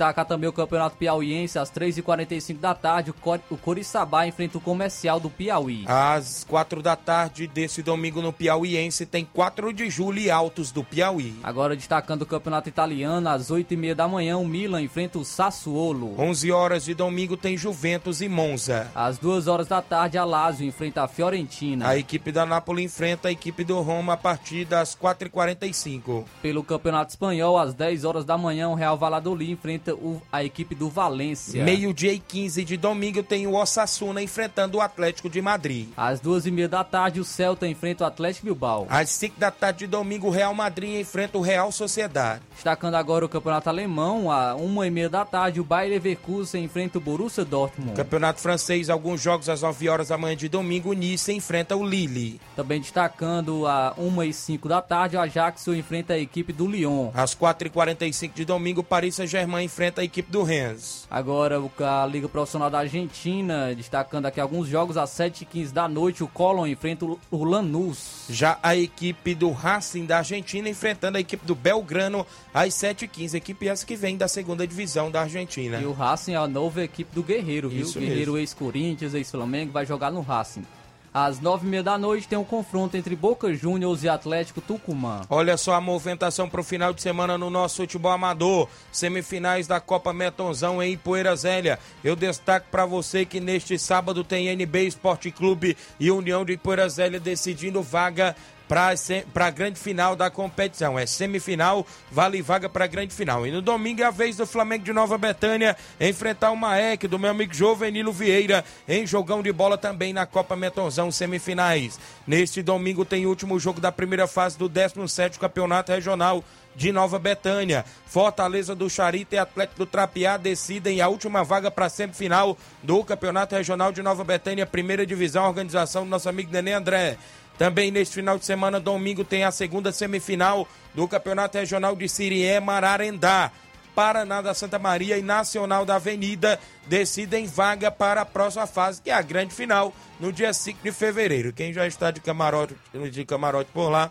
Destaca 0.00 0.24
também 0.24 0.48
o 0.48 0.52
Campeonato 0.52 0.96
Piauiense 0.96 1.58
às 1.58 1.70
3h45 1.70 2.58
da 2.58 2.74
tarde. 2.74 3.12
O 3.50 3.56
Coriçaba 3.58 4.26
enfrenta 4.26 4.56
o 4.56 4.60
Comercial 4.60 5.20
do 5.20 5.28
Piauí. 5.28 5.84
Às 5.86 6.42
4 6.48 6.80
da 6.80 6.96
tarde 6.96 7.46
desse 7.46 7.82
domingo 7.82 8.22
no 8.22 8.32
Piauiense 8.32 9.04
tem 9.04 9.26
4 9.26 9.74
de 9.74 9.90
julho 9.90 10.18
e 10.18 10.30
Altos 10.30 10.72
do 10.72 10.82
Piauí. 10.82 11.34
Agora 11.42 11.76
destacando 11.76 12.22
o 12.22 12.26
Campeonato 12.26 12.66
Italiano, 12.66 13.28
às 13.28 13.50
8h30 13.50 13.94
da 13.94 14.08
manhã 14.08 14.38
o 14.38 14.48
Milan 14.48 14.80
enfrenta 14.80 15.18
o 15.18 15.24
Sassuolo. 15.24 16.18
11 16.18 16.50
horas 16.50 16.86
de 16.86 16.94
domingo 16.94 17.36
tem 17.36 17.54
Juventus 17.58 18.22
e 18.22 18.28
Monza. 18.28 18.90
Às 18.94 19.18
2 19.18 19.48
horas 19.48 19.68
da 19.68 19.82
tarde 19.82 20.16
a 20.16 20.24
Lazio 20.24 20.66
enfrenta 20.66 21.02
a 21.02 21.08
Fiorentina. 21.08 21.86
A 21.86 21.98
equipe 21.98 22.32
da 22.32 22.46
Nápoles 22.46 22.86
enfrenta 22.86 23.28
a 23.28 23.32
equipe 23.32 23.64
do 23.64 23.78
Roma 23.82 24.14
a 24.14 24.16
partir 24.16 24.64
das 24.64 24.96
4h45. 24.96 26.24
Pelo 26.40 26.64
Campeonato 26.64 27.10
Espanhol, 27.10 27.58
às 27.58 27.74
10 27.74 28.06
horas 28.06 28.24
da 28.24 28.38
manhã 28.38 28.70
o 28.70 28.74
Real 28.74 28.96
Valladolid 28.96 29.52
enfrenta 29.52 29.89
enfrenta 29.90 29.94
o, 29.94 30.22
a 30.30 30.44
equipe 30.44 30.74
do 30.74 30.88
Valência. 30.88 31.64
Meio-dia 31.64 32.12
e 32.12 32.18
15 32.18 32.64
de 32.64 32.76
domingo 32.76 33.22
tem 33.22 33.46
o 33.46 33.54
Osasuna 33.54 34.22
enfrentando 34.22 34.78
o 34.78 34.80
Atlético 34.80 35.28
de 35.28 35.40
Madrid. 35.40 35.88
Às 35.96 36.20
duas 36.20 36.46
e 36.46 36.50
meia 36.50 36.68
da 36.68 36.84
tarde, 36.84 37.20
o 37.20 37.24
Celta 37.24 37.66
enfrenta 37.66 38.04
o 38.04 38.06
Atlético 38.06 38.46
Bilbao. 38.46 38.86
Às 38.88 39.10
5 39.10 39.38
da 39.38 39.50
tarde 39.50 39.80
de 39.80 39.86
domingo, 39.86 40.28
o 40.28 40.30
Real 40.30 40.54
Madrid 40.54 41.00
enfrenta 41.00 41.38
o 41.38 41.40
Real 41.40 41.72
Sociedade. 41.72 42.42
Destacando 42.54 42.94
agora 42.94 43.24
o 43.24 43.28
Campeonato 43.28 43.68
Alemão, 43.68 44.30
a 44.30 44.54
uma 44.54 44.86
e 44.86 44.90
meia 44.90 45.08
da 45.08 45.24
tarde, 45.24 45.60
o 45.60 45.64
Bayer 45.64 45.90
Leverkusen 45.92 46.64
enfrenta 46.64 46.98
o 46.98 47.00
Borussia 47.00 47.44
Dortmund. 47.44 47.94
Campeonato 47.94 48.40
Francês, 48.40 48.90
alguns 48.90 49.20
jogos 49.20 49.48
às 49.48 49.62
9 49.62 49.88
horas 49.88 50.08
da 50.08 50.18
manhã 50.18 50.36
de 50.36 50.48
domingo, 50.48 50.90
o 50.90 50.92
Nice 50.92 51.32
enfrenta 51.32 51.76
o 51.76 51.86
Lille. 51.86 52.40
Também 52.54 52.80
destacando 52.80 53.66
a 53.66 53.94
uma 53.96 54.26
e 54.26 54.32
cinco 54.32 54.68
da 54.68 54.82
tarde, 54.82 55.16
o 55.16 55.20
Ajax 55.20 55.66
enfrenta 55.68 56.14
a 56.14 56.18
equipe 56.18 56.52
do 56.52 56.66
Lyon. 56.66 57.10
Às 57.14 57.34
4h45 57.34 58.32
de 58.34 58.44
domingo, 58.44 58.80
o 58.80 58.84
Paris 58.84 59.14
Saint-Germain 59.14 59.64
enfrenta 59.64 59.79
a 60.00 60.04
equipe 60.04 60.30
do 60.30 60.42
Rennes. 60.42 61.06
Agora 61.10 61.60
a 61.80 62.06
Liga 62.06 62.28
Profissional 62.28 62.68
da 62.70 62.80
Argentina, 62.80 63.74
destacando 63.74 64.26
aqui 64.26 64.40
alguns 64.40 64.68
jogos 64.68 64.96
às 64.96 65.10
7h15 65.10 65.72
da 65.72 65.88
noite, 65.88 66.22
o 66.22 66.28
Colón 66.28 66.66
enfrenta 66.66 67.04
o- 67.04 67.44
Lanús. 67.44 68.26
Já 68.28 68.58
a 68.62 68.76
equipe 68.76 69.34
do 69.34 69.50
Racing 69.50 70.04
da 70.06 70.18
Argentina 70.18 70.68
enfrentando 70.68 71.16
a 71.18 71.20
equipe 71.20 71.44
do 71.46 71.54
Belgrano 71.54 72.26
às 72.52 72.74
7h15. 72.74 73.34
Equipe 73.34 73.68
essa 73.68 73.86
que 73.86 73.96
vem 73.96 74.16
da 74.16 74.28
segunda 74.28 74.66
divisão 74.66 75.10
da 75.10 75.22
Argentina. 75.22 75.78
E 75.80 75.84
o 75.86 75.92
Racing 75.92 76.32
é 76.34 76.36
a 76.36 76.46
nova 76.46 76.82
equipe 76.82 77.14
do 77.14 77.22
Guerreiro, 77.22 77.68
viu? 77.68 77.82
Isso 77.82 77.98
Guerreiro 77.98 78.36
ex-Corinthians, 78.38 79.14
ex-Flamengo, 79.14 79.72
vai 79.72 79.86
jogar 79.86 80.10
no 80.10 80.20
Racing. 80.20 80.64
Às 81.12 81.40
nove 81.40 81.66
e 81.66 81.70
meia 81.70 81.82
da 81.82 81.98
noite 81.98 82.28
tem 82.28 82.38
um 82.38 82.44
confronto 82.44 82.96
entre 82.96 83.16
Boca 83.16 83.52
Juniors 83.52 84.04
e 84.04 84.08
Atlético 84.08 84.60
Tucumã. 84.60 85.22
Olha 85.28 85.56
só 85.56 85.74
a 85.74 85.80
movimentação 85.80 86.48
para 86.48 86.60
o 86.60 86.64
final 86.64 86.92
de 86.92 87.02
semana 87.02 87.36
no 87.36 87.50
nosso 87.50 87.78
futebol 87.78 88.12
amador. 88.12 88.68
Semifinais 88.92 89.66
da 89.66 89.80
Copa 89.80 90.12
Metonzão 90.12 90.80
em 90.80 90.96
Poeira 90.96 91.34
Zélia. 91.34 91.80
Eu 92.04 92.14
destaco 92.14 92.66
para 92.70 92.86
você 92.86 93.24
que 93.24 93.40
neste 93.40 93.76
sábado 93.76 94.22
tem 94.22 94.48
NB 94.48 94.86
Esporte 94.86 95.32
Clube 95.32 95.76
e 95.98 96.12
União 96.12 96.44
de 96.44 96.56
Poeira 96.56 96.88
Zélia 96.88 97.18
decidindo 97.18 97.82
vaga 97.82 98.36
para 98.70 99.46
a 99.46 99.50
grande 99.50 99.80
final 99.80 100.14
da 100.14 100.30
competição. 100.30 100.96
É 100.96 101.04
semifinal, 101.04 101.84
vale 102.08 102.40
vaga 102.40 102.68
para 102.68 102.84
a 102.84 102.88
grande 102.88 103.12
final. 103.12 103.44
E 103.44 103.50
no 103.50 103.60
domingo 103.60 104.00
é 104.00 104.04
a 104.04 104.12
vez 104.12 104.36
do 104.36 104.46
Flamengo 104.46 104.84
de 104.84 104.92
Nova 104.92 105.18
Betânia 105.18 105.76
enfrentar 106.00 106.52
o 106.52 106.56
Maek 106.56 107.08
do 107.08 107.18
meu 107.18 107.30
amigo 107.30 107.52
Jovenilo 107.52 108.12
Vieira 108.12 108.64
em 108.88 109.04
jogão 109.04 109.42
de 109.42 109.52
bola 109.52 109.76
também 109.76 110.12
na 110.12 110.24
Copa 110.24 110.54
Metonzão 110.54 111.10
semifinais. 111.10 111.98
Neste 112.24 112.62
domingo 112.62 113.04
tem 113.04 113.26
o 113.26 113.28
último 113.28 113.58
jogo 113.58 113.80
da 113.80 113.90
primeira 113.90 114.28
fase 114.28 114.56
do 114.56 114.70
17º 114.70 115.38
Campeonato 115.38 115.90
Regional 115.90 116.44
de 116.76 116.92
Nova 116.92 117.18
Betânia. 117.18 117.84
Fortaleza 118.06 118.74
do 118.74 118.88
Charita 118.88 119.34
e 119.34 119.38
Atlético 119.38 119.80
do 119.80 119.86
Trapiá 119.86 120.36
decidem 120.36 121.00
a 121.00 121.08
última 121.08 121.42
vaga 121.42 121.70
para 121.70 121.86
a 121.86 121.90
semifinal 121.90 122.56
do 122.82 123.02
Campeonato 123.04 123.56
Regional 123.56 123.90
de 123.90 124.00
Nova 124.00 124.22
Betânia, 124.22 124.64
primeira 124.64 125.04
divisão, 125.04 125.44
organização 125.44 126.04
do 126.04 126.10
nosso 126.10 126.28
amigo 126.28 126.52
Nenê 126.52 126.72
André. 126.72 127.18
Também 127.60 127.90
neste 127.90 128.14
final 128.14 128.38
de 128.38 128.46
semana, 128.46 128.80
domingo, 128.80 129.22
tem 129.22 129.44
a 129.44 129.50
segunda 129.50 129.92
semifinal 129.92 130.66
do 130.94 131.06
Campeonato 131.06 131.58
Regional 131.58 131.94
de 131.94 132.08
Sirié, 132.08 132.58
Mararendá. 132.58 133.52
Paraná 133.94 134.40
da 134.40 134.54
Santa 134.54 134.78
Maria 134.78 135.18
e 135.18 135.22
Nacional 135.22 135.84
da 135.84 135.96
Avenida 135.96 136.58
decidem 136.86 137.46
vaga 137.46 137.90
para 137.90 138.22
a 138.22 138.24
próxima 138.24 138.66
fase, 138.66 139.02
que 139.02 139.10
é 139.10 139.12
a 139.12 139.20
grande 139.20 139.52
final, 139.52 139.92
no 140.18 140.32
dia 140.32 140.54
5 140.54 140.78
de 140.82 140.90
fevereiro. 140.90 141.52
Quem 141.52 141.70
já 141.70 141.86
está 141.86 142.10
de 142.10 142.18
camarote, 142.18 142.74
de 143.12 143.26
camarote 143.26 143.70
por 143.74 143.90
lá 143.90 144.10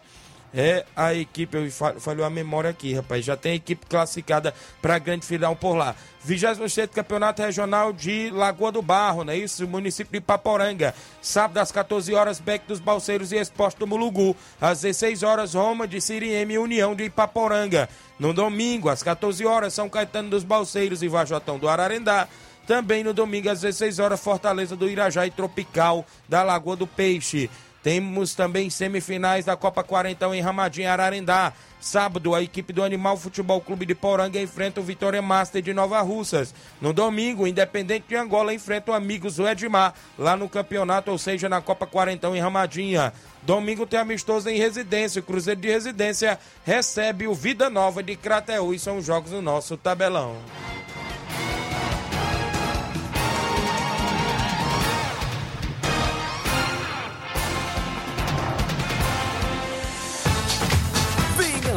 é 0.53 0.85
a 0.95 1.13
equipe, 1.13 1.55
eu 1.57 1.69
fa- 1.71 1.95
falhou 1.99 2.25
a 2.25 2.29
memória 2.29 2.69
aqui, 2.69 2.93
rapaz. 2.93 3.23
Já 3.23 3.37
tem 3.37 3.53
equipe 3.55 3.85
classificada 3.85 4.53
para 4.81 4.95
a 4.95 4.99
grande 4.99 5.25
final 5.25 5.55
por 5.55 5.75
lá. 5.75 5.95
26 6.23 6.89
Campeonato 6.93 7.41
Regional 7.41 7.93
de 7.93 8.29
Lagoa 8.31 8.71
do 8.71 8.81
Barro, 8.81 9.23
não 9.23 9.31
é 9.31 9.37
isso? 9.37 9.67
Município 9.67 10.19
de 10.19 10.25
Paporanga. 10.25 10.93
Sábado 11.21 11.59
às 11.59 11.71
14 11.71 12.13
horas, 12.13 12.39
Beck 12.39 12.65
dos 12.67 12.79
Balseiros 12.79 13.31
e 13.31 13.37
Esporte 13.37 13.77
do 13.79 13.87
Mulugu. 13.87 14.35
Às 14.59 14.81
16 14.81 15.23
horas, 15.23 15.53
Roma 15.53 15.87
de 15.87 16.01
Siriema 16.01 16.53
e 16.53 16.57
União 16.57 16.93
de 16.95 17.05
Ipaporanga. 17.05 17.87
No 18.19 18.33
domingo, 18.33 18.89
às 18.89 19.01
14 19.01 19.45
horas, 19.45 19.73
São 19.73 19.87
Caetano 19.89 20.29
dos 20.29 20.43
Balseiros 20.43 21.01
e 21.03 21.07
Vajotão 21.07 21.57
do 21.57 21.69
Ararendá. 21.69 22.27
Também 22.67 23.03
no 23.03 23.13
domingo, 23.13 23.49
às 23.49 23.61
16 23.61 23.97
horas, 23.97 24.19
Fortaleza 24.19 24.75
do 24.75 24.87
Irajá 24.89 25.25
e 25.25 25.31
Tropical 25.31 26.05
da 26.27 26.43
Lagoa 26.43 26.75
do 26.75 26.85
Peixe. 26.85 27.49
Temos 27.81 28.35
também 28.35 28.69
semifinais 28.69 29.45
da 29.45 29.55
Copa 29.55 29.83
Quarentão 29.83 30.35
em 30.35 30.41
Ramadinho, 30.41 30.89
Ararendá. 30.89 31.53
Sábado, 31.79 32.35
a 32.35 32.41
equipe 32.41 32.73
do 32.73 32.83
Animal 32.83 33.15
Futebol 33.15 33.61
Clube 33.61 33.85
de 33.85 33.95
Poranga 33.95 34.41
enfrenta 34.41 34.81
o 34.81 34.83
Vitória 34.83 35.21
Master 35.21 35.61
de 35.61 35.73
Nova 35.73 36.01
Russas. 36.01 36.53
No 36.81 36.91
domingo, 36.91 37.43
o 37.43 37.47
Independente 37.47 38.05
de 38.09 38.15
Angola 38.17 38.53
enfrenta 38.53 38.91
o 38.91 38.93
Amigos 38.93 39.39
Edmar, 39.39 39.93
lá 40.17 40.35
no 40.35 40.49
campeonato, 40.49 41.09
ou 41.09 41.17
seja, 41.17 41.47
na 41.47 41.61
Copa 41.61 41.87
Quarentão 41.87 42.35
em 42.35 42.41
Ramadinha. 42.41 43.13
Domingo 43.43 43.87
tem 43.87 43.97
amistoso 43.97 44.49
em 44.49 44.57
residência. 44.57 45.21
O 45.21 45.23
Cruzeiro 45.23 45.61
de 45.61 45.69
Residência 45.69 46.37
recebe 46.65 47.27
o 47.27 47.33
Vida 47.33 47.69
Nova 47.69 48.03
de 48.03 48.17
Crateú 48.17 48.73
e 48.73 48.79
são 48.79 48.97
os 48.97 49.05
jogos 49.05 49.31
do 49.31 49.41
nosso 49.41 49.77
tabelão. 49.77 50.35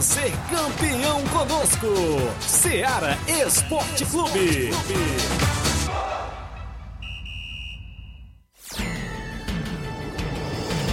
Ser 0.03 0.33
campeão 0.51 1.23
conosco. 1.29 1.87
Seara 2.41 3.17
Esporte 3.47 4.05
Clube. 4.07 4.71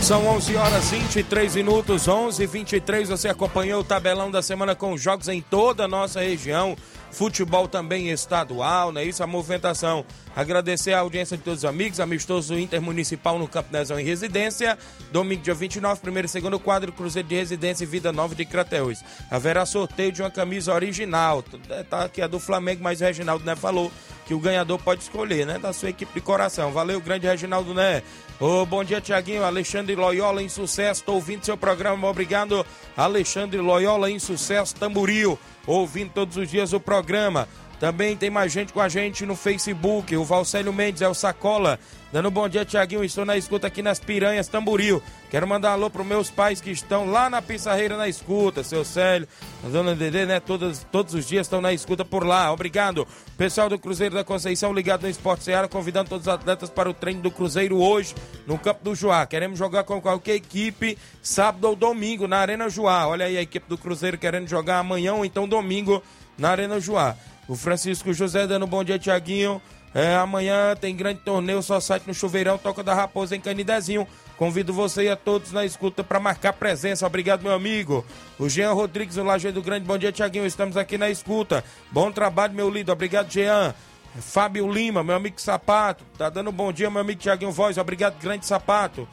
São 0.02 0.26
11 0.28 0.56
horas 0.56 0.92
23 0.92 1.56
minutos, 1.56 2.08
11 2.08 2.42
e 2.42 2.48
23 2.48 3.10
Você 3.10 3.28
acompanhou 3.28 3.82
o 3.82 3.84
tabelão 3.84 4.32
da 4.32 4.42
semana 4.42 4.76
com 4.76 4.98
jogos 4.98 5.28
em 5.28 5.42
toda 5.42 5.86
a 5.86 5.88
nossa 5.88 6.22
região. 6.22 6.76
Futebol 7.12 7.68
também 7.68 8.10
estadual, 8.10 8.92
não 8.92 9.02
é 9.02 9.06
isso? 9.06 9.24
A 9.24 9.28
movimentação. 9.28 10.06
Agradecer 10.36 10.94
a 10.94 11.00
audiência 11.00 11.36
de 11.36 11.44
todos 11.44 11.60
os 11.60 11.66
amigos. 11.66 12.00
Amistoso 12.00 12.58
Intermunicipal 12.58 13.38
no 13.40 13.48
Campo 13.48 13.70
Nezão 13.72 14.00
em 14.00 14.04
Residência. 14.04 14.78
Domingo, 15.12 15.42
dia 15.42 15.54
29, 15.54 16.00
primeiro 16.02 16.28
e 16.28 16.30
segundo 16.30 16.60
quadro, 16.60 16.92
Cruzeiro 16.92 17.28
de 17.28 17.36
Residência 17.36 17.84
e 17.84 17.88
Vida 17.88 18.14
Nova 18.14 18.36
de 18.36 18.46
Crateús. 18.46 19.04
Haverá 19.30 19.66
sorteio 19.66 20.12
de 20.12 20.22
uma 20.22 20.30
camisa 20.30 20.74
original. 20.74 21.44
Tá 21.90 22.06
aqui 22.06 22.22
a 22.22 22.28
do 22.28 22.40
Flamengo, 22.40 22.84
mas 22.84 23.02
o 23.02 23.04
Reginaldo 23.04 23.44
né, 23.44 23.56
falou 23.56 23.92
que 24.26 24.34
o 24.34 24.40
ganhador 24.40 24.78
pode 24.78 25.02
escolher, 25.02 25.46
né? 25.46 25.58
Da 25.58 25.74
sua 25.74 25.90
equipe 25.90 26.14
de 26.14 26.22
coração. 26.22 26.72
Valeu, 26.72 27.02
grande 27.02 27.26
Reginaldo 27.26 27.74
Né. 27.74 28.04
Ô, 28.40 28.66
bom 28.66 28.84
dia, 28.84 29.02
Tiaguinho. 29.02 29.44
Alexandre 29.44 29.96
Loyola 29.96 30.42
em 30.42 30.48
sucesso. 30.48 31.04
Tô 31.04 31.14
ouvindo 31.14 31.44
seu 31.44 31.58
programa. 31.58 32.08
Obrigado, 32.08 32.66
Alexandre 32.96 33.60
Loyola 33.60 34.10
em 34.10 34.20
sucesso. 34.20 34.76
Tamboril. 34.76 35.38
Ouvindo 35.68 36.12
todos 36.14 36.38
os 36.38 36.50
dias 36.50 36.74
o 36.74 36.80
programa. 36.80 37.48
Também 37.80 38.18
tem 38.18 38.30
mais 38.30 38.52
gente 38.52 38.74
com 38.74 38.82
a 38.82 38.90
gente 38.90 39.26
no 39.26 39.38
Facebook. 39.38 40.16
O 40.18 40.26
Valcélio 40.26 40.74
Mendes 40.74 41.02
é 41.02 41.08
o 41.08 41.14
Sacola. 41.14 41.80
Dando 42.12 42.30
bom 42.30 42.50
dia, 42.50 42.66
Tiaguinho. 42.66 43.06
Estou 43.06 43.24
na 43.24 43.38
escuta 43.38 43.68
aqui 43.68 43.82
nas 43.82 44.00
Piranhas, 44.00 44.50
Tamboril. 44.50 45.02
Quero 45.30 45.48
mandar 45.48 45.72
alô 45.72 45.90
para 45.90 46.04
meus 46.04 46.30
pais 46.30 46.60
que 46.60 46.72
estão 46.72 47.10
lá 47.10 47.30
na 47.30 47.42
Pissarreira 47.42 47.96
na 47.96 48.10
escuta. 48.10 48.64
Seu 48.64 48.84
Célio, 48.84 49.28
a 49.64 49.70
dona 49.70 49.96
Dedê, 49.96 50.26
né? 50.26 50.42
Todos, 50.42 50.86
todos 50.92 51.14
os 51.14 51.26
dias 51.26 51.46
estão 51.46 51.62
na 51.62 51.72
escuta 51.72 52.04
por 52.04 52.26
lá. 52.26 52.52
Obrigado. 52.52 53.08
Pessoal 53.38 53.70
do 53.70 53.80
Cruzeiro 53.80 54.16
da 54.16 54.26
Conceição 54.26 54.74
ligado 54.74 55.04
no 55.04 55.10
Esporte 55.10 55.46
Seara, 55.46 55.70
convidando 55.70 56.10
todos 56.10 56.28
os 56.28 56.34
atletas 56.34 56.70
para 56.70 56.90
o 56.90 56.94
treino 56.94 57.22
do 57.22 57.32
Cruzeiro 57.32 57.78
hoje 57.78 58.14
no 58.46 58.58
Campo 58.58 58.84
do 58.84 58.94
Joá. 58.94 59.26
Queremos 59.26 59.58
jogar 59.58 59.86
com 59.86 60.02
qualquer 60.02 60.36
equipe 60.36 60.98
sábado 61.22 61.66
ou 61.66 61.76
domingo 61.78 62.28
na 62.28 62.40
Arena 62.40 62.70
Joá. 62.70 63.08
Olha 63.08 63.28
aí 63.28 63.38
a 63.38 63.42
equipe 63.42 63.70
do 63.70 63.78
Cruzeiro 63.78 64.18
querendo 64.18 64.50
jogar 64.50 64.80
amanhã 64.80 65.14
ou 65.14 65.24
então 65.24 65.48
domingo 65.48 66.04
na 66.38 66.50
Arena 66.50 66.80
Joá. 66.80 67.16
O 67.50 67.56
Francisco 67.56 68.14
José 68.14 68.46
dando 68.46 68.68
bom 68.68 68.84
dia, 68.84 69.00
Tiaguinho. 69.00 69.60
É, 69.92 70.16
amanhã 70.16 70.76
tem 70.80 70.96
grande 70.96 71.22
torneio, 71.22 71.64
só 71.64 71.80
site 71.80 72.06
no 72.06 72.14
Chuveirão, 72.14 72.60
Toca 72.60 72.84
da 72.84 72.94
Raposa 72.94 73.36
em 73.36 73.42
Canidezinho. 73.42 74.08
Convido 74.38 74.72
você 74.72 75.06
e 75.06 75.10
a 75.10 75.16
todos 75.16 75.52
na 75.52 75.66
escuta 75.66 76.04
para 76.04 76.20
marcar 76.20 76.54
presença. 76.54 77.08
Obrigado, 77.08 77.42
meu 77.42 77.52
amigo. 77.52 78.06
O 78.38 78.48
Jean 78.48 78.72
Rodrigues, 78.74 79.18
o 79.18 79.24
Lajeiro 79.24 79.56
do 79.56 79.64
Grande. 79.64 79.84
Bom 79.84 79.98
dia, 79.98 80.12
Tiaguinho. 80.12 80.46
Estamos 80.46 80.78
aqui 80.78 80.96
na 80.96 81.10
escuta. 81.10 81.64
Bom 81.92 82.12
trabalho, 82.12 82.54
meu 82.54 82.70
lindo. 82.70 82.92
Obrigado, 82.92 83.32
Jean. 83.32 83.74
Fábio 84.22 84.72
Lima, 84.72 85.04
meu 85.04 85.16
amigo 85.16 85.42
Sapato. 85.42 86.04
Tá 86.20 86.30
dando 86.30 86.52
bom 86.52 86.72
dia, 86.72 86.92
meu 86.92 87.02
amigo 87.02 87.20
Tiaguinho 87.20 87.52
Voz. 87.52 87.80
Obrigado, 87.80 88.22
grande 88.22 88.46
Sapato. 88.46 89.08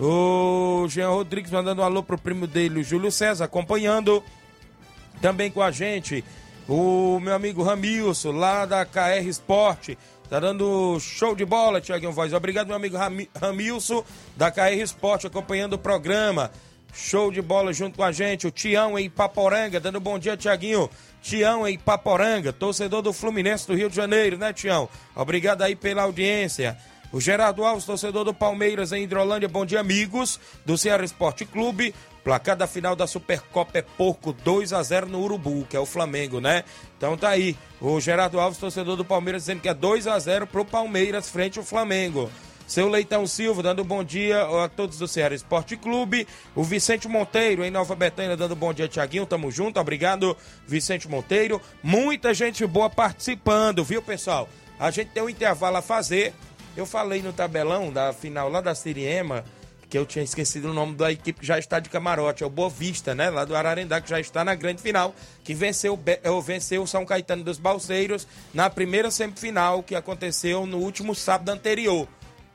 O 0.00 0.86
Jean 0.88 1.10
Rodrigues 1.10 1.50
mandando 1.50 1.82
um 1.82 1.84
alô 1.84 2.02
pro 2.02 2.16
primo 2.16 2.46
dele, 2.46 2.80
o 2.80 2.84
Júlio 2.84 3.12
César, 3.12 3.44
acompanhando 3.44 4.24
também 5.20 5.50
com 5.50 5.60
a 5.60 5.70
gente. 5.70 6.24
O 6.68 7.18
meu 7.20 7.34
amigo 7.34 7.62
Ramilson, 7.62 8.32
lá 8.32 8.64
da 8.64 8.84
KR 8.84 9.26
Esporte. 9.26 9.98
Tá 10.30 10.40
dando 10.40 10.98
show 11.00 11.34
de 11.34 11.44
bola, 11.44 11.80
Tiaguinho 11.80 12.12
Voz. 12.12 12.32
Obrigado, 12.32 12.68
meu 12.68 12.76
amigo 12.76 12.96
Rami- 12.96 13.28
Ramilson, 13.38 14.02
da 14.36 14.50
KR 14.50 14.80
Esporte, 14.80 15.26
acompanhando 15.26 15.74
o 15.74 15.78
programa. 15.78 16.50
Show 16.94 17.30
de 17.30 17.42
bola 17.42 17.72
junto 17.72 17.96
com 17.96 18.04
a 18.04 18.12
gente. 18.12 18.46
O 18.46 18.50
Tião 18.50 18.98
em 18.98 19.10
Paporanga, 19.10 19.78
dando 19.80 20.00
bom 20.00 20.18
dia, 20.18 20.36
Tiaguinho. 20.36 20.88
Tião 21.22 21.66
em 21.66 21.78
Paporanga, 21.78 22.52
torcedor 22.52 23.02
do 23.02 23.12
Fluminense 23.12 23.66
do 23.66 23.74
Rio 23.74 23.88
de 23.90 23.96
Janeiro, 23.96 24.36
né, 24.38 24.52
Tião? 24.52 24.88
Obrigado 25.14 25.62
aí 25.62 25.76
pela 25.76 26.02
audiência. 26.02 26.76
O 27.12 27.20
Gerardo 27.20 27.64
Alves, 27.64 27.84
torcedor 27.84 28.24
do 28.24 28.32
Palmeiras 28.32 28.90
em 28.92 29.02
Hidrolândia, 29.04 29.48
bom 29.48 29.66
dia, 29.66 29.80
amigos 29.80 30.40
do 30.64 30.76
Ceará 30.78 31.04
Esporte 31.04 31.44
Clube. 31.44 31.94
Placar 32.24 32.56
da 32.56 32.68
final 32.68 32.94
da 32.94 33.06
Supercopa 33.06 33.78
é 33.78 33.82
porco 33.82 34.32
2 34.32 34.72
a 34.72 34.82
0 34.82 35.08
no 35.08 35.20
Urubu, 35.20 35.66
que 35.68 35.76
é 35.76 35.80
o 35.80 35.86
Flamengo, 35.86 36.40
né? 36.40 36.62
Então 36.96 37.16
tá 37.16 37.30
aí. 37.30 37.56
O 37.80 38.00
Gerardo 38.00 38.38
Alves, 38.38 38.58
torcedor 38.58 38.96
do 38.96 39.04
Palmeiras, 39.04 39.42
dizendo 39.42 39.60
que 39.60 39.68
é 39.68 39.74
2 39.74 40.06
a 40.06 40.18
0 40.18 40.46
pro 40.46 40.64
Palmeiras 40.64 41.28
frente 41.28 41.58
ao 41.58 41.64
Flamengo. 41.64 42.30
Seu 42.64 42.88
Leitão 42.88 43.26
Silva 43.26 43.62
dando 43.62 43.84
bom 43.84 44.04
dia 44.04 44.40
a 44.64 44.68
todos 44.68 44.98
do 44.98 45.08
Ceará 45.08 45.34
Esporte 45.34 45.76
Clube. 45.76 46.26
O 46.54 46.62
Vicente 46.62 47.08
Monteiro 47.08 47.64
em 47.64 47.70
Nova 47.70 47.94
Betânia 47.96 48.36
dando 48.36 48.54
bom 48.54 48.72
dia, 48.72 48.86
Tiaguinho. 48.86 49.26
Tamo 49.26 49.50
junto. 49.50 49.80
Obrigado, 49.80 50.36
Vicente 50.66 51.08
Monteiro. 51.08 51.60
Muita 51.82 52.32
gente 52.32 52.64
boa 52.66 52.88
participando, 52.88 53.84
viu, 53.84 54.00
pessoal? 54.00 54.48
A 54.78 54.90
gente 54.90 55.10
tem 55.10 55.22
um 55.22 55.28
intervalo 55.28 55.76
a 55.76 55.82
fazer. 55.82 56.32
Eu 56.76 56.86
falei 56.86 57.20
no 57.20 57.32
tabelão 57.32 57.92
da 57.92 58.12
final 58.12 58.48
lá 58.48 58.60
da 58.60 58.74
Siriema 58.74 59.44
que 59.92 59.98
eu 59.98 60.06
tinha 60.06 60.24
esquecido 60.24 60.70
o 60.70 60.72
nome 60.72 60.94
da 60.94 61.12
equipe 61.12 61.40
que 61.40 61.46
já 61.46 61.58
está 61.58 61.78
de 61.78 61.90
camarote, 61.90 62.42
é 62.42 62.46
o 62.46 62.48
Boa 62.48 62.70
Vista, 62.70 63.14
né? 63.14 63.28
Lá 63.28 63.44
do 63.44 63.54
Ararendá, 63.54 64.00
que 64.00 64.08
já 64.08 64.18
está 64.18 64.42
na 64.42 64.54
grande 64.54 64.80
final, 64.80 65.14
que 65.44 65.52
venceu, 65.52 66.00
venceu 66.42 66.82
o 66.82 66.86
São 66.86 67.04
Caetano 67.04 67.44
dos 67.44 67.58
Balseiros 67.58 68.26
na 68.54 68.70
primeira 68.70 69.10
semifinal 69.10 69.82
que 69.82 69.94
aconteceu 69.94 70.64
no 70.64 70.78
último 70.78 71.14
sábado 71.14 71.50
anterior. 71.50 72.08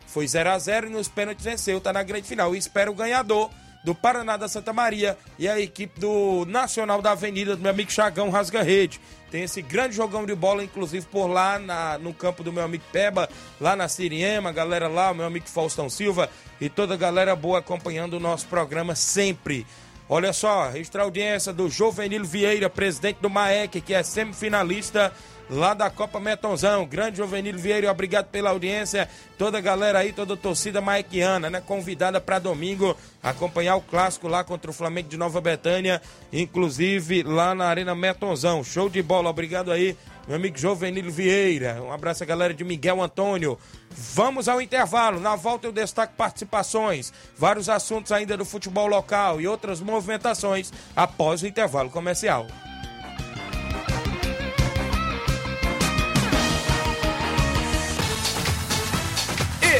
Foi 0.08 0.28
0 0.28 0.50
a 0.50 0.58
0 0.58 0.88
e 0.88 0.90
nos 0.90 1.08
pênaltis 1.08 1.46
venceu, 1.46 1.80
tá 1.80 1.94
na 1.94 2.02
grande 2.02 2.28
final. 2.28 2.56
E 2.56 2.58
espera 2.58 2.90
o 2.90 2.96
ganhador 2.96 3.52
do 3.84 3.96
Paraná 3.96 4.38
da 4.38 4.48
Santa 4.48 4.74
Maria 4.74 5.18
e 5.38 5.48
a 5.48 5.60
equipe 5.60 6.00
do 6.00 6.46
Nacional 6.46 7.02
da 7.02 7.12
Avenida, 7.12 7.56
do 7.56 7.62
meu 7.62 7.72
amigo 7.72 7.92
Chagão 7.92 8.30
Rasga 8.30 8.62
Rede. 8.62 9.00
Tem 9.32 9.44
esse 9.44 9.62
grande 9.62 9.96
jogão 9.96 10.26
de 10.26 10.34
bola, 10.34 10.64
inclusive 10.64 11.06
por 11.08 11.28
lá 11.28 11.60
na, 11.60 11.98
no 11.98 12.14
campo 12.14 12.44
do 12.44 12.54
meu 12.54 12.64
amigo 12.64 12.84
Peba, 12.92 13.30
lá 13.60 13.76
na 13.76 13.88
Siriema, 13.88 14.52
galera 14.52 14.88
lá, 14.88 15.14
meu 15.14 15.26
amigo 15.26 15.48
Faustão 15.50 15.90
Silva 15.90 16.30
e 16.60 16.70
toda 16.70 16.94
a 16.94 16.98
galera 16.98 17.36
boa 17.36 17.60
acompanhando 17.60 18.16
o 18.16 18.20
nosso 18.20 18.48
programa 18.48 18.96
sempre. 18.96 19.66
Olha 20.10 20.32
só, 20.32 20.72
extra 20.74 21.04
audiência 21.04 21.52
do 21.52 21.70
Jovenil 21.70 22.24
Vieira, 22.24 22.70
presidente 22.70 23.18
do 23.22 23.30
MAEC, 23.30 23.82
que 23.82 23.94
é 23.94 24.02
semifinalista 24.02 25.14
lá 25.50 25.74
da 25.74 25.90
Copa 25.90 26.20
Metonzão. 26.20 26.86
Grande 26.86 27.18
Juvenil 27.18 27.58
Vieira, 27.58 27.92
obrigado 27.92 28.28
pela 28.28 28.50
audiência. 28.50 29.10
Toda 29.38 29.58
a 29.58 29.62
galera 29.62 30.00
aí, 30.00 30.12
toda 30.12 30.34
a 30.34 30.38
torcida 30.38 30.82
maiquiana, 30.82 31.50
né? 31.50 31.62
Convidada 31.62 32.20
para 32.20 32.40
domingo 32.40 32.96
acompanhar 33.22 33.76
o 33.76 33.82
clássico 33.82 34.28
lá 34.28 34.44
contra 34.44 34.70
o 34.72 34.74
Flamengo 34.74 35.10
de 35.10 35.18
Nova 35.18 35.42
Betânia, 35.42 36.02
inclusive 36.32 37.24
lá 37.24 37.54
na 37.54 37.66
Arena 37.66 37.96
Metonzão. 37.96 38.64
Show 38.64 38.90
de 38.90 39.02
bola, 39.02 39.30
obrigado 39.30 39.72
aí, 39.72 39.98
meu 40.28 40.36
amigo 40.36 40.58
Jovenil 40.58 41.10
Vieira. 41.12 41.82
Um 41.82 41.92
abraço 41.92 42.24
a 42.24 42.26
galera 42.26 42.54
de 42.54 42.64
Miguel 42.64 43.02
Antônio. 43.02 43.58
Vamos 43.90 44.48
ao 44.48 44.62
intervalo. 44.62 45.20
Na 45.20 45.36
volta 45.36 45.68
eu 45.68 45.72
destaco 45.72 46.14
participações, 46.16 47.14
vários 47.38 47.70
assuntos 47.70 48.12
ainda 48.12 48.36
do 48.36 48.46
futebol 48.46 48.88
local 48.88 49.40
e 49.40 49.48
outras 49.48 49.80
movimentações 49.82 50.72
após 50.96 51.42
o 51.42 51.48
intervalo 51.48 51.90
comercial. 51.90 52.46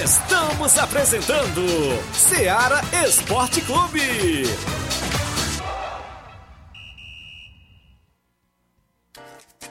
Estamos 0.08 0.78
apresentando 0.78 1.62
Seara 2.14 2.80
Esporte 3.06 3.60
Clube. 3.60 4.00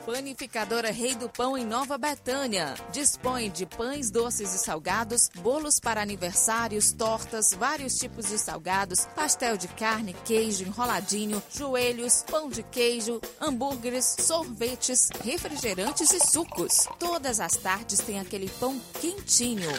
Panificadora 0.05 0.93
Rei 0.93 1.15
do 1.15 1.31
Pão 1.31 1.57
em 1.57 1.65
Nova 1.65 1.97
Betânia. 1.97 2.75
Dispõe 2.93 3.51
de 3.51 3.65
pães 3.65 4.11
doces 4.11 4.53
e 4.55 4.59
salgados, 4.59 5.31
bolos 5.37 5.81
para 5.81 6.03
aniversários, 6.03 6.93
tortas, 6.93 7.55
vários 7.55 7.97
tipos 7.99 8.27
de 8.27 8.37
salgados, 8.37 9.07
pastel 9.17 9.57
de 9.57 9.69
carne, 9.69 10.15
queijo, 10.27 10.65
enroladinho, 10.65 11.43
joelhos, 11.51 12.23
pão 12.31 12.51
de 12.51 12.63
queijo, 12.63 13.23
hambúrgueres, 13.41 14.17
sorvetes, 14.21 15.09
refrigerantes 15.25 16.13
e 16.13 16.21
sucos. 16.21 16.87
Todas 16.99 17.41
as 17.41 17.57
tardes 17.57 18.01
tem 18.01 18.21
aquele 18.21 18.51
pão 18.61 18.79
quentinho. 19.01 19.73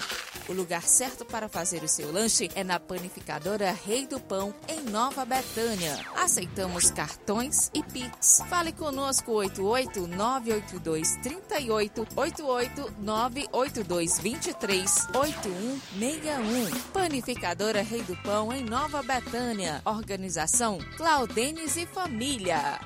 O 0.47 0.53
lugar 0.53 0.83
certo 0.83 1.25
para 1.25 1.49
fazer 1.49 1.83
o 1.83 1.87
seu 1.87 2.11
lanche 2.11 2.49
é 2.55 2.63
na 2.63 2.79
Panificadora 2.79 3.71
Rei 3.85 4.07
do 4.07 4.19
Pão, 4.19 4.53
em 4.67 4.81
Nova 4.81 5.25
Betânia. 5.25 5.99
Aceitamos 6.15 6.89
cartões 6.89 7.69
e 7.73 7.83
Pix. 7.83 8.41
Fale 8.49 8.71
conosco 8.71 9.33
88 9.33 10.07
982 10.07 11.17
38 11.17 12.07
88 12.15 12.93
982 12.99 14.19
23 14.19 15.07
8161. 15.13 16.79
Panificadora 16.93 17.81
Rei 17.81 18.01
do 18.03 18.15
Pão 18.17 18.53
em 18.53 18.63
Nova 18.63 19.03
Betânia. 19.03 19.81
Organização 19.85 20.79
Claudenes 20.95 21.75
e 21.75 21.85
Família. 21.85 22.79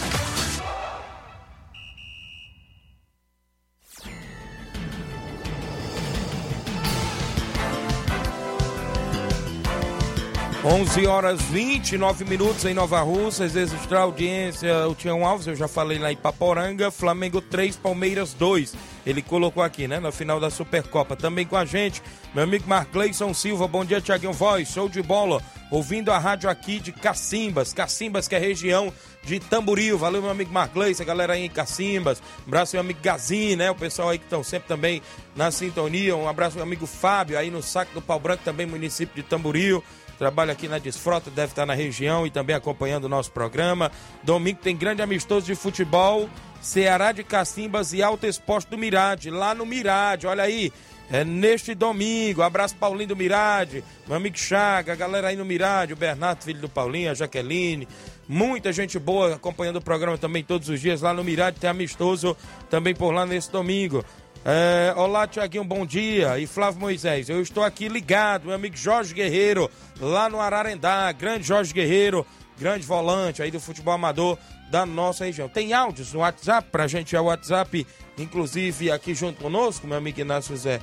11 10.63 11.07
horas 11.07 11.41
29 11.41 12.23
minutos 12.23 12.65
em 12.65 12.73
Nova 12.75 13.01
Rússia, 13.01 13.47
registrar 13.47 14.01
audiência, 14.01 14.87
o 14.87 14.93
Tião 14.93 15.25
Alves, 15.25 15.47
eu 15.47 15.55
já 15.55 15.67
falei 15.67 15.97
lá 15.97 16.11
em 16.11 16.15
Paporanga, 16.15 16.91
Flamengo 16.91 17.41
3, 17.41 17.77
Palmeiras 17.77 18.35
2. 18.35 18.75
Ele 19.03 19.23
colocou 19.23 19.63
aqui, 19.63 19.87
né, 19.87 19.99
na 19.99 20.11
final 20.11 20.39
da 20.39 20.51
Supercopa. 20.51 21.15
Também 21.15 21.47
com 21.47 21.57
a 21.57 21.65
gente, 21.65 22.03
meu 22.35 22.43
amigo 22.43 22.69
Marcleison 22.69 23.33
Silva, 23.33 23.67
bom 23.67 23.83
dia, 23.83 23.99
Tiaguinho 23.99 24.33
Voz, 24.33 24.69
show 24.69 24.87
de 24.87 25.01
bola. 25.01 25.41
Ouvindo 25.71 26.11
a 26.11 26.19
rádio 26.19 26.47
aqui 26.47 26.79
de 26.79 26.91
Cacimbas, 26.91 27.73
Cacimbas 27.73 28.27
que 28.27 28.35
é 28.35 28.37
região 28.37 28.93
de 29.23 29.39
Tamboril. 29.39 29.97
Valeu, 29.97 30.21
meu 30.21 30.29
amigo 30.29 30.53
Marcleison, 30.53 31.03
galera 31.03 31.33
aí 31.33 31.43
em 31.43 31.49
Cacimbas. 31.49 32.21
Um 32.45 32.49
abraço, 32.49 32.75
meu 32.75 32.81
amigo 32.81 32.99
Gazin, 33.01 33.55
né, 33.55 33.71
o 33.71 33.75
pessoal 33.75 34.09
aí 34.09 34.19
que 34.19 34.25
estão 34.25 34.43
sempre 34.43 34.67
também 34.67 35.01
na 35.35 35.49
sintonia. 35.49 36.15
Um 36.15 36.29
abraço, 36.29 36.55
meu 36.55 36.63
amigo 36.63 36.85
Fábio, 36.85 37.35
aí 37.35 37.49
no 37.49 37.63
Saco 37.63 37.95
do 37.95 38.01
Pau 38.01 38.19
Branco, 38.19 38.43
também 38.43 38.67
município 38.67 39.15
de 39.15 39.27
Tamboril 39.27 39.83
trabalha 40.21 40.51
aqui 40.51 40.67
na 40.67 40.77
Desfrota, 40.77 41.31
deve 41.31 41.51
estar 41.51 41.65
na 41.65 41.73
região 41.73 42.27
e 42.27 42.29
também 42.29 42.55
acompanhando 42.55 43.05
o 43.05 43.09
nosso 43.09 43.31
programa. 43.31 43.91
Domingo 44.21 44.59
tem 44.61 44.77
grande 44.77 45.01
amistoso 45.01 45.47
de 45.47 45.55
futebol, 45.55 46.29
Ceará 46.61 47.11
de 47.11 47.23
Cacimbas 47.23 47.91
e 47.91 48.03
Alto 48.03 48.27
Esporte 48.27 48.69
do 48.69 48.77
Mirade, 48.77 49.31
lá 49.31 49.55
no 49.55 49.65
Mirade, 49.65 50.27
olha 50.27 50.43
aí. 50.43 50.71
É 51.09 51.25
neste 51.25 51.73
domingo. 51.73 52.43
Abraço 52.43 52.75
Paulinho 52.75 53.09
do 53.09 53.15
Mirade, 53.15 53.83
meu 54.07 54.15
amigo 54.15 54.37
Chaga, 54.37 54.93
a 54.93 54.95
galera 54.95 55.29
aí 55.29 55.35
no 55.35 55.43
Mirade, 55.43 55.93
o 55.93 55.95
Bernardo, 55.97 56.43
filho 56.43 56.61
do 56.61 56.69
Paulinho, 56.69 57.09
a 57.09 57.15
Jaqueline. 57.15 57.87
Muita 58.29 58.71
gente 58.71 58.99
boa 58.99 59.33
acompanhando 59.33 59.77
o 59.77 59.81
programa 59.81 60.19
também 60.19 60.43
todos 60.43 60.69
os 60.69 60.79
dias 60.79 61.01
lá 61.01 61.15
no 61.15 61.23
Mirade. 61.23 61.59
Tem 61.59 61.69
amistoso 61.69 62.37
também 62.69 62.93
por 62.93 63.11
lá 63.11 63.25
nesse 63.25 63.51
domingo. 63.51 64.05
É, 64.43 64.91
olá, 64.97 65.27
Tiaguinho, 65.27 65.63
bom 65.63 65.85
dia. 65.85 66.39
E 66.39 66.47
Flávio 66.47 66.79
Moisés, 66.79 67.29
eu 67.29 67.41
estou 67.41 67.63
aqui 67.63 67.87
ligado, 67.87 68.45
meu 68.45 68.55
amigo 68.55 68.75
Jorge 68.75 69.13
Guerreiro, 69.13 69.69
lá 69.99 70.29
no 70.29 70.39
Ararendá. 70.39 71.11
Grande 71.11 71.45
Jorge 71.45 71.71
Guerreiro, 71.71 72.25
grande 72.57 72.85
volante 72.85 73.43
aí 73.43 73.51
do 73.51 73.59
futebol 73.59 73.93
amador 73.93 74.37
da 74.71 74.83
nossa 74.85 75.25
região. 75.25 75.47
Tem 75.47 75.73
áudios 75.73 76.11
no 76.13 76.21
WhatsApp 76.21 76.69
pra 76.71 76.87
gente, 76.87 77.15
é 77.15 77.21
o 77.21 77.25
WhatsApp, 77.25 77.85
inclusive 78.17 78.89
aqui 78.89 79.13
junto 79.13 79.43
conosco, 79.43 79.85
meu 79.85 79.97
amigo 79.97 80.19
Inácio 80.19 80.55
José. 80.55 80.81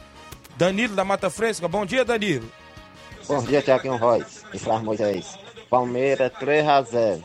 Danilo 0.56 0.94
da 0.94 1.04
Mata 1.04 1.28
Fresca, 1.28 1.66
bom 1.66 1.84
dia, 1.84 2.04
Danilo. 2.04 2.48
Bom 3.26 3.42
dia, 3.42 3.60
Tiaguinho 3.60 3.96
Royce 3.96 4.44
e 4.54 4.58
Flávio 4.58 4.86
Moisés. 4.86 5.36
Palmeiras 5.68 6.32
3 6.38 6.66
a 6.66 6.82
0. 6.82 7.24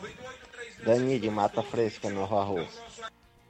Danilo 0.84 1.20
de 1.20 1.30
Mata 1.30 1.62
Fresca, 1.62 2.10
Nova 2.10 2.42
Rússia. 2.42 2.82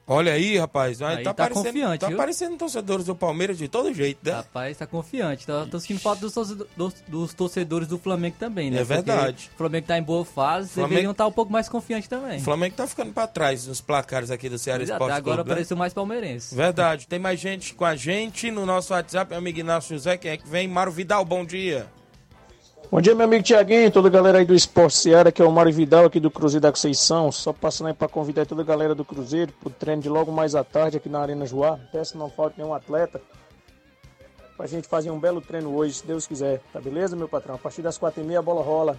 Olha 0.06 0.32
aí, 0.34 0.58
rapaz. 0.58 1.00
Aí, 1.00 1.22
tá, 1.24 1.32
tá 1.32 1.44
parecendo, 1.48 1.64
confiante, 1.66 2.00
tá 2.00 2.08
viu? 2.08 2.16
parecendo 2.18 2.56
torcedores 2.58 3.06
do 3.06 3.14
Palmeiras 3.16 3.56
de 3.56 3.68
todo 3.68 3.92
jeito, 3.94 4.18
né? 4.22 4.32
Rapaz, 4.32 4.76
tá 4.76 4.86
confiante. 4.86 5.46
Tá, 5.46 5.66
tô 5.70 5.80
sentindo 5.80 5.98
falta 6.00 6.20
dos, 6.20 6.34
dos- 6.76 6.94
dos 7.08 7.32
torcedores 7.32 7.88
do 7.88 7.98
Flamengo 7.98 8.36
também, 8.38 8.70
né? 8.70 8.80
É 8.80 8.84
verdade. 8.84 9.44
Porque 9.44 9.54
O 9.54 9.56
Flamengo 9.58 9.86
tá 9.86 9.96
em 9.98 10.02
boa 10.02 10.24
fase, 10.24 10.68
Flamengo- 10.68 10.90
deveriam 10.90 11.12
estar 11.12 11.26
um 11.26 11.32
pouco 11.32 11.50
mais 11.50 11.70
confiantes 11.70 12.06
também. 12.08 12.38
O 12.38 12.42
Flamengo 12.42 12.74
tá 12.76 12.86
ficando 12.86 13.12
pra 13.14 13.26
trás 13.26 13.66
nos 13.66 13.80
placares 13.80 14.30
aqui 14.30 14.48
do 14.50 14.58
Ceará 14.58 14.82
é, 14.82 14.84
Esporte 14.84 15.04
até 15.04 15.12
agora 15.14 15.36
Clube, 15.36 15.48
né? 15.48 15.52
apareceu 15.54 15.76
mais 15.76 15.94
palmeirense. 15.94 16.54
Verdade. 16.54 17.06
Tem 17.06 17.18
mais 17.18 17.40
gente 17.40 17.72
com 17.74 17.86
a 17.86 17.96
gente 17.96 18.50
no 18.50 18.66
nosso 18.66 18.92
WhatsApp, 18.92 19.30
meu 19.30 19.38
amigo 19.38 19.58
Inácio 19.60 19.96
José. 19.96 20.18
Quem 20.18 20.32
é 20.32 20.36
que 20.36 20.46
vem? 20.46 20.68
Mário 20.68 20.92
Vidal, 20.92 21.24
bom 21.24 21.46
dia. 21.46 21.86
Bom 22.90 23.00
dia, 23.00 23.14
meu 23.14 23.24
amigo 23.24 23.42
Tiaguinho, 23.42 23.90
toda 23.90 24.08
a 24.08 24.10
galera 24.10 24.38
aí 24.38 24.44
do 24.44 24.54
Esporte 24.54 24.96
Seara, 24.96 25.32
que 25.32 25.40
é 25.40 25.44
o 25.44 25.50
Mário 25.50 25.72
Vidal 25.72 26.04
aqui 26.04 26.20
do 26.20 26.30
Cruzeiro 26.30 26.62
da 26.62 26.70
Conceição. 26.70 27.32
Só 27.32 27.52
passando 27.52 27.88
aí 27.88 27.94
para 27.94 28.08
convidar 28.08 28.46
toda 28.46 28.60
a 28.62 28.64
galera 28.64 28.94
do 28.94 29.04
Cruzeiro 29.04 29.52
pro 29.58 29.70
treino 29.70 30.02
de 30.02 30.08
logo 30.08 30.30
mais 30.30 30.54
à 30.54 30.62
tarde 30.62 30.98
aqui 30.98 31.08
na 31.08 31.20
Arena 31.20 31.46
Joá. 31.46 31.78
Peço 31.90 32.16
não 32.16 32.28
falte 32.28 32.58
nenhum 32.58 32.74
atleta. 32.74 33.20
Pra 34.56 34.66
gente 34.66 34.86
fazer 34.86 35.10
um 35.10 35.18
belo 35.18 35.40
treino 35.40 35.74
hoje, 35.74 35.94
se 35.94 36.06
Deus 36.06 36.26
quiser. 36.26 36.60
Tá 36.72 36.80
beleza, 36.80 37.16
meu 37.16 37.28
patrão? 37.28 37.54
A 37.56 37.58
partir 37.58 37.82
das 37.82 37.98
quatro 37.98 38.22
e 38.22 38.24
meia 38.24 38.38
a 38.38 38.42
bola 38.42 38.62
rola. 38.62 38.98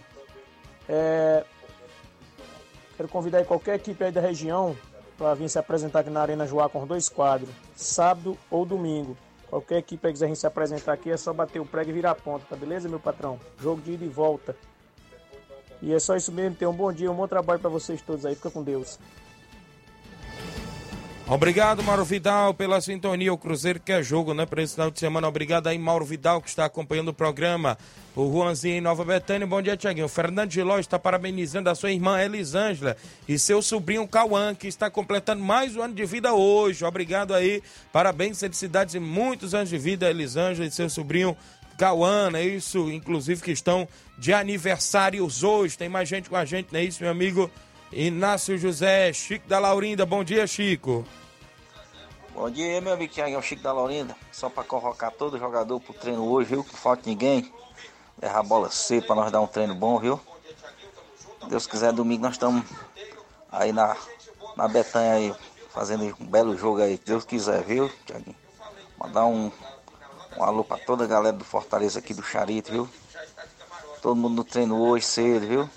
É... 0.89 1.45
Quero 2.97 3.07
convidar 3.07 3.37
aí 3.37 3.45
qualquer 3.45 3.75
equipe 3.75 4.03
aí 4.03 4.11
da 4.11 4.19
região 4.19 4.75
para 5.17 5.35
vir 5.35 5.47
se 5.47 5.59
apresentar 5.59 5.99
aqui 5.99 6.09
na 6.09 6.21
Arena 6.21 6.47
Joá 6.47 6.67
com 6.67 6.81
os 6.81 6.87
dois 6.87 7.07
quadros, 7.07 7.49
sábado 7.75 8.35
ou 8.49 8.65
domingo. 8.65 9.15
Qualquer 9.55 9.77
equipe 9.77 10.05
aí 10.05 10.11
quiser 10.11 10.35
se 10.35 10.45
apresentar 10.45 10.91
aqui 10.91 11.09
é 11.09 11.15
só 11.15 11.31
bater 11.31 11.61
o 11.61 11.65
prego 11.65 11.89
e 11.89 11.93
virar 11.93 12.11
a 12.11 12.15
ponta, 12.15 12.45
tá 12.49 12.57
beleza, 12.57 12.89
meu 12.89 12.99
patrão? 12.99 13.39
Jogo 13.57 13.81
de 13.81 13.93
ida 13.93 14.03
e 14.03 14.09
volta. 14.09 14.53
E 15.81 15.93
é 15.93 15.97
só 15.97 16.13
isso 16.17 16.29
mesmo, 16.29 16.57
tenham 16.57 16.73
um 16.73 16.75
bom 16.75 16.91
dia, 16.91 17.09
um 17.09 17.15
bom 17.15 17.25
trabalho 17.25 17.61
para 17.61 17.69
vocês 17.69 18.01
todos 18.01 18.25
aí, 18.25 18.35
fica 18.35 18.51
com 18.51 18.61
Deus. 18.61 18.99
Obrigado, 21.27 21.81
Mauro 21.81 22.05
Vidal, 22.05 22.53
pela 22.53 22.79
sintonia. 22.79 23.33
O 23.33 23.37
Cruzeiro 23.37 23.79
quer 23.79 24.03
jogo, 24.03 24.31
né, 24.35 24.45
para 24.45 24.61
esse 24.61 24.75
final 24.75 24.91
de 24.91 24.99
semana. 24.99 25.27
Obrigado 25.27 25.65
aí, 25.65 25.77
Mauro 25.77 26.05
Vidal, 26.05 26.39
que 26.39 26.47
está 26.47 26.65
acompanhando 26.65 27.07
o 27.07 27.13
programa. 27.13 27.79
O 28.15 28.31
Juanzinho 28.31 28.75
em 28.75 28.81
Nova 28.81 29.03
Betânia. 29.03 29.47
Bom 29.47 29.59
dia, 29.59 29.75
Tiaguinho. 29.75 30.05
O 30.05 30.09
Fernando 30.09 30.51
de 30.51 30.61
Ló 30.61 30.77
está 30.77 30.99
parabenizando 30.99 31.67
a 31.67 31.73
sua 31.73 31.91
irmã 31.91 32.21
Elisângela 32.21 32.95
e 33.27 33.39
seu 33.39 33.59
sobrinho 33.63 34.07
Cauã, 34.07 34.53
que 34.53 34.67
está 34.67 34.87
completando 34.87 35.43
mais 35.43 35.75
um 35.75 35.81
ano 35.81 35.95
de 35.95 36.05
vida 36.05 36.31
hoje. 36.31 36.85
Obrigado 36.85 37.33
aí. 37.33 37.63
Parabéns, 37.91 38.39
felicidades 38.39 38.93
e 38.93 38.99
muitos 38.99 39.55
anos 39.55 39.69
de 39.69 39.79
vida, 39.79 40.07
Elisângela 40.07 40.67
e 40.67 40.71
seu 40.71 40.89
sobrinho 40.91 41.35
Cauã, 41.75 42.29
é 42.35 42.43
isso? 42.45 42.91
Inclusive 42.91 43.41
que 43.41 43.51
estão 43.51 43.87
de 44.17 44.31
aniversários 44.31 45.43
hoje. 45.43 45.75
Tem 45.75 45.89
mais 45.89 46.07
gente 46.07 46.29
com 46.29 46.35
a 46.35 46.45
gente, 46.45 46.71
não 46.71 46.79
é 46.79 46.83
isso, 46.83 47.01
meu 47.01 47.11
amigo? 47.11 47.49
Inácio 47.91 48.57
José, 48.57 49.13
Chico 49.13 49.47
da 49.47 49.59
Laurinda. 49.59 50.05
Bom 50.05 50.23
dia, 50.23 50.47
Chico. 50.47 51.05
Bom 52.33 52.49
dia, 52.49 52.81
meu 52.81 52.93
amigo 52.93 53.13
Thiago, 53.13 53.35
é 53.35 53.37
o 53.37 53.41
Chico 53.41 53.61
da 53.61 53.71
Laurinda. 53.71 54.15
Só 54.31 54.49
para 54.49 54.63
convocar 54.63 55.11
todo 55.11 55.37
jogador 55.37 55.79
pro 55.79 55.93
treino 55.93 56.27
hoje, 56.27 56.49
viu? 56.49 56.63
Que 56.63 56.75
falta 56.75 57.03
ninguém. 57.05 57.53
Errar 58.21 58.39
a 58.39 58.43
bola 58.43 58.71
cedo 58.71 59.05
para 59.05 59.15
nós 59.15 59.31
dar 59.31 59.39
um 59.39 59.47
treino 59.47 59.75
bom, 59.75 59.99
viu? 59.99 60.19
Deus 61.47 61.67
quiser, 61.67 61.93
domingo 61.93 62.23
nós 62.23 62.33
estamos 62.33 62.65
aí 63.51 63.71
na, 63.71 63.95
na 64.57 64.67
Betanha 64.67 65.13
aí, 65.13 65.35
fazendo 65.69 66.03
um 66.19 66.25
belo 66.25 66.57
jogo 66.57 66.81
aí. 66.81 66.99
Deus 67.05 67.23
quiser, 67.23 67.63
viu, 67.63 67.89
Thiaguinho? 68.05 68.35
Mandar 68.97 69.25
um, 69.25 69.51
um 70.37 70.43
alô 70.43 70.63
para 70.63 70.83
toda 70.83 71.03
a 71.03 71.07
galera 71.07 71.37
do 71.37 71.45
Fortaleza 71.45 71.99
aqui 71.99 72.13
do 72.13 72.23
Charito, 72.23 72.71
viu? 72.71 72.89
Todo 74.01 74.15
mundo 74.15 74.37
no 74.37 74.43
treino 74.43 74.81
hoje 74.81 75.05
cedo, 75.05 75.47
viu? 75.47 75.69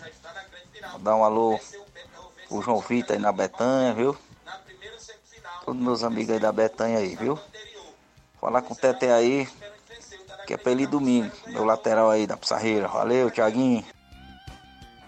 Mandar 0.95 1.17
um 1.17 1.25
alô 1.25 1.61
pro 2.49 2.63
João 2.63 2.81
Vitor 2.81 3.15
aí 3.15 3.23
na 3.23 3.31
Betanha, 3.31 3.93
viu? 3.95 4.17
Todos 5.65 5.81
meus 5.83 6.03
amigos 6.03 6.33
aí 6.33 6.41
da 6.41 6.51
Betanha 6.51 6.99
aí, 6.99 7.15
viu? 7.15 7.39
Falar 8.41 8.63
com 8.63 8.73
o 8.73 8.77
Tete 8.77 9.07
aí, 9.07 9.47
que 10.47 10.55
é 10.55 10.57
pra 10.57 10.73
ele 10.73 10.87
domingo. 10.87 11.31
Meu 11.49 11.65
lateral 11.65 12.11
aí 12.11 12.27
da 12.27 12.37
Pissarreira. 12.37 12.89
Valeu, 12.89 13.31
Thiaguinho. 13.31 13.85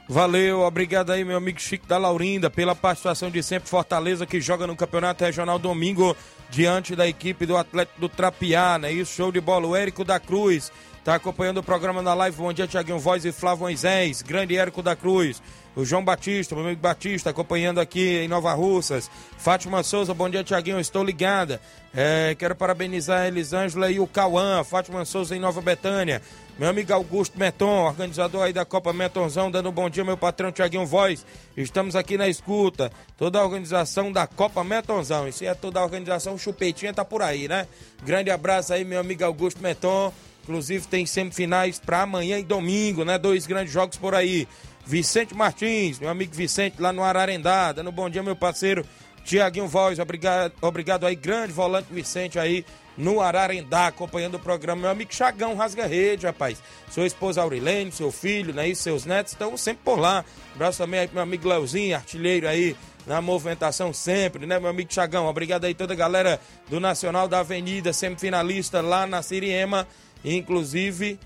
Valeu, 0.09 0.63
obrigado 0.63 1.13
aí, 1.13 1.25
meu 1.25 1.37
amigo 1.37 1.61
Chico 1.61 1.87
da 1.87 1.97
Laurinda, 1.97 2.51
pela 2.51 2.75
participação 2.75 3.31
de 3.31 3.43
sempre. 3.45 3.71
Fortaleza 3.71 4.27
que 4.27 4.41
joga 4.41 4.67
no 4.67 4.75
Campeonato 4.75 5.25
Regional 5.25 5.57
domingo 5.57 6.17
diante 6.51 6.97
da 6.97 7.07
equipe 7.07 7.47
do 7.47 7.57
Atlético 7.57 8.01
do 8.01 8.09
Trapiá, 8.09 8.77
né? 8.77 8.93
Isso, 8.93 9.15
show 9.15 9.31
de 9.31 9.41
bola. 9.41 9.69
O 9.69 9.77
Érico 9.77 10.05
da 10.05 10.19
Cruz 10.19 10.73
tá 11.05 11.15
acompanhando 11.15 11.59
o 11.59 11.63
programa 11.63 12.03
na 12.03 12.13
live. 12.13 12.37
Bom 12.37 12.53
dia, 12.53 12.67
Tiaguinho 12.67 12.99
Voz 12.99 13.25
e 13.25 13.31
Flávio 13.31 13.63
Moisés. 13.63 14.21
Grande 14.21 14.57
Érico 14.57 14.83
da 14.83 14.97
Cruz. 14.97 15.41
O 15.77 15.85
João 15.85 16.05
Batista, 16.05 16.55
meu 16.55 16.65
amigo 16.65 16.81
Batista, 16.81 17.31
acompanhando 17.31 17.81
aqui 17.81 18.19
em 18.19 18.29
Nova 18.29 18.53
Russas. 18.55 19.09
Fátima 19.39 19.83
Souza, 19.85 20.13
bom 20.13 20.29
dia, 20.29 20.43
Tiaguinho, 20.43 20.81
estou 20.81 21.05
ligada. 21.05 21.61
É, 21.95 22.35
quero 22.37 22.57
parabenizar 22.57 23.21
a 23.21 23.29
Elisângela 23.29 23.91
e 23.91 24.01
o 24.01 24.07
Cauã. 24.07 24.65
Fátima 24.65 25.05
Souza 25.05 25.37
em 25.37 25.39
Nova 25.39 25.61
Betânia. 25.61 26.21
Meu 26.59 26.69
amigo 26.69 26.93
Augusto 26.93 27.39
Meton, 27.39 27.87
organizador 27.87 28.43
aí 28.43 28.53
da 28.53 28.65
Copa 28.65 28.93
Metonzão, 28.93 29.51
dando 29.51 29.71
um 29.71 29.73
bom 29.73 29.89
dia, 29.89 30.05
meu 30.05 30.17
patrão 30.17 30.53
Tiaguinho 30.53 30.85
Voz. 30.85 31.25
Estamos 31.57 31.97
aqui 31.97 32.19
na 32.19 32.29
escuta. 32.29 32.93
Toda 33.17 33.39
a 33.39 33.45
organização 33.45 34.13
da 34.13 34.27
Copa 34.27 34.63
Metonzão. 34.63 35.27
Isso 35.29 35.45
é 35.45 35.55
toda 35.55 35.81
a 35.81 35.85
organização, 35.85 36.37
Chupetinha 36.37 36.93
tá 36.93 37.05
por 37.05 37.23
aí, 37.23 37.49
né? 37.49 37.67
Grande 38.05 38.31
abraço 38.31 38.75
aí, 38.75 38.85
meu 38.85 39.01
amigo 39.01 39.25
Augusto 39.25 39.63
Meton. 39.63 40.13
Inclusive 40.43 40.87
tem 40.89 41.07
semifinais 41.07 41.79
para 41.79 42.03
amanhã 42.03 42.39
e 42.39 42.43
domingo, 42.43 43.05
né? 43.05 43.17
Dois 43.17 43.47
grandes 43.47 43.73
jogos 43.73 43.97
por 43.97 44.15
aí. 44.15 44.49
Vicente 44.91 45.37
Martins, 45.37 46.01
meu 46.01 46.09
amigo 46.09 46.35
Vicente 46.35 46.83
lá 46.83 46.93
no 46.93 47.05
Ararendá, 47.05 47.71
dando 47.71 47.93
bom 47.93 48.11
dia, 48.11 48.25
meu 48.25 48.35
parceiro 48.35 48.85
Tiaguinho 49.25 49.69
Voz. 49.69 50.01
Obrigado, 50.01 50.53
obrigado 50.61 51.07
aí, 51.07 51.15
grande 51.15 51.53
volante 51.53 51.87
Vicente 51.93 52.41
aí 52.41 52.67
no 52.99 53.21
Ararendá, 53.21 53.87
acompanhando 53.87 54.35
o 54.35 54.41
programa. 54.41 54.83
Meu 54.83 54.91
amigo 54.91 55.15
Chagão 55.15 55.55
Rasga 55.55 55.87
Rede, 55.87 56.27
rapaz. 56.27 56.61
Sua 56.91 57.07
esposa 57.07 57.41
Aurilene, 57.41 57.93
seu 57.93 58.11
filho, 58.11 58.53
né? 58.53 58.69
E 58.69 58.75
seus 58.75 59.05
netos 59.05 59.33
estão 59.33 59.57
sempre 59.57 59.85
por 59.85 59.97
lá. 59.97 60.25
Abraço 60.57 60.79
também 60.79 60.99
aí 60.99 61.07
pro 61.07 61.15
meu 61.15 61.23
amigo 61.23 61.49
Leozinho, 61.49 61.95
artilheiro 61.95 62.49
aí 62.49 62.77
na 63.07 63.23
movimentação 63.23 63.93
sempre, 63.93 64.45
né, 64.45 64.59
meu 64.59 64.71
amigo 64.71 64.93
Chagão? 64.93 65.27
Obrigado 65.27 65.67
aí 65.67 65.73
toda 65.73 65.93
a 65.95 65.97
galera 65.97 66.41
do 66.69 66.81
Nacional 66.81 67.29
da 67.29 67.39
Avenida, 67.39 67.93
semifinalista 67.93 68.81
lá 68.81 69.07
na 69.07 69.23
Siriema, 69.23 69.87
inclusive 70.25 71.17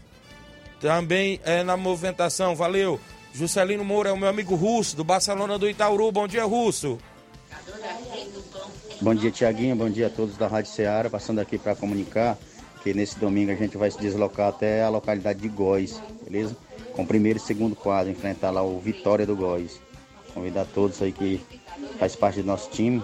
também 0.83 1.40
é 1.44 1.62
na 1.62 1.79
movimentação. 1.79 2.55
Valeu. 2.55 3.00
Juscelino 3.35 3.85
Moura 3.85 4.11
é 4.11 4.12
o 4.12 4.16
meu 4.16 4.29
amigo 4.29 4.55
Russo, 4.55 4.94
do 4.94 5.03
Barcelona 5.03 5.59
do 5.59 5.68
Itauru. 5.68 6.12
Bom 6.12 6.29
dia, 6.29 6.44
Russo. 6.44 6.97
Bom 9.01 9.12
dia, 9.12 9.29
Tiaguinho. 9.33 9.75
Bom 9.75 9.90
dia 9.90 10.07
a 10.07 10.11
todos 10.11 10.37
da 10.37 10.47
Rádio 10.47 10.70
Ceará. 10.70 11.11
Passando 11.11 11.40
aqui 11.40 11.59
para 11.59 11.75
comunicar 11.75 12.38
que 12.85 12.94
nesse 12.94 13.18
domingo 13.18 13.51
a 13.51 13.57
gente 13.57 13.77
vai 13.77 13.90
se 13.90 13.99
deslocar 13.99 14.51
até 14.51 14.85
a 14.85 14.88
localidade 14.88 15.40
de 15.40 15.49
Góis, 15.49 16.01
beleza? 16.23 16.57
Com 16.92 17.03
o 17.03 17.07
primeiro 17.07 17.40
e 17.40 17.42
segundo 17.42 17.75
quadro, 17.75 18.12
enfrentar 18.12 18.53
lá 18.53 18.62
o 18.62 18.79
Vitória 18.79 19.27
do 19.27 19.35
Góis. 19.35 19.81
Convidar 20.33 20.64
todos 20.66 21.03
aí 21.03 21.11
que 21.11 21.44
faz 21.99 22.14
parte 22.14 22.40
do 22.40 22.47
nosso 22.47 22.70
time. 22.70 23.03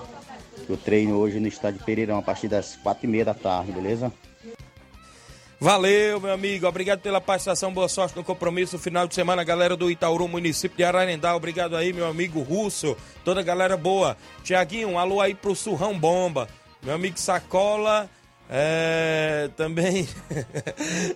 O 0.68 0.76
treino 0.76 1.16
hoje 1.16 1.40
no 1.40 1.48
estádio 1.48 1.84
Pereirão 1.84 2.18
a 2.18 2.22
partir 2.22 2.46
das 2.46 2.76
quatro 2.76 3.04
e 3.04 3.08
meia 3.08 3.24
da 3.24 3.34
tarde, 3.34 3.72
beleza? 3.72 4.12
Valeu, 5.60 6.18
meu 6.18 6.32
amigo. 6.32 6.66
Obrigado 6.66 7.00
pela 7.00 7.20
participação. 7.20 7.70
Boa 7.70 7.86
sorte 7.86 8.16
no 8.16 8.24
compromisso. 8.24 8.78
Final 8.78 9.06
de 9.06 9.14
semana, 9.14 9.44
galera 9.44 9.76
do 9.76 9.90
Itaúru, 9.90 10.26
município 10.26 10.78
de 10.78 10.84
Ararendá. 10.84 11.36
Obrigado 11.36 11.76
aí, 11.76 11.92
meu 11.92 12.06
amigo 12.06 12.40
Russo. 12.40 12.96
Toda 13.22 13.40
a 13.40 13.44
galera 13.44 13.76
boa. 13.76 14.16
Tiaguinho, 14.42 14.88
um 14.88 14.98
alô 14.98 15.20
aí 15.20 15.34
pro 15.34 15.54
Surrão 15.54 15.98
Bomba. 15.98 16.48
Meu 16.82 16.94
amigo 16.94 17.20
Sacola. 17.20 18.08
É, 18.52 19.50
também. 19.54 20.08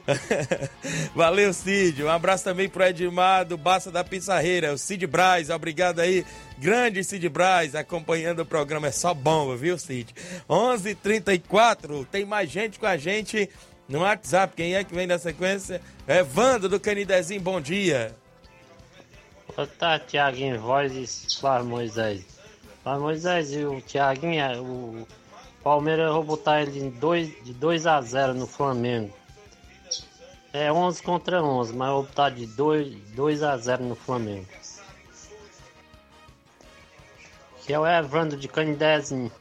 Valeu, 1.16 1.52
Cid. 1.52 2.04
Um 2.04 2.10
abraço 2.10 2.44
também 2.44 2.68
pro 2.68 2.84
Edmar 2.84 3.44
do 3.44 3.56
Baça 3.56 3.90
da 3.90 4.04
Pissarreira, 4.04 4.72
o 4.72 4.78
Cid 4.78 5.04
Braz. 5.08 5.50
Obrigado 5.50 5.98
aí, 5.98 6.24
grande 6.58 7.02
Cid 7.02 7.28
Braz, 7.28 7.74
acompanhando 7.74 8.42
o 8.42 8.46
programa. 8.46 8.86
É 8.86 8.92
só 8.92 9.12
bomba, 9.12 9.56
viu, 9.56 9.76
Cid? 9.76 10.14
11:34 10.48 10.90
h 10.90 10.96
34 11.02 12.04
tem 12.04 12.24
mais 12.24 12.48
gente 12.48 12.78
com 12.78 12.86
a 12.86 12.96
gente 12.96 13.50
no 13.88 14.00
WhatsApp. 14.00 14.54
Quem 14.56 14.74
é 14.74 14.84
que 14.84 14.94
vem 14.94 15.06
na 15.06 15.18
sequência? 15.18 15.80
É 16.06 16.22
Vando 16.22 16.68
do 16.68 16.80
Canidezinho. 16.80 17.40
Bom 17.40 17.60
dia. 17.60 18.14
Boa 19.54 19.68
tarde, 19.68 20.06
Tiaguinho 20.08 20.60
Voz 20.60 20.92
e 20.92 21.38
Flávio 21.38 21.68
Moisés. 21.68 22.24
Flávio 22.82 23.02
Moisés 23.02 23.52
e 23.52 23.64
o 23.64 23.80
Tiaguinho, 23.80 24.62
o 24.62 25.08
Palmeiras, 25.62 26.06
eu 26.06 26.14
vou 26.14 26.24
botar 26.24 26.62
ele 26.62 26.90
dois, 26.90 27.28
de 27.44 27.52
2 27.54 27.86
a 27.86 28.00
0 28.00 28.34
no 28.34 28.46
Flamengo. 28.46 29.14
É 30.52 30.72
11 30.72 31.02
contra 31.02 31.42
11, 31.42 31.74
mas 31.74 31.88
eu 31.88 31.94
vou 31.94 32.02
botar 32.04 32.30
de 32.30 32.46
2, 32.46 32.94
2 33.14 33.42
a 33.42 33.56
0 33.56 33.84
no 33.84 33.94
Flamengo. 33.94 34.46
Que 37.64 37.72
é 37.72 37.78
o 37.78 37.86
Evandro 37.86 38.38
de 38.38 38.46
Canidezinho. 38.46 39.32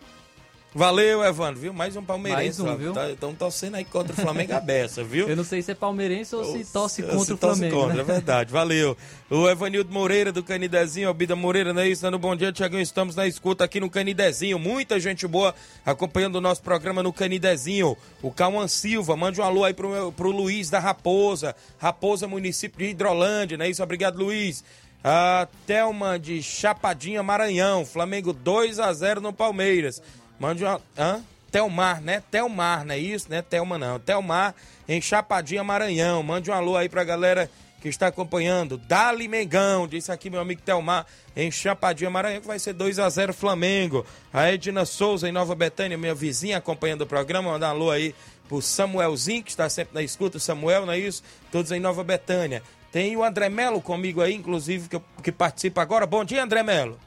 Valeu, 0.76 1.24
Evandro, 1.24 1.62
viu? 1.62 1.72
Mais 1.72 1.96
um 1.96 2.04
palmeirense. 2.04 2.60
Mais 2.62 2.74
um, 2.74 2.78
viu? 2.78 2.94
Tá- 2.94 3.10
Tão 3.20 3.36
torcendo 3.36 3.76
aí 3.76 3.86
contra 3.86 4.12
o 4.12 4.16
Flamengo 4.16 4.54
a 4.54 4.60
beça, 4.60 5.04
viu? 5.04 5.30
Eu 5.30 5.36
não 5.36 5.44
sei 5.44 5.62
se 5.62 5.72
é 5.72 5.76
palmeirense 5.76 6.36
ou 6.36 6.44
se 6.44 6.66
torce 6.72 6.96
Se 6.96 7.04
contra 7.04 7.34
o 7.36 7.38
torce 7.38 7.60
Flamengo. 7.60 7.76
contra, 7.82 7.94
né? 7.96 8.02
É 8.02 8.04
verdade, 8.04 8.50
valeu. 8.54 8.98
O 9.30 9.48
Evanildo 9.48 9.94
Moreira 9.94 10.32
do 10.32 10.42
Canidezinho, 10.42 11.08
Albida 11.10 11.36
Moreira, 11.36 11.74
não 11.74 11.82
é 11.82 11.88
isso? 11.88 12.02
Dando 12.02 12.18
bom 12.18 12.36
dia, 12.36 12.52
Tiagão. 12.52 12.80
Estamos 12.82 13.16
na 13.16 13.28
escuta 13.28 13.64
aqui 13.64 13.80
no 13.80 13.90
Canidezinho. 13.90 14.58
Muita 14.58 15.00
gente 15.00 15.28
boa 15.28 15.54
acompanhando 15.86 16.38
o 16.38 16.42
nosso 16.42 16.64
programa 16.64 17.04
no 17.04 17.14
Canidezinho. 17.14 17.96
O 18.22 18.32
Cauã 18.32 18.68
Silva, 18.68 19.16
mande 19.16 19.40
um 19.40 19.44
alô 19.44 19.64
aí 19.64 19.74
pro, 19.76 19.90
meu, 19.90 20.12
pro 20.12 20.32
Luiz 20.32 20.72
da 20.72 20.80
Raposa. 20.80 21.56
Raposa, 21.78 22.28
município 22.28 22.80
de 22.80 22.86
Hidrolândia, 22.92 23.58
não 23.58 23.66
é 23.66 23.70
isso? 23.70 23.84
Obrigado, 23.84 24.18
Luiz. 24.18 24.64
A 25.04 25.48
Thelma 25.68 26.18
de 26.18 26.42
Chapadinha, 26.42 27.22
Maranhão. 27.22 27.86
Flamengo 27.86 28.34
2 28.34 28.80
a 28.80 28.92
0 28.92 29.22
no 29.22 29.34
Palmeiras. 29.34 30.02
Mande 30.40 30.64
uma. 30.64 30.82
Hã? 30.98 31.22
Telmar, 31.52 32.02
né? 32.02 32.24
Telmar, 32.32 32.84
não 32.84 32.96
é 32.96 32.98
isso, 32.98 33.30
né? 33.30 33.44
Telma 33.44 33.78
não. 33.78 34.00
Telmar 34.00 34.56
em 34.88 35.00
Chapadinha, 35.00 35.64
Maranhão. 35.64 36.24
Mande 36.24 36.50
um 36.50 36.54
alô 36.54 36.76
aí 36.76 36.90
pra 36.90 37.04
galera 37.04 37.48
que 37.80 37.90
está 37.90 38.08
acompanhando. 38.08 38.78
Dali 38.78 39.28
Mengão, 39.28 39.88
disse 39.88 40.12
aqui 40.12 40.30
meu 40.30 40.40
amigo 40.40 40.62
Telmar 40.62 41.06
em 41.36 41.52
Chapadinha, 41.52 42.10
Maranhão, 42.10 42.42
que 42.42 42.48
vai 42.48 42.58
ser 42.58 42.74
2 42.74 42.98
a 42.98 43.10
0 43.10 43.34
Flamengo. 43.34 44.06
A 44.34 44.52
Edna 44.52 44.86
Souza 44.86 45.30
em 45.30 45.32
Nova 45.32 45.54
Betânia, 45.54 45.98
minha 45.98 46.16
vizinha 46.16 46.58
acompanhando 46.58 47.02
o 47.02 47.06
programa. 47.06 47.52
Mandar 47.52 47.68
um 47.68 47.76
alô 47.76 47.92
aí 47.92 48.16
pro 48.48 48.62
Samuelzinho, 48.62 49.44
que 49.44 49.52
está 49.52 49.70
sempre 49.70 49.94
na 49.94 50.02
escuta. 50.02 50.40
Samuel, 50.40 50.86
não 50.86 50.94
é 50.94 50.98
isso? 50.98 51.22
Todos 51.52 51.72
em 51.72 51.80
Nova 51.80 52.04
Betânia. 52.04 52.64
Tem 52.92 53.18
o 53.18 53.24
André 53.24 53.50
Melo 53.50 53.82
comigo 53.82 54.22
aí, 54.22 54.34
inclusive, 54.34 54.88
que, 54.88 55.02
que 55.22 55.32
participa 55.32 55.82
agora. 55.82 56.08
Bom 56.08 56.24
dia, 56.24 56.44
André 56.44 56.64
Melo. 56.64 56.98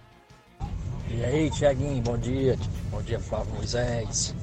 E 1.09 1.25
aí, 1.25 1.51
Tiaguinho, 1.51 2.03
bom 2.03 2.19
dia. 2.19 2.59
Bom 2.91 3.01
dia, 3.01 3.21
Flávio 3.21 3.55
Moisés. 3.55 4.35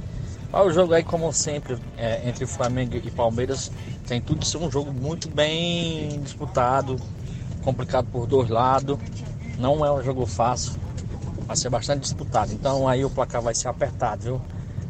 O 0.52 0.72
jogo 0.72 0.94
aí, 0.94 1.04
como 1.04 1.32
sempre, 1.34 1.78
é, 1.98 2.28
entre 2.28 2.46
Flamengo 2.46 2.96
e 2.96 3.12
Palmeiras, 3.12 3.70
tem 4.08 4.22
tudo 4.22 4.40
de 4.40 4.48
ser 4.48 4.58
um 4.58 4.72
jogo 4.72 4.94
muito 4.94 5.28
bem 5.28 6.22
disputado, 6.22 6.96
complicado 7.64 8.08
por 8.12 8.26
dois 8.26 8.50
lados. 8.50 8.98
Não 9.58 9.86
é 9.86 9.92
um 9.92 10.02
jogo 10.02 10.26
fácil, 10.26 10.74
vai 11.46 11.58
ser 11.58 11.70
bastante 11.70 12.02
disputado. 12.02 12.54
Então 12.54 12.88
aí 12.88 13.04
o 13.04 13.10
placar 13.10 13.42
vai 13.42 13.54
ser 13.54 13.68
apertado, 13.68 14.24
viu? 14.24 14.42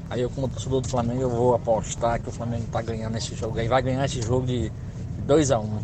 Aí 0.09 0.21
eu, 0.21 0.29
como 0.29 0.47
torcedor 0.47 0.81
do 0.81 0.87
Flamengo, 0.87 1.21
eu 1.21 1.29
vou 1.29 1.55
apostar 1.55 2.21
que 2.21 2.29
o 2.29 2.31
Flamengo 2.31 2.65
tá 2.71 2.81
ganhando 2.83 3.17
esse 3.17 3.33
jogo 3.35 3.57
aí. 3.57 3.67
Vai 3.67 3.81
ganhar 3.81 4.05
esse 4.05 4.21
jogo 4.21 4.45
de 4.45 4.71
2 5.25 5.49
a 5.49 5.59
1 5.59 5.63
um. 5.63 5.79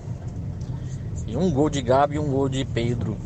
E 1.25 1.35
um 1.35 1.51
gol 1.51 1.69
de 1.69 1.81
Gabi 1.81 2.15
e 2.15 2.19
um 2.19 2.29
gol 2.29 2.47
de 2.47 2.63
Pedro. 2.63 3.17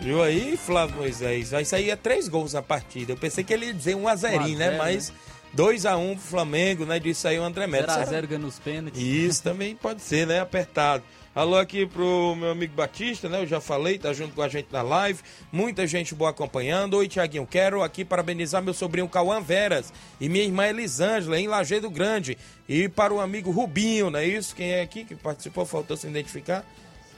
Viu 0.00 0.22
aí, 0.22 0.56
Flávio 0.56 0.96
Moisés? 0.96 1.50
Vai 1.50 1.64
sair 1.64 1.90
é 1.90 1.96
três 1.96 2.26
gols 2.26 2.54
na 2.54 2.62
partida. 2.62 3.12
Eu 3.12 3.16
pensei 3.18 3.44
que 3.44 3.52
ele 3.52 3.66
ia 3.66 3.74
dizer 3.74 3.94
um 3.94 4.08
a 4.08 4.16
zerinho, 4.16 4.58
né? 4.58 4.78
Mas 4.78 5.12
2 5.52 5.84
a 5.84 5.96
1 5.96 6.10
um 6.10 6.14
pro 6.14 6.24
Flamengo, 6.24 6.86
né? 6.86 6.98
Disse 6.98 7.28
aí 7.28 7.38
o 7.38 7.42
André 7.42 7.66
Melo. 7.66 7.86
0x0 7.86 8.06
Será? 8.06 8.26
ganha 8.26 8.38
nos 8.38 8.58
pênaltis. 8.58 9.00
Isso 9.00 9.42
também 9.42 9.76
pode 9.76 10.00
ser, 10.00 10.26
né? 10.26 10.40
Apertado. 10.40 11.04
Alô 11.34 11.58
aqui 11.58 11.86
pro 11.86 12.34
meu 12.34 12.50
amigo 12.50 12.74
Batista, 12.74 13.28
né? 13.28 13.42
Eu 13.42 13.46
já 13.46 13.60
falei, 13.60 13.98
tá 13.98 14.12
junto 14.14 14.34
com 14.34 14.40
a 14.40 14.48
gente 14.48 14.68
na 14.72 14.80
live. 14.80 15.20
Muita 15.52 15.86
gente 15.86 16.14
boa 16.14 16.30
acompanhando. 16.30 16.94
Oi, 16.94 17.06
Tiaguinho. 17.06 17.46
Quero 17.46 17.82
aqui 17.82 18.02
parabenizar 18.02 18.62
meu 18.62 18.72
sobrinho 18.72 19.08
Cauã 19.08 19.40
Veras 19.40 19.92
e 20.18 20.30
minha 20.30 20.44
irmã 20.44 20.66
Elisângela, 20.66 21.38
em 21.38 21.46
Lajeado 21.46 21.90
Grande. 21.90 22.38
E 22.66 22.88
para 22.88 23.12
o 23.12 23.20
amigo 23.20 23.50
Rubinho, 23.50 24.10
não 24.10 24.18
é 24.18 24.26
isso? 24.26 24.56
Quem 24.56 24.72
é 24.72 24.80
aqui 24.80 25.04
que 25.04 25.14
participou? 25.14 25.66
Faltou 25.66 25.96
se 25.96 26.06
identificar. 26.08 26.64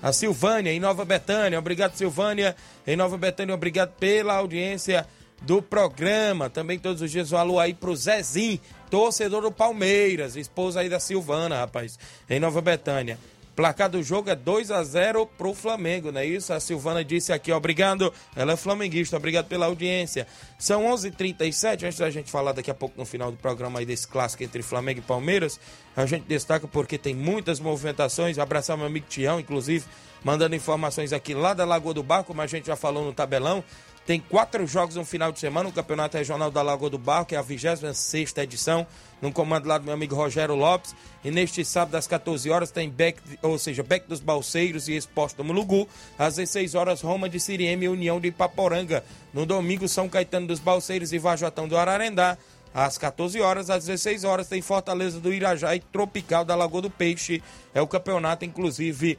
A 0.03 0.13
Silvânia, 0.13 0.73
em 0.73 0.81
Nova 0.81 1.05
Betânia. 1.05 1.59
Obrigado, 1.59 1.95
Silvânia. 1.95 2.57
Em 2.87 2.97
Nova 2.97 3.17
Betânia, 3.17 3.55
obrigado 3.55 3.93
pela 3.93 4.35
audiência 4.35 5.07
do 5.43 5.63
programa. 5.63 6.51
Também 6.51 6.79
todos 6.79 7.01
os 7.03 7.11
dias 7.11 7.31
um 7.31 7.37
alô 7.37 7.59
aí 7.59 7.73
pro 7.73 7.95
Zezinho, 7.95 8.61
torcedor 8.91 9.43
do 9.43 9.53
Palmeiras, 9.53 10.37
esposa 10.37 10.81
aí 10.81 10.89
da 10.89 10.99
Silvana, 10.99 11.57
rapaz, 11.57 11.99
em 12.29 12.41
Nova 12.41 12.61
Betânia. 12.61 13.19
Placar 13.55 13.91
do 13.91 14.03
jogo 14.03 14.31
é 14.31 14.35
2 14.35 14.71
a 14.71 14.83
0 14.83 15.27
pro 15.27 15.53
Flamengo, 15.53 16.11
não 16.11 16.21
é 16.21 16.27
isso? 16.27 16.53
A 16.53 16.61
Silvana 16.61 17.05
disse 17.05 17.33
aqui, 17.33 17.53
obrigado. 17.53 18.13
Ela 18.35 18.53
é 18.53 18.57
flamenguista, 18.57 19.17
obrigado 19.17 19.47
pela 19.47 19.67
audiência. 19.67 20.27
São 20.59 20.85
11:37 20.85 21.07
h 21.09 21.17
37 21.17 21.87
antes 21.87 21.99
da 21.99 22.11
gente 22.11 22.31
falar 22.31 22.53
daqui 22.53 22.71
a 22.71 22.75
pouco 22.75 22.99
no 22.99 23.05
final 23.05 23.31
do 23.31 23.37
programa 23.37 23.79
aí 23.79 23.87
desse 23.87 24.09
clássico 24.09 24.43
entre 24.43 24.63
Flamengo 24.63 25.01
e 25.01 25.03
Palmeiras, 25.03 25.61
a 25.95 26.07
gente 26.07 26.25
destaca 26.25 26.67
porque 26.67 26.97
tem 26.97 27.15
muitas 27.15 27.61
movimentações. 27.61 28.39
Abraçar 28.39 28.77
meu 28.77 28.87
amigo 28.87 29.07
Tião, 29.09 29.39
inclusive, 29.39 29.85
mandando 30.25 30.55
informações 30.57 31.13
aqui 31.13 31.35
lá 31.35 31.53
da 31.53 31.65
Lagoa 31.65 31.93
do 31.93 32.03
Bar, 32.03 32.25
como 32.25 32.41
a 32.41 32.47
gente 32.47 32.67
já 32.67 32.77
falou 32.77 33.05
no 33.05 33.13
tabelão. 33.13 33.63
Tem 34.05 34.19
quatro 34.19 34.67
jogos 34.67 34.97
no 34.97 35.05
final 35.05 35.31
de 35.31 35.39
semana 35.39 35.69
no 35.69 35.75
Campeonato 35.75 36.17
Regional 36.17 36.51
da 36.51 36.61
Lagoa 36.61 36.91
do 36.91 36.99
Barro, 36.99 37.25
que 37.25 37.37
é 37.37 37.39
a 37.39 37.43
26 37.43 38.37
edição, 38.39 38.85
no 39.21 39.33
comando 39.33 39.69
lá 39.69 39.79
do 39.79 39.85
meu 39.85 39.95
amigo 39.95 40.17
Rogério 40.17 40.57
Lopes. 40.57 40.95
E 41.25 41.31
neste 41.31 41.65
sábado, 41.65 41.95
às 41.95 42.09
14 42.09 42.51
horas, 42.51 42.73
tem 42.73 42.91
Beck, 42.91 43.21
ou 43.41 43.57
seja, 43.59 43.85
Beck 43.85 44.09
dos 44.09 44.19
Balseiros 44.19 44.89
e 44.89 44.97
Esporte 44.97 45.37
do 45.37 45.45
Mulugu. 45.45 45.89
Às 46.19 46.35
16 46.35 46.75
horas, 46.75 47.01
Roma 47.01 47.29
de 47.29 47.39
Siriema 47.39 47.85
e 47.85 47.89
União 47.89 48.21
de 48.21 48.29
Ipaporanga. 48.29 49.05
No 49.33 49.47
domingo, 49.47 49.87
São 49.87 50.09
Caetano 50.09 50.49
dos 50.49 50.59
Balseiros 50.59 51.13
e 51.13 51.19
Vajotão 51.19 51.69
do 51.69 51.77
Ararendá. 51.77 52.37
Às 52.75 52.99
14 52.99 53.41
horas, 53.41 53.71
às 53.71 53.85
16 53.85 54.25
horas, 54.25 54.49
tem 54.49 54.61
Fortaleza 54.61 55.21
do 55.21 55.33
Irajá 55.33 55.77
e 55.77 55.81
Tropical 55.81 56.45
da 56.45 56.57
Lagoa 56.57 56.83
do 56.83 56.91
Peixe. 56.91 57.41
É 57.73 57.81
o 57.81 57.87
campeonato, 57.87 58.45
inclusive, 58.45 59.17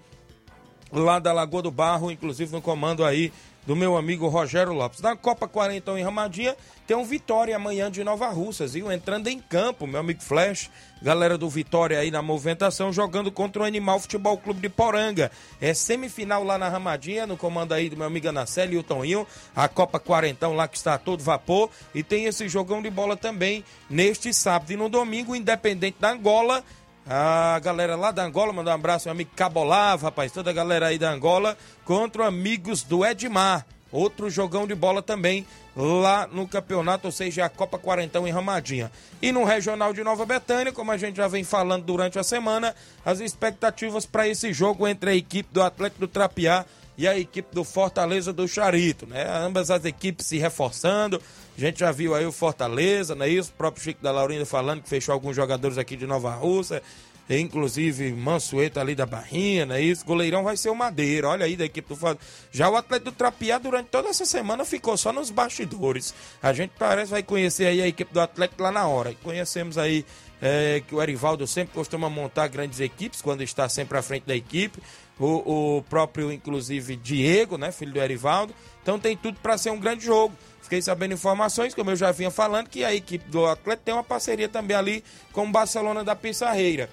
lá 0.92 1.20
da 1.20 1.32
Lagoa 1.32 1.62
do 1.62 1.72
Barro, 1.72 2.12
inclusive 2.12 2.52
no 2.52 2.62
comando 2.62 3.06
aí 3.06 3.32
do 3.66 3.76
meu 3.76 3.96
amigo 3.96 4.28
Rogério 4.28 4.74
Lopes. 4.74 5.02
Na 5.02 5.16
Copa 5.16 5.48
40 5.48 5.92
em 6.00 6.04
Ramadinha, 6.04 6.56
tem 6.86 6.98
um 6.98 7.06
Vitória 7.06 7.56
amanhã 7.56 7.90
de 7.90 8.04
Nova 8.04 8.28
Russas, 8.30 8.74
viu? 8.74 8.92
Entrando 8.92 9.28
em 9.28 9.40
campo, 9.40 9.88
meu 9.88 10.00
amigo 10.00 10.22
Flash, 10.22 10.70
galera 11.02 11.38
do 11.38 11.50
Vitória 11.50 11.98
aí 11.98 12.12
na 12.12 12.22
movimentação, 12.22 12.92
jogando 12.92 13.32
contra 13.32 13.62
o 13.62 13.66
Animal 13.66 14.00
Futebol 14.00 14.38
Clube 14.38 14.60
de 14.60 14.70
Poranga. 14.70 15.32
É 15.62 15.74
semifinal 15.74 16.44
lá 16.44 16.58
na 16.58 16.68
Ramadinha, 16.68 17.26
no 17.26 17.38
comando 17.38 17.74
aí 17.74 17.90
do 17.90 17.96
meu 17.96 18.08
amigo 18.08 18.28
Anaceli 18.28 18.76
e 18.76 18.78
o 18.78 18.84
Toninho, 18.84 19.26
a 19.56 19.68
Copa 19.68 20.00
40 20.00 20.48
lá 20.50 20.68
que 20.68 20.78
está 20.78 20.96
a 20.96 20.98
todo 20.98 21.24
vapor, 21.24 21.70
e 21.96 22.04
tem 22.04 22.26
esse 22.26 22.50
jogão 22.50 22.82
de 22.82 22.90
bola 22.90 23.16
também 23.16 23.64
neste 23.90 24.34
sábado. 24.34 24.72
E 24.72 24.76
no 24.76 24.90
domingo, 24.90 25.36
Independente 25.36 25.98
da 26.00 26.12
Angola, 26.12 26.64
a 27.08 27.60
galera 27.60 27.96
lá 27.96 28.12
da 28.12 28.24
Angola, 28.24 28.54
mandar 28.54 28.72
um 28.72 28.76
abraço, 28.76 29.08
meu 29.08 29.12
amigo 29.14 29.32
Cabolava, 29.36 30.08
rapaz, 30.08 30.32
toda 30.32 30.50
a 30.50 30.54
galera 30.54 30.88
aí 30.88 30.98
da 30.98 31.12
Angola, 31.12 31.58
contra 31.84 32.28
amigos 32.28 32.84
do 32.84 33.06
Edmar. 33.06 33.66
Outro 33.92 34.28
jogão 34.30 34.66
de 34.66 34.74
bola 34.74 35.04
também 35.04 35.46
lá 35.76 36.28
no 36.28 36.48
campeonato, 36.48 37.08
ou 37.08 37.12
seja, 37.12 37.46
a 37.46 37.50
Copa 37.50 37.78
Quarentão 37.78 38.28
em 38.28 38.32
Ramadinha. 38.32 38.92
E 39.22 39.32
no 39.32 39.44
Regional 39.44 39.94
de 39.94 40.04
Nova 40.04 40.26
Betânia, 40.26 40.72
como 40.72 40.92
a 40.92 40.98
gente 40.98 41.18
já 41.18 41.28
vem 41.28 41.44
falando 41.44 41.84
durante 41.84 42.18
a 42.18 42.24
semana, 42.24 42.74
as 43.06 43.20
expectativas 43.20 44.06
para 44.06 44.28
esse 44.28 44.52
jogo 44.52 44.88
entre 44.88 45.12
a 45.12 45.16
equipe 45.16 45.50
do 45.54 45.62
Atlético 45.62 46.02
do 46.02 46.08
Trapiá 46.08 46.66
e 46.98 47.08
a 47.08 47.18
equipe 47.18 47.54
do 47.54 47.64
Fortaleza 47.64 48.32
do 48.32 48.48
Charito, 48.48 49.06
né? 49.08 49.26
Ambas 49.28 49.72
as 49.72 49.86
equipes 49.86 50.28
se 50.28 50.38
reforçando. 50.38 51.22
A 51.58 51.60
gente 51.60 51.80
já 51.80 51.92
viu 51.92 52.16
aí 52.16 52.26
o 52.26 52.32
Fortaleza, 52.32 53.16
não 53.16 53.26
é 53.26 53.30
isso? 53.30 53.52
O 53.52 53.54
próprio 53.54 53.84
Chico 53.84 54.02
da 54.02 54.12
Laurinda 54.12 54.46
falando 54.46 54.82
que 54.82 54.90
fechou 54.90 55.14
alguns 55.14 55.36
jogadores 55.36 55.78
aqui 55.78 55.96
de 55.96 56.06
Nova 56.06 56.34
Rússia, 56.34 56.82
inclusive 57.30 58.12
Mansueta 58.12 58.82
ali 58.82 58.96
da 58.96 59.06
Barrinha, 59.06 59.66
não 59.66 59.76
é 59.76 59.82
isso? 59.82 60.06
Goleirão 60.06 60.44
vai 60.44 60.58
ser 60.58 60.70
o 60.70 60.76
Madeira, 60.76 61.30
olha 61.30 61.46
aí 61.46 61.56
da 61.56 61.66
equipe 61.66 61.88
do 61.88 61.96
Fortaleza. 61.96 62.26
Já 62.52 62.70
o 62.70 62.76
Atlético 62.76 63.12
do 63.12 63.16
Trapiá 63.16 63.58
durante 63.58 63.88
toda 63.88 64.10
essa 64.10 64.26
semana 64.26 64.66
ficou 64.66 64.98
só 64.98 65.14
nos 65.14 65.30
bastidores. 65.30 66.14
A 66.42 66.54
gente 66.54 66.72
parece 66.78 67.12
vai 67.12 67.24
conhecer 67.24 67.68
aí 67.68 67.82
a 67.82 67.88
equipe 67.88 68.14
do 68.14 68.20
Atlético 68.20 68.64
lá 68.64 68.72
na 68.72 68.88
hora. 68.88 69.16
Conhecemos 69.24 69.78
aí 69.78 70.06
é, 70.42 70.84
que 70.86 70.94
o 70.94 71.02
Erivaldo 71.02 71.48
sempre 71.48 71.74
costuma 71.74 72.10
montar 72.10 72.48
grandes 72.50 72.82
equipes 72.82 73.22
quando 73.22 73.42
está 73.42 73.70
sempre 73.70 73.98
à 73.98 74.02
frente 74.02 74.26
da 74.26 74.36
equipe. 74.36 74.82
O, 75.20 75.78
o 75.78 75.84
próprio, 75.84 76.32
inclusive, 76.32 76.96
Diego, 76.96 77.58
né, 77.58 77.72
filho 77.72 77.94
do 77.94 78.02
Erivaldo. 78.02 78.54
Então 78.82 79.00
tem 79.00 79.16
tudo 79.16 79.40
para 79.40 79.58
ser 79.58 79.70
um 79.70 79.80
grande 79.80 80.06
jogo. 80.06 80.36
Fiquei 80.62 80.82
sabendo 80.82 81.14
informações, 81.14 81.76
como 81.76 81.92
eu 81.92 81.96
já 81.96 82.12
vinha 82.12 82.32
falando, 82.32 82.70
que 82.70 82.84
a 82.84 82.94
equipe 82.94 83.30
do 83.30 83.46
Atlético 83.46 83.86
tem 83.86 83.94
uma 83.94 84.04
parceria 84.04 84.50
também 84.50 84.76
ali 84.76 85.04
com 85.32 85.46
o 85.46 85.52
Barcelona 85.52 86.04
da 86.04 86.16
Pissarreira. 86.16 86.90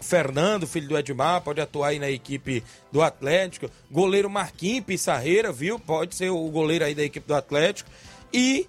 Fernando, 0.00 0.66
filho 0.66 0.88
do 0.88 0.96
Edmar, 0.96 1.40
pode 1.40 1.60
atuar 1.60 1.88
aí 1.88 1.98
na 1.98 2.10
equipe 2.10 2.62
do 2.92 3.02
Atlético. 3.02 3.70
Goleiro 3.90 4.30
Marquinhos 4.30 4.84
Pissarreira, 4.84 5.52
viu? 5.52 5.78
Pode 5.78 6.14
ser 6.14 6.30
o 6.30 6.48
goleiro 6.48 6.84
aí 6.84 6.94
da 6.94 7.02
equipe 7.02 7.26
do 7.26 7.34
Atlético. 7.34 7.90
E 8.32 8.68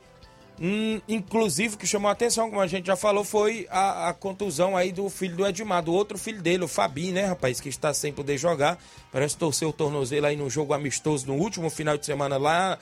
Hum, 0.60 0.99
inclusive, 1.08 1.78
que 1.78 1.86
chamou 1.86 2.10
a 2.10 2.14
atenção, 2.14 2.49
como 2.49 2.62
a 2.62 2.68
gente 2.68 2.88
já 2.88 2.95
falou, 2.95 3.24
foi 3.24 3.68
a, 3.70 4.10
a, 4.10 4.14
contusão 4.14 4.76
aí 4.76 4.91
do 4.91 5.08
filho 5.08 5.38
do 5.38 5.45
Edmar, 5.45 5.84
do 5.84 5.93
outro 5.93 6.18
filho 6.18 6.41
dele, 6.41 6.64
o 6.64 6.68
Fabinho, 6.68 7.14
né, 7.14 7.26
rapaz, 7.26 7.62
que 7.62 7.70
está 7.70 7.93
sem 7.93 8.12
poder 8.12 8.39
jogar. 8.39 8.80
Parece 9.12 9.38
torcer 9.38 9.68
o 9.68 9.74
tornozelo 9.74 10.26
aí 10.26 10.36
no 10.36 10.49
jogo 10.49 10.74
amistoso 10.74 11.28
no 11.28 11.36
último 11.36 11.70
final 11.70 11.95
de 11.95 12.08
semana 12.08 12.38
lá, 12.38 12.80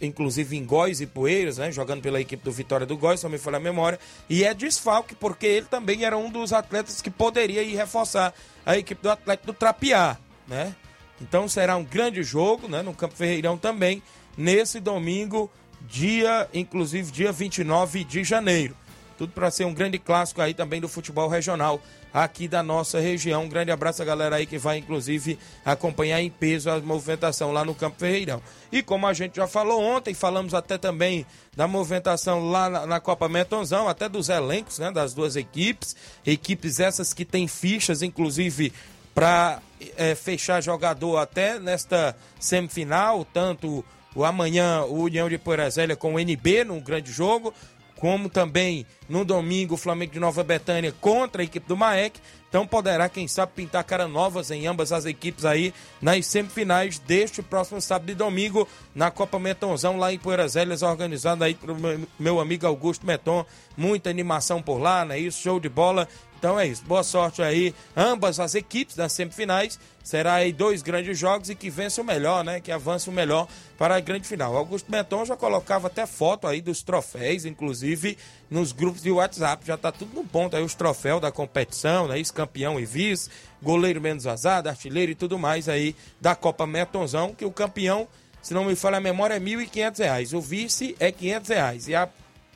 inclusive 0.00 0.56
em 0.56 0.64
Góis 0.64 1.02
e 1.02 1.06
Poeiras, 1.06 1.58
né, 1.58 1.70
jogando 1.70 2.00
pela 2.00 2.18
equipe 2.18 2.42
do 2.42 2.50
Vitória 2.50 2.86
do 2.86 2.96
Góis, 2.96 3.20
só 3.20 3.28
me 3.28 3.36
foi 3.36 3.54
a 3.54 3.60
memória. 3.60 4.00
E 4.28 4.42
é 4.42 4.54
desfalque, 4.54 5.14
porque 5.14 5.46
ele 5.46 5.66
também 5.66 6.04
era 6.04 6.16
um 6.16 6.30
dos 6.30 6.54
atletas 6.54 7.02
que 7.02 7.10
poderia 7.10 7.62
ir 7.62 7.74
reforçar 7.74 8.32
a 8.64 8.78
equipe 8.78 9.02
do 9.02 9.10
Atlético 9.10 9.48
do 9.48 9.52
Trapiá, 9.52 10.16
né. 10.48 10.74
Então 11.20 11.46
será 11.48 11.76
um 11.76 11.84
grande 11.84 12.22
jogo, 12.22 12.66
né, 12.66 12.80
no 12.80 12.94
Campo 12.94 13.14
Ferreirão 13.14 13.58
também, 13.58 14.02
nesse 14.38 14.80
domingo 14.80 15.50
dia, 15.88 16.48
inclusive 16.52 17.10
dia 17.10 17.32
29 17.32 18.04
de 18.04 18.24
janeiro. 18.24 18.76
Tudo 19.16 19.32
para 19.32 19.50
ser 19.50 19.64
um 19.64 19.72
grande 19.72 19.98
clássico 19.98 20.40
aí 20.40 20.54
também 20.54 20.80
do 20.80 20.88
futebol 20.88 21.28
regional 21.28 21.80
aqui 22.12 22.46
da 22.46 22.62
nossa 22.62 23.00
região. 23.00 23.44
Um 23.44 23.48
grande 23.48 23.70
abraço 23.70 24.02
a 24.02 24.04
galera 24.04 24.36
aí 24.36 24.46
que 24.46 24.58
vai, 24.58 24.78
inclusive, 24.78 25.38
acompanhar 25.64 26.20
em 26.20 26.30
peso 26.30 26.70
a 26.70 26.80
movimentação 26.80 27.52
lá 27.52 27.64
no 27.64 27.74
Campo 27.74 27.98
Ferreirão. 27.98 28.40
E 28.70 28.82
como 28.82 29.06
a 29.06 29.12
gente 29.12 29.36
já 29.36 29.46
falou 29.46 29.80
ontem, 29.82 30.14
falamos 30.14 30.54
até 30.54 30.78
também 30.78 31.26
da 31.56 31.66
movimentação 31.66 32.50
lá 32.50 32.68
na, 32.68 32.86
na 32.86 33.00
Copa 33.00 33.28
Metonzão, 33.28 33.88
até 33.88 34.08
dos 34.08 34.28
elencos, 34.28 34.78
né, 34.78 34.90
das 34.90 35.14
duas 35.14 35.36
equipes. 35.36 35.94
Equipes 36.24 36.80
essas 36.80 37.12
que 37.12 37.24
têm 37.24 37.46
fichas, 37.46 38.02
inclusive, 38.02 38.72
para 39.12 39.60
é, 39.96 40.14
fechar 40.14 40.60
jogador 40.60 41.18
até 41.18 41.58
nesta 41.58 42.16
semifinal, 42.38 43.24
tanto 43.24 43.84
o 44.14 44.24
amanhã 44.24 44.82
o 44.82 45.02
União 45.02 45.28
de 45.28 45.38
Porazélia 45.38 45.96
com 45.96 46.14
o 46.14 46.20
NB 46.20 46.64
num 46.64 46.80
grande 46.80 47.10
jogo, 47.10 47.52
como 47.96 48.28
também 48.28 48.86
no 49.08 49.24
domingo 49.24 49.74
o 49.74 49.78
Flamengo 49.78 50.12
de 50.12 50.20
Nova 50.20 50.42
Betânia 50.44 50.92
contra 51.00 51.42
a 51.42 51.44
equipe 51.44 51.66
do 51.66 51.76
Maek. 51.76 52.20
Então 52.48 52.66
poderá, 52.66 53.08
quem 53.08 53.26
sabe, 53.26 53.52
pintar 53.56 53.82
cara 53.82 54.06
novas 54.06 54.50
em 54.50 54.66
ambas 54.66 54.92
as 54.92 55.06
equipes 55.06 55.44
aí 55.44 55.74
nas 56.00 56.26
semifinais 56.26 56.98
deste 56.98 57.42
próximo 57.42 57.80
sábado 57.80 58.10
e 58.10 58.14
domingo 58.14 58.68
na 58.94 59.10
Copa 59.10 59.38
Metonzão 59.38 59.96
lá 59.96 60.12
em 60.12 60.18
Poeiras 60.18 60.54
organizada 60.82 61.46
aí 61.46 61.54
pelo 61.54 61.76
meu 62.18 62.38
amigo 62.38 62.66
Augusto 62.66 63.06
Meton. 63.06 63.44
Muita 63.76 64.10
animação 64.10 64.62
por 64.62 64.78
lá, 64.78 65.04
né? 65.04 65.18
Isso, 65.18 65.42
show 65.42 65.58
de 65.58 65.68
bola. 65.68 66.06
Então 66.44 66.60
é 66.60 66.66
isso. 66.66 66.84
Boa 66.84 67.02
sorte 67.02 67.40
aí, 67.40 67.74
ambas 67.96 68.38
as 68.38 68.54
equipes 68.54 68.94
das 68.94 69.14
semifinais. 69.14 69.80
Será 70.02 70.34
aí 70.34 70.52
dois 70.52 70.82
grandes 70.82 71.18
jogos 71.18 71.48
e 71.48 71.54
que 71.54 71.70
vença 71.70 72.02
o 72.02 72.04
melhor, 72.04 72.44
né? 72.44 72.60
Que 72.60 72.70
avance 72.70 73.08
o 73.08 73.12
melhor 73.12 73.48
para 73.78 73.96
a 73.96 74.00
grande 74.00 74.28
final. 74.28 74.54
Augusto 74.54 74.92
Meton 74.92 75.24
já 75.24 75.38
colocava 75.38 75.86
até 75.86 76.04
foto 76.04 76.46
aí 76.46 76.60
dos 76.60 76.82
troféus, 76.82 77.46
inclusive 77.46 78.18
nos 78.50 78.72
grupos 78.72 79.00
de 79.00 79.10
WhatsApp. 79.10 79.66
Já 79.66 79.78
tá 79.78 79.90
tudo 79.90 80.14
no 80.14 80.22
ponto 80.22 80.54
aí, 80.54 80.62
os 80.62 80.74
troféus 80.74 81.18
da 81.18 81.32
competição, 81.32 82.08
né? 82.08 82.22
Campeão 82.34 82.78
e 82.78 82.84
vice, 82.84 83.30
goleiro 83.62 83.98
menos 83.98 84.24
vazado, 84.24 84.68
artilheiro 84.68 85.12
e 85.12 85.14
tudo 85.14 85.38
mais 85.38 85.66
aí 85.66 85.96
da 86.20 86.36
Copa 86.36 86.66
Metonzão, 86.66 87.32
que 87.34 87.46
o 87.46 87.50
campeão, 87.50 88.06
se 88.42 88.52
não 88.52 88.66
me 88.66 88.76
falha 88.76 88.98
a 88.98 89.00
memória, 89.00 89.32
é 89.32 89.38
R$ 89.38 89.66
1.500. 89.66 90.36
O 90.36 90.42
vice 90.42 90.94
é 91.00 91.10
500 91.10 91.48
reais. 91.48 91.88
E 91.88 91.94
a 91.94 92.06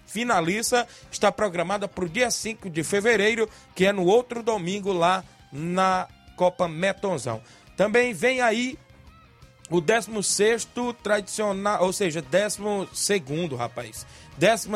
finalista 0.09 0.89
está 1.13 1.31
programada 1.31 1.87
para 1.87 2.05
o 2.05 2.09
dia 2.09 2.31
5 2.31 2.69
de 2.69 2.83
fevereiro, 2.83 3.49
que 3.75 3.87
é 3.87 3.93
no 3.93 4.05
outro 4.05 4.43
domingo 4.43 4.93
lá 4.93 5.23
na 5.53 6.09
Copa 6.35 6.67
Metonzão. 6.67 7.41
Também 7.77 8.13
vem 8.13 8.41
aí 8.41 8.77
o 9.71 9.81
16 9.81 10.67
tradicional, 11.03 11.85
ou 11.85 11.93
seja, 11.93 12.23
12 12.23 13.55
rapaz. 13.57 14.07
12 14.39 14.69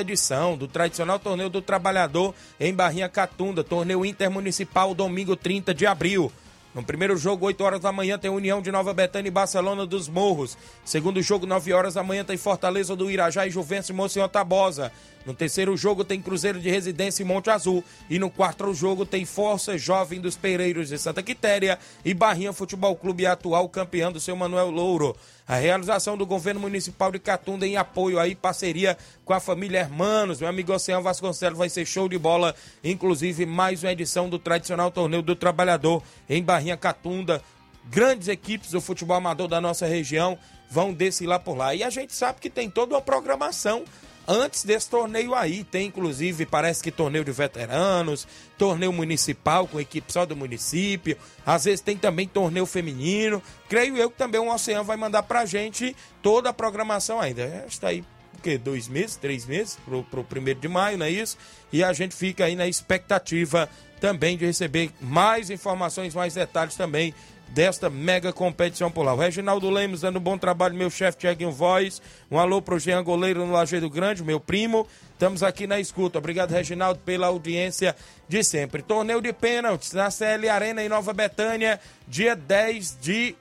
edição 0.00 0.56
do 0.56 0.66
tradicional 0.66 1.18
Torneio 1.18 1.50
do 1.50 1.60
Trabalhador 1.60 2.34
em 2.58 2.72
Barrinha 2.72 3.08
Catunda, 3.08 3.62
torneio 3.62 4.06
intermunicipal, 4.06 4.94
domingo 4.94 5.36
30 5.36 5.74
de 5.74 5.86
abril. 5.86 6.32
No 6.74 6.82
primeiro 6.82 7.16
jogo, 7.16 7.46
8 7.46 7.64
horas 7.64 7.80
da 7.80 7.90
manhã, 7.90 8.18
tem 8.18 8.30
União 8.30 8.60
de 8.60 8.70
Nova 8.70 8.92
Betânia 8.92 9.28
e 9.28 9.32
Barcelona 9.32 9.86
dos 9.86 10.08
Morros. 10.08 10.56
Segundo 10.84 11.20
jogo, 11.22 11.46
9 11.46 11.72
horas 11.72 11.94
da 11.94 12.02
manhã, 12.02 12.24
tem 12.24 12.36
Fortaleza 12.36 12.94
do 12.94 13.10
Irajá 13.10 13.46
e 13.46 13.50
Juventus 13.50 13.88
e 13.88 13.92
Monsenhor 13.92 14.28
Tabosa. 14.28 14.92
No 15.24 15.34
terceiro 15.34 15.76
jogo 15.76 16.04
tem 16.04 16.22
Cruzeiro 16.22 16.60
de 16.60 16.70
Residência 16.70 17.22
em 17.22 17.26
Monte 17.26 17.50
Azul. 17.50 17.82
E 18.08 18.18
no 18.18 18.30
quarto 18.30 18.72
jogo 18.72 19.04
tem 19.04 19.24
Força 19.24 19.76
Jovem 19.76 20.20
dos 20.20 20.36
Pereiros 20.36 20.88
de 20.88 20.98
Santa 20.98 21.22
Quitéria 21.22 21.78
e 22.04 22.14
Barrinha 22.14 22.52
Futebol 22.52 22.94
Clube 22.96 23.26
atual 23.26 23.68
campeão 23.68 24.12
do 24.12 24.20
seu 24.20 24.36
Manuel 24.36 24.70
Louro. 24.70 25.16
A 25.48 25.56
realização 25.56 26.14
do 26.14 26.26
governo 26.26 26.60
municipal 26.60 27.10
de 27.10 27.18
Catunda 27.18 27.66
em 27.66 27.78
apoio 27.78 28.18
aí, 28.18 28.34
parceria 28.34 28.98
com 29.24 29.32
a 29.32 29.40
família 29.40 29.78
Hermanos. 29.78 30.40
Meu 30.40 30.48
amigo 30.50 30.74
Oceano 30.74 31.02
Vasconcelos 31.02 31.56
vai 31.56 31.70
ser 31.70 31.86
show 31.86 32.06
de 32.06 32.18
bola. 32.18 32.54
Inclusive, 32.84 33.46
mais 33.46 33.82
uma 33.82 33.90
edição 33.90 34.28
do 34.28 34.38
tradicional 34.38 34.90
Torneio 34.90 35.22
do 35.22 35.34
Trabalhador 35.34 36.02
em 36.28 36.42
Barrinha 36.42 36.76
Catunda. 36.76 37.42
Grandes 37.86 38.28
equipes 38.28 38.72
do 38.72 38.80
futebol 38.82 39.16
amador 39.16 39.48
da 39.48 39.58
nossa 39.58 39.86
região 39.86 40.38
vão 40.70 40.92
desfilar 40.92 41.40
por 41.40 41.56
lá. 41.56 41.74
E 41.74 41.82
a 41.82 41.88
gente 41.88 42.14
sabe 42.14 42.42
que 42.42 42.50
tem 42.50 42.68
toda 42.68 42.94
uma 42.94 43.00
programação 43.00 43.84
antes 44.28 44.62
desse 44.62 44.90
torneio 44.90 45.34
aí. 45.34 45.64
Tem 45.64 45.86
inclusive, 45.86 46.44
parece 46.44 46.82
que 46.82 46.90
torneio 46.90 47.24
de 47.24 47.32
veteranos, 47.32 48.28
torneio 48.58 48.92
municipal 48.92 49.66
com 49.66 49.80
equipe 49.80 50.12
só 50.12 50.26
do 50.26 50.36
município. 50.36 51.16
Às 51.46 51.64
vezes 51.64 51.80
tem 51.80 51.96
também 51.96 52.28
torneio 52.28 52.66
feminino. 52.66 53.42
Creio 53.68 53.96
eu 53.96 54.10
que 54.10 54.18
também 54.18 54.40
o 54.40 54.52
Oceano 54.52 54.84
vai 54.84 54.98
mandar 54.98 55.22
pra 55.22 55.46
gente 55.46 55.96
toda 56.22 56.50
a 56.50 56.52
programação 56.52 57.18
ainda. 57.18 57.64
Está 57.66 57.88
aí 57.88 58.04
o 58.38 58.42
quê? 58.42 58.58
Dois 58.58 58.86
meses, 58.86 59.16
três 59.16 59.46
meses 59.46 59.78
pro, 59.84 60.04
pro 60.04 60.22
primeiro 60.22 60.60
de 60.60 60.68
maio, 60.68 60.98
não 60.98 61.06
é 61.06 61.10
isso? 61.10 61.36
E 61.72 61.82
a 61.82 61.92
gente 61.92 62.14
fica 62.14 62.44
aí 62.44 62.54
na 62.54 62.68
expectativa 62.68 63.68
também 64.00 64.36
de 64.36 64.46
receber 64.46 64.92
mais 65.00 65.50
informações, 65.50 66.14
mais 66.14 66.34
detalhes 66.34 66.76
também 66.76 67.12
desta 67.50 67.88
mega 67.88 68.32
competição 68.32 68.90
por 68.90 69.02
lá. 69.02 69.14
O 69.14 69.16
Reginaldo 69.16 69.68
Lemos 69.70 70.02
dando 70.02 70.18
um 70.18 70.22
bom 70.22 70.38
trabalho, 70.38 70.74
meu 70.74 70.90
chefe 70.90 71.18
Tiaguinho 71.18 71.50
Voz. 71.50 72.00
Um 72.30 72.38
alô 72.38 72.60
pro 72.60 72.78
Jean 72.78 73.02
Goleiro 73.02 73.44
no 73.44 73.52
Lajeiro 73.52 73.88
Grande, 73.88 74.22
meu 74.22 74.38
primo. 74.38 74.86
Estamos 75.12 75.42
aqui 75.42 75.66
na 75.66 75.80
escuta. 75.80 76.18
Obrigado, 76.18 76.52
Reginaldo, 76.52 77.00
pela 77.00 77.26
audiência 77.26 77.96
de 78.28 78.44
sempre. 78.44 78.82
Torneio 78.82 79.20
de 79.20 79.32
pênaltis 79.32 79.92
na 79.92 80.10
CL 80.10 80.48
Arena 80.48 80.82
em 80.82 80.88
Nova 80.88 81.12
Betânia, 81.12 81.80
dia 82.06 82.36
10 82.36 82.98
de 83.00 83.34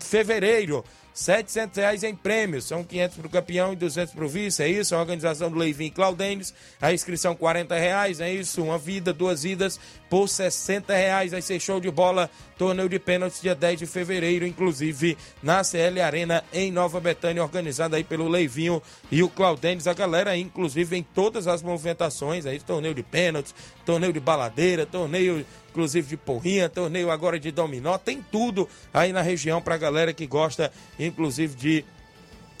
fevereiro. 0.00 0.84
700 1.14 1.76
reais 1.76 2.02
em 2.02 2.12
prêmios, 2.12 2.64
são 2.64 2.82
500 2.82 3.16
para 3.16 3.26
o 3.26 3.30
campeão 3.30 3.72
e 3.72 3.76
200 3.76 4.12
para 4.12 4.24
o 4.24 4.28
vice, 4.28 4.64
é 4.64 4.68
isso? 4.68 4.96
A 4.96 4.98
organização 4.98 5.48
do 5.48 5.56
Leivin 5.56 5.88
Claudênis, 5.88 6.52
a 6.80 6.92
inscrição 6.92 7.36
40 7.36 7.76
reais, 7.76 8.20
é 8.20 8.32
isso? 8.32 8.60
Uma 8.60 8.76
vida, 8.76 9.12
duas 9.12 9.44
idas 9.44 9.78
por 10.14 10.28
60 10.28 10.94
reais, 10.94 11.32
vai 11.32 11.42
ser 11.42 11.58
show 11.58 11.80
de 11.80 11.90
bola, 11.90 12.30
torneio 12.56 12.88
de 12.88 13.00
pênaltis 13.00 13.42
dia 13.42 13.52
10 13.52 13.80
de 13.80 13.86
fevereiro, 13.86 14.46
inclusive 14.46 15.18
na 15.42 15.64
CL 15.64 16.00
Arena 16.00 16.44
em 16.52 16.70
Nova 16.70 17.00
Betânia, 17.00 17.42
organizada 17.42 17.96
aí 17.96 18.04
pelo 18.04 18.28
Leivinho 18.28 18.80
e 19.10 19.24
o 19.24 19.28
Claudênis, 19.28 19.88
a 19.88 19.92
galera 19.92 20.36
inclusive 20.36 20.96
em 20.96 21.02
todas 21.02 21.48
as 21.48 21.62
movimentações, 21.62 22.46
aí 22.46 22.60
torneio 22.60 22.94
de 22.94 23.02
pênaltis, 23.02 23.52
torneio 23.84 24.12
de 24.12 24.20
baladeira, 24.20 24.86
torneio 24.86 25.44
inclusive 25.72 26.06
de 26.06 26.16
porrinha, 26.16 26.68
torneio 26.68 27.10
agora 27.10 27.40
de 27.40 27.50
dominó, 27.50 27.98
tem 27.98 28.24
tudo 28.30 28.68
aí 28.92 29.12
na 29.12 29.20
região 29.20 29.60
para 29.60 29.74
a 29.74 29.78
galera 29.78 30.12
que 30.12 30.28
gosta, 30.28 30.70
inclusive, 30.96 31.56
de 31.56 31.84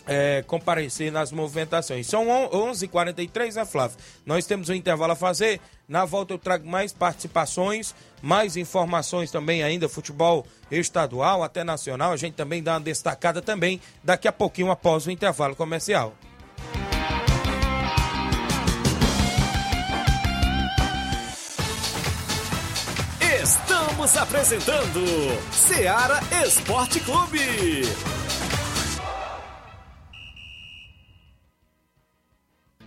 é, 0.06 0.44
comparecer 0.46 1.10
nas 1.10 1.32
movimentações. 1.32 2.06
São 2.06 2.26
11h43, 2.26 3.54
né, 3.54 3.64
Flávio? 3.64 3.96
Nós 4.24 4.46
temos 4.46 4.68
um 4.68 4.74
intervalo 4.74 5.12
a 5.12 5.16
fazer. 5.16 5.60
Na 5.88 6.04
volta 6.04 6.32
eu 6.32 6.38
trago 6.38 6.66
mais 6.66 6.92
participações, 6.92 7.94
mais 8.22 8.56
informações 8.56 9.30
também 9.30 9.62
ainda, 9.62 9.88
futebol 9.88 10.46
estadual 10.70 11.42
até 11.42 11.62
nacional. 11.62 12.12
A 12.12 12.16
gente 12.16 12.34
também 12.34 12.62
dá 12.62 12.74
uma 12.74 12.80
destacada 12.80 13.42
também 13.42 13.80
daqui 14.02 14.26
a 14.26 14.32
pouquinho 14.32 14.70
após 14.70 15.06
o 15.06 15.10
intervalo 15.10 15.54
comercial. 15.54 16.14
Estamos 23.42 24.16
apresentando 24.16 25.04
Seara 25.52 26.18
Esporte 26.46 26.98
Clube. 27.00 27.82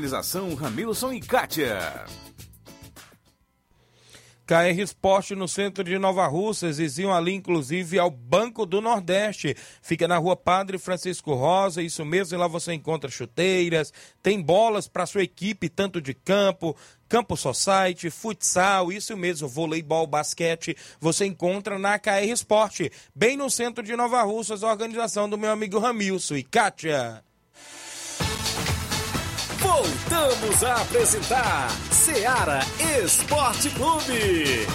Organização 0.00 0.54
Ramilson 0.54 1.12
e 1.12 1.20
Kátia. 1.20 2.06
KR 4.46 4.80
Esporte 4.80 5.34
no 5.34 5.46
centro 5.46 5.84
de 5.84 5.98
Nova 5.98 6.26
Russas, 6.26 6.78
vizinho 6.78 7.12
ali 7.12 7.34
inclusive 7.34 7.98
ao 7.98 8.10
Banco 8.10 8.64
do 8.64 8.80
Nordeste. 8.80 9.54
Fica 9.82 10.08
na 10.08 10.16
rua 10.16 10.34
Padre 10.34 10.78
Francisco 10.78 11.34
Rosa, 11.34 11.82
isso 11.82 12.02
mesmo, 12.02 12.34
e 12.34 12.38
lá 12.38 12.48
você 12.48 12.72
encontra 12.72 13.10
chuteiras, 13.10 13.92
tem 14.22 14.40
bolas 14.40 14.88
para 14.88 15.04
sua 15.04 15.22
equipe, 15.22 15.68
tanto 15.68 16.00
de 16.00 16.14
campo, 16.14 16.74
campo 17.06 17.36
society, 17.36 18.08
futsal, 18.08 18.90
isso 18.90 19.14
mesmo, 19.18 19.46
voleibol, 19.46 20.06
basquete, 20.06 20.74
você 20.98 21.26
encontra 21.26 21.78
na 21.78 21.98
KR 21.98 22.24
Esporte, 22.26 22.90
bem 23.14 23.36
no 23.36 23.50
centro 23.50 23.84
de 23.84 23.94
Nova 23.94 24.22
Russas, 24.22 24.62
organização 24.62 25.28
do 25.28 25.36
meu 25.36 25.50
amigo 25.50 25.78
Ramilson 25.78 26.36
e 26.36 26.42
Kátia. 26.42 27.22
Voltamos 29.70 30.64
a 30.64 30.82
apresentar 30.82 31.70
Seara 31.92 32.58
Esporte 33.04 33.70
Clube. 33.70 34.66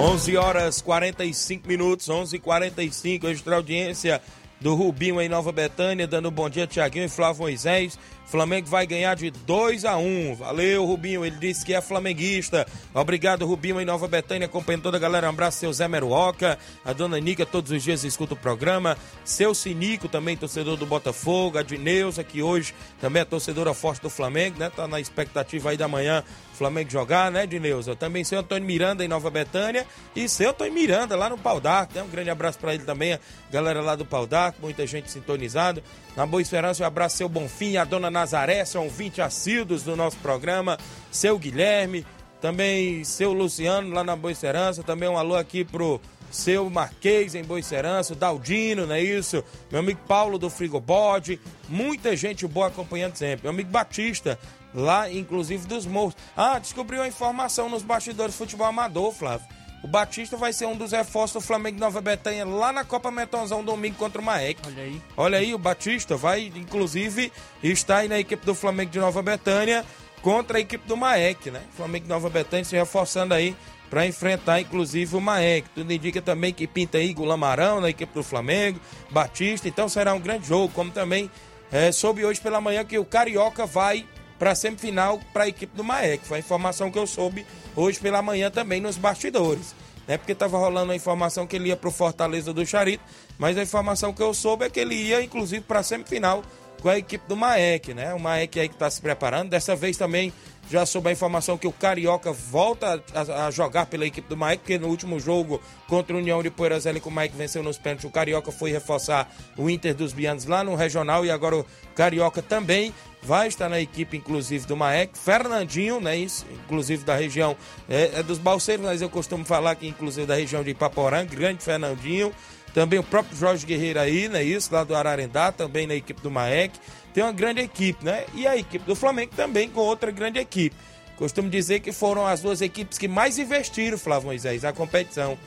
11 0.00 0.36
horas 0.38 0.80
45 0.80 1.68
minutos, 1.68 2.08
11:45 2.08 3.28
extra 3.28 3.56
audiência 3.56 4.22
do 4.60 4.74
Rubinho 4.74 5.20
em 5.20 5.28
Nova 5.28 5.52
Betânia, 5.52 6.06
dando 6.06 6.30
um 6.30 6.32
bom 6.32 6.48
dia 6.48 6.66
Tiaguinho 6.66 7.04
e 7.04 7.08
Flávio 7.08 7.42
Moisés. 7.42 7.98
Flamengo 8.26 8.66
vai 8.68 8.86
ganhar 8.86 9.14
de 9.14 9.30
2 9.30 9.84
a 9.84 9.96
1 9.96 10.34
Valeu, 10.34 10.84
Rubinho. 10.84 11.24
Ele 11.24 11.36
disse 11.36 11.64
que 11.64 11.72
é 11.72 11.80
flamenguista. 11.80 12.66
Obrigado, 12.92 13.46
Rubinho, 13.46 13.80
em 13.80 13.84
Nova 13.84 14.08
Betânia, 14.08 14.46
acompanhando 14.46 14.82
toda 14.82 14.96
a 14.96 15.00
galera. 15.00 15.26
Um 15.26 15.30
abraço, 15.30 15.60
seu 15.60 15.72
Zé 15.72 15.86
Meruoca, 15.86 16.58
a 16.84 16.92
dona 16.92 17.18
Nica, 17.20 17.46
todos 17.46 17.70
os 17.70 17.82
dias 17.82 18.04
escuta 18.04 18.34
o 18.34 18.36
programa. 18.36 18.96
Seu 19.24 19.54
Sinico, 19.54 20.08
também 20.08 20.36
torcedor 20.36 20.76
do 20.76 20.86
Botafogo. 20.86 21.58
A 21.58 21.62
Dineuza, 21.62 22.24
que 22.24 22.42
hoje 22.42 22.74
também 23.00 23.22
é 23.22 23.24
torcedora 23.24 23.72
forte 23.72 24.02
do 24.02 24.10
Flamengo, 24.10 24.58
né? 24.58 24.70
Tá 24.74 24.88
na 24.88 25.00
expectativa 25.00 25.70
aí 25.70 25.76
da 25.76 25.86
manhã 25.86 26.24
Flamengo 26.56 26.90
jogar, 26.90 27.30
né, 27.30 27.46
Dineuza? 27.46 27.94
Também 27.94 28.24
seu 28.24 28.40
Antônio 28.40 28.66
Miranda 28.66 29.04
em 29.04 29.08
Nova 29.08 29.30
Betânia 29.30 29.86
e 30.14 30.28
seu 30.28 30.50
Antônio 30.50 30.72
Miranda 30.72 31.14
lá 31.14 31.28
no 31.28 31.38
Pau 31.38 31.60
d'Arco. 31.60 31.94
Né? 31.94 32.02
Um 32.02 32.08
grande 32.08 32.30
abraço 32.30 32.58
para 32.58 32.74
ele 32.74 32.84
também, 32.84 33.12
a 33.12 33.20
galera 33.50 33.80
lá 33.80 33.94
do 33.94 34.04
Pau 34.04 34.26
d'Arco, 34.26 34.58
muita 34.62 34.86
gente 34.86 35.10
sintonizada. 35.10 35.82
Na 36.16 36.24
Boa 36.24 36.40
Esperança, 36.40 36.82
um 36.82 36.86
abraço 36.86 37.18
seu 37.18 37.28
Bonfim, 37.28 37.76
a 37.76 37.84
dona 37.84 38.10
Nazaré, 38.16 38.64
são 38.64 38.88
20 38.88 39.20
assíduos 39.20 39.82
do 39.82 39.94
nosso 39.94 40.16
programa, 40.18 40.78
seu 41.10 41.38
Guilherme, 41.38 42.06
também 42.40 43.04
seu 43.04 43.34
Luciano 43.34 43.92
lá 43.92 44.02
na 44.02 44.16
Boa 44.16 44.32
Esperança, 44.32 44.82
também 44.82 45.06
um 45.06 45.18
alô 45.18 45.36
aqui 45.36 45.66
pro 45.66 46.00
seu 46.30 46.70
Marquês 46.70 47.34
em 47.34 47.42
o 47.42 48.14
Daldino, 48.14 48.86
não 48.86 48.94
é 48.94 49.02
isso? 49.02 49.44
Meu 49.70 49.80
amigo 49.80 50.00
Paulo 50.08 50.38
do 50.38 50.48
Frigobode, 50.48 51.38
muita 51.68 52.16
gente 52.16 52.46
boa 52.46 52.68
acompanhando 52.68 53.16
sempre. 53.16 53.42
Meu 53.42 53.50
amigo 53.50 53.70
Batista, 53.70 54.38
lá 54.74 55.12
inclusive 55.12 55.66
dos 55.66 55.84
morros. 55.84 56.16
Ah, 56.34 56.58
descobriu 56.58 57.02
a 57.02 57.08
informação 57.08 57.68
nos 57.68 57.82
bastidores 57.82 58.34
do 58.34 58.38
futebol 58.38 58.66
amador, 58.66 59.12
Flávio. 59.12 59.46
O 59.86 59.88
Batista 59.88 60.36
vai 60.36 60.52
ser 60.52 60.66
um 60.66 60.76
dos 60.76 60.90
reforços 60.90 61.34
do 61.34 61.40
Flamengo 61.40 61.76
de 61.76 61.80
Nova 61.80 62.00
Betânia 62.00 62.44
lá 62.44 62.72
na 62.72 62.82
Copa 62.82 63.08
Metonzão 63.08 63.62
domingo 63.62 63.94
contra 63.94 64.20
o 64.20 64.24
Maek. 64.24 64.60
Olha 64.66 64.82
aí. 64.82 65.02
Olha 65.16 65.38
aí, 65.38 65.54
o 65.54 65.58
Batista 65.58 66.16
vai, 66.16 66.50
inclusive, 66.56 67.32
estar 67.62 67.98
aí 67.98 68.08
na 68.08 68.18
equipe 68.18 68.44
do 68.44 68.52
Flamengo 68.52 68.90
de 68.90 68.98
Nova 68.98 69.22
Betânia 69.22 69.84
contra 70.20 70.58
a 70.58 70.60
equipe 70.60 70.88
do 70.88 70.96
Maek, 70.96 71.52
né? 71.52 71.62
Flamengo 71.76 72.02
de 72.02 72.08
Nova 72.08 72.28
Betânia 72.28 72.64
se 72.64 72.74
reforçando 72.74 73.32
aí 73.32 73.54
para 73.88 74.04
enfrentar, 74.04 74.60
inclusive, 74.60 75.14
o 75.14 75.20
Maek. 75.20 75.68
Tudo 75.72 75.92
indica 75.92 76.20
também 76.20 76.52
que 76.52 76.66
pinta 76.66 76.98
aí 76.98 77.14
Gulamarão 77.14 77.80
na 77.80 77.88
equipe 77.88 78.12
do 78.12 78.24
Flamengo, 78.24 78.80
Batista. 79.10 79.68
Então 79.68 79.88
será 79.88 80.12
um 80.14 80.20
grande 80.20 80.48
jogo, 80.48 80.68
como 80.74 80.90
também 80.90 81.30
é, 81.70 81.92
soube 81.92 82.24
hoje 82.24 82.40
pela 82.40 82.60
manhã 82.60 82.84
que 82.84 82.98
o 82.98 83.04
Carioca 83.04 83.64
vai 83.64 84.04
para 84.38 84.52
a 84.52 84.54
semifinal 84.54 85.20
para 85.32 85.44
a 85.44 85.48
equipe 85.48 85.76
do 85.76 85.84
Maek. 85.84 86.26
Foi 86.26 86.38
a 86.38 86.40
informação 86.40 86.90
que 86.90 86.98
eu 86.98 87.06
soube 87.06 87.46
hoje 87.74 87.98
pela 87.98 88.22
manhã 88.22 88.50
também 88.50 88.80
nos 88.80 88.96
bastidores. 88.96 89.74
Né? 90.06 90.16
Porque 90.16 90.32
estava 90.32 90.58
rolando 90.58 90.92
a 90.92 90.96
informação 90.96 91.46
que 91.46 91.56
ele 91.56 91.68
ia 91.68 91.76
para 91.76 91.88
o 91.88 91.92
Fortaleza 91.92 92.52
do 92.52 92.64
Charito, 92.64 93.02
mas 93.38 93.56
a 93.58 93.62
informação 93.62 94.12
que 94.12 94.22
eu 94.22 94.32
soube 94.32 94.64
é 94.64 94.70
que 94.70 94.80
ele 94.80 94.94
ia, 94.94 95.22
inclusive, 95.22 95.62
para 95.62 95.80
a 95.80 95.82
semifinal 95.82 96.42
com 96.80 96.88
a 96.88 96.98
equipe 96.98 97.26
do 97.26 97.36
Maek, 97.36 97.94
né? 97.94 98.14
O 98.14 98.20
Maek 98.20 98.60
aí 98.60 98.68
que 98.68 98.74
está 98.74 98.88
se 98.88 99.00
preparando. 99.00 99.48
Dessa 99.48 99.74
vez 99.74 99.96
também 99.96 100.32
já 100.70 100.84
soube 100.84 101.08
a 101.08 101.12
informação 101.12 101.56
que 101.56 101.66
o 101.66 101.72
Carioca 101.72 102.32
volta 102.32 103.02
a, 103.14 103.46
a, 103.46 103.50
jogar 103.50 103.86
pela 103.86 104.04
equipe 104.04 104.28
do 104.28 104.36
Maek, 104.36 104.58
porque 104.58 104.78
no 104.78 104.88
último 104.88 105.18
jogo 105.20 105.60
contra 105.88 106.14
o 106.14 106.18
União 106.18 106.42
de 106.42 106.50
Poeiras 106.50 106.84
que 106.84 107.08
o 107.08 107.10
Maek 107.10 107.36
venceu 107.36 107.62
nos 107.62 107.78
pênaltis, 107.78 108.04
o 108.04 108.10
Carioca 108.10 108.50
foi 108.50 108.72
reforçar 108.72 109.32
o 109.56 109.70
Inter 109.70 109.94
dos 109.94 110.12
Bianos 110.12 110.44
lá 110.44 110.64
no 110.64 110.74
Regional 110.74 111.24
e 111.24 111.30
agora 111.30 111.56
o 111.56 111.66
Carioca 111.94 112.42
também 112.42 112.92
vai 113.26 113.48
estar 113.48 113.68
na 113.68 113.80
equipe, 113.80 114.16
inclusive, 114.16 114.66
do 114.66 114.76
Maek. 114.76 115.18
Fernandinho, 115.18 116.00
né? 116.00 116.16
Isso, 116.16 116.46
inclusive 116.64 117.04
da 117.04 117.16
região 117.16 117.56
é, 117.88 118.12
é 118.14 118.22
dos 118.22 118.38
Balseiros, 118.38 118.86
mas 118.86 119.02
eu 119.02 119.10
costumo 119.10 119.44
falar 119.44 119.74
que, 119.74 119.86
inclusive, 119.86 120.26
da 120.26 120.36
região 120.36 120.62
de 120.62 120.70
Ipaporã, 120.70 121.26
grande 121.26 121.62
Fernandinho. 121.62 122.32
Também 122.72 122.98
o 122.98 123.02
próprio 123.02 123.36
Jorge 123.36 123.66
Guerreiro 123.66 123.98
aí, 123.98 124.28
né? 124.28 124.42
Isso, 124.42 124.72
lá 124.72 124.84
do 124.84 124.94
Ararendá, 124.94 125.50
também 125.50 125.86
na 125.86 125.94
equipe 125.94 126.20
do 126.20 126.30
Maek 126.30 126.78
tem 127.16 127.24
uma 127.24 127.32
grande 127.32 127.62
equipe, 127.62 128.04
né? 128.04 128.26
E 128.34 128.46
a 128.46 128.58
equipe 128.58 128.84
do 128.84 128.94
Flamengo 128.94 129.32
também 129.34 129.70
com 129.70 129.80
outra 129.80 130.10
grande 130.10 130.38
equipe. 130.38 130.76
Costumo 131.16 131.48
dizer 131.48 131.80
que 131.80 131.90
foram 131.90 132.26
as 132.26 132.42
duas 132.42 132.60
equipes 132.60 132.98
que 132.98 133.08
mais 133.08 133.38
investiram, 133.38 133.96
Flávio 133.96 134.26
Moisés, 134.26 134.64
na 134.64 134.72
competição. 134.74 135.38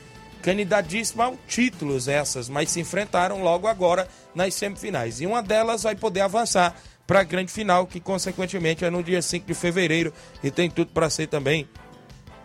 Candidatíssima 0.42 1.28
a 1.28 1.32
títulos 1.46 2.08
essas, 2.08 2.48
mas 2.48 2.70
se 2.70 2.80
enfrentaram 2.80 3.44
logo 3.44 3.68
agora 3.68 4.08
nas 4.34 4.52
semifinais. 4.54 5.20
E 5.20 5.26
uma 5.26 5.44
delas 5.44 5.84
vai 5.84 5.94
poder 5.94 6.22
avançar 6.22 6.74
para 7.10 7.22
a 7.22 7.24
grande 7.24 7.50
final, 7.50 7.88
que 7.88 7.98
consequentemente 7.98 8.84
é 8.84 8.88
no 8.88 9.02
dia 9.02 9.20
5 9.20 9.44
de 9.44 9.52
fevereiro 9.52 10.12
e 10.44 10.48
tem 10.48 10.70
tudo 10.70 10.92
para 10.92 11.10
ser 11.10 11.26
também 11.26 11.68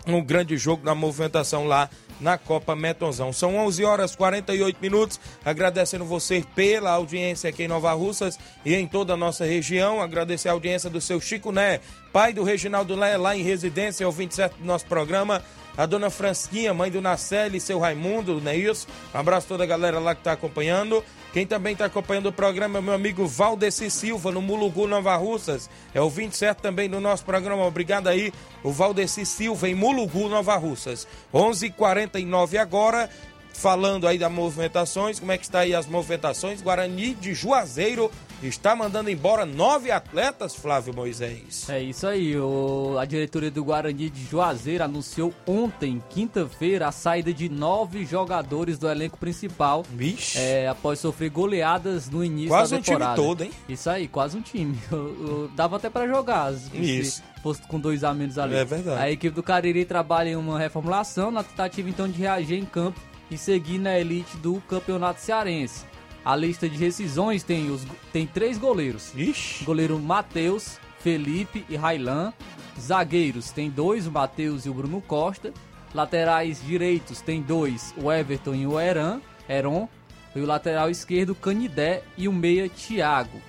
um 0.08 0.24
grande 0.24 0.58
jogo 0.58 0.84
na 0.84 0.96
movimentação 0.96 1.68
lá 1.68 1.88
na 2.20 2.36
Copa 2.36 2.76
Metonzão. 2.76 3.32
São 3.32 3.56
11 3.58 3.84
horas 3.84 4.16
48 4.16 4.80
minutos. 4.82 5.20
Agradecendo 5.46 6.04
você 6.04 6.44
pela 6.56 6.90
audiência 6.90 7.48
aqui 7.48 7.66
em 7.66 7.68
Nova 7.68 7.94
Russas 7.94 8.40
e 8.66 8.74
em 8.74 8.88
toda 8.88 9.14
a 9.14 9.18
nossa 9.18 9.46
região. 9.46 10.02
Agradecer 10.02 10.50
a 10.50 10.54
audiência 10.54 10.90
do 10.90 11.00
seu 11.00 11.22
Chico 11.22 11.52
Né, 11.52 11.80
pai 12.12 12.34
do 12.34 12.44
Reginaldo 12.44 12.98
Né, 12.98 13.18
lá 13.18 13.38
em 13.38 13.44
residência, 13.44 14.08
ouvinte 14.08 14.34
certo 14.34 14.58
do 14.58 14.66
nosso 14.66 14.88
programa. 14.88 15.44
A 15.78 15.86
dona 15.86 16.10
Fransquinha, 16.10 16.74
mãe 16.74 16.90
do 16.90 17.02
Nacelle, 17.02 17.60
seu 17.60 17.78
Raimundo, 17.78 18.42
não 18.42 18.52
é 18.52 18.56
isso? 18.56 18.88
Um 19.14 19.20
abraço 19.20 19.46
a 19.46 19.50
toda 19.50 19.64
a 19.64 19.68
galera 19.68 20.00
lá 20.00 20.16
que 20.16 20.22
está 20.22 20.32
acompanhando. 20.32 21.04
Quem 21.36 21.46
também 21.46 21.74
está 21.74 21.84
acompanhando 21.84 22.28
o 22.28 22.32
programa 22.32 22.80
é 22.80 22.82
meu 22.82 22.94
amigo 22.94 23.28
Valdeci 23.28 23.92
Silva, 23.92 24.32
no 24.32 24.42
Mulugu, 24.42 24.88
Nova 24.88 25.18
Russas. 25.18 25.70
É 25.94 26.00
o 26.00 26.10
27 26.10 26.62
também 26.62 26.90
do 26.90 27.02
nosso 27.02 27.26
programa. 27.26 27.66
Obrigado 27.66 28.08
aí, 28.08 28.32
o 28.64 28.72
Valdeci 28.72 29.26
Silva, 29.26 29.68
em 29.68 29.76
Mulugu, 29.76 30.30
Nova 30.30 30.56
Russas. 30.56 31.06
11:49 31.34 31.66
h 31.66 31.76
49 31.76 32.58
agora 32.58 33.10
falando 33.52 34.08
aí 34.08 34.18
das 34.18 34.32
movimentações, 34.32 35.20
como 35.20 35.34
é 35.34 35.38
que 35.38 35.44
está 35.44 35.60
aí 35.60 35.76
as 35.76 35.88
movimentações? 35.88 36.62
Guarani 36.62 37.14
de 37.16 37.34
Juazeiro 37.34 38.10
está 38.44 38.76
mandando 38.76 39.10
embora 39.10 39.46
nove 39.46 39.92
atletas, 39.92 40.56
Flávio 40.56 40.94
Moisés. 40.94 41.70
É 41.70 41.82
isso 41.82 42.06
aí, 42.06 42.38
o, 42.38 42.98
a 43.00 43.06
diretoria 43.06 43.52
do 43.52 43.64
Guarani 43.64 44.10
de 44.10 44.26
Juazeiro 44.26 44.84
anunciou 44.84 45.34
ontem, 45.48 46.02
quinta-feira, 46.10 46.88
a 46.88 46.92
saída 46.92 47.34
de 47.34 47.50
nove 47.50 48.06
jogadores 48.06 48.78
do 48.78 48.90
elenco 48.90 49.18
principal. 49.18 49.84
Vixe. 49.90 50.38
É, 50.38 50.68
após 50.68 51.00
sofrer 51.00 51.30
goleadas 51.30 52.10
no 52.10 52.24
início 52.24 52.50
quase 52.50 52.76
da 52.76 52.82
temporada. 52.82 53.06
Quase 53.06 53.22
um 53.22 53.24
time 53.24 53.28
todo, 53.28 53.44
hein? 53.44 53.52
Isso 53.70 53.90
aí, 53.90 54.08
quase 54.08 54.38
um 54.38 54.42
time. 54.42 54.78
Eu, 54.96 55.28
eu, 55.28 55.52
dava 55.56 55.76
até 55.76 55.90
para 55.90 56.08
jogar. 56.08 56.54
Isso. 56.74 57.22
Fosse 57.42 57.62
com 57.64 57.80
dois 57.80 58.04
a 58.04 58.14
menos 58.14 58.38
ali. 58.38 58.56
É 58.56 58.64
verdade. 58.64 59.02
A 59.02 59.12
equipe 59.12 59.36
do 59.36 59.44
Cariri 59.44 59.84
trabalha 59.84 60.30
em 60.30 60.36
uma 60.36 60.58
reformulação 60.58 61.32
na 61.32 61.44
tentativa 61.44 61.90
então 61.90 62.08
de 62.08 62.20
reagir 62.20 62.58
em 62.58 62.66
campo 62.66 63.00
e 63.30 63.38
seguir 63.38 63.78
na 63.78 63.98
elite 64.00 64.38
do 64.38 64.62
campeonato 64.62 65.20
cearense. 65.20 65.86
A 66.26 66.36
lista 66.36 66.68
de 66.68 66.76
rescisões 66.76 67.44
tem, 67.44 67.70
os, 67.70 67.86
tem 68.12 68.26
três 68.26 68.58
goleiros. 68.58 69.14
Ixi. 69.16 69.64
Goleiro 69.64 70.00
Matheus, 70.00 70.80
Felipe 71.00 71.64
e 71.70 71.76
Railan. 71.76 72.34
Zagueiros 72.80 73.52
tem 73.52 73.70
dois, 73.70 74.08
o 74.08 74.12
Matheus 74.12 74.66
e 74.66 74.70
o 74.70 74.74
Bruno 74.74 75.02
Costa. 75.02 75.54
Laterais 75.94 76.60
direitos 76.66 77.22
tem 77.22 77.44
dois, 77.44 77.94
o 77.96 78.12
Everton 78.12 78.56
e 78.56 78.66
o 78.66 78.80
Eran, 78.80 79.22
Heron. 79.48 79.88
E 80.36 80.40
o 80.42 80.46
lateral 80.46 80.90
esquerdo, 80.90 81.36
Canidé 81.36 82.04
e 82.18 82.28
o 82.28 82.34
meia, 82.34 82.68
Thiago. 82.68 83.40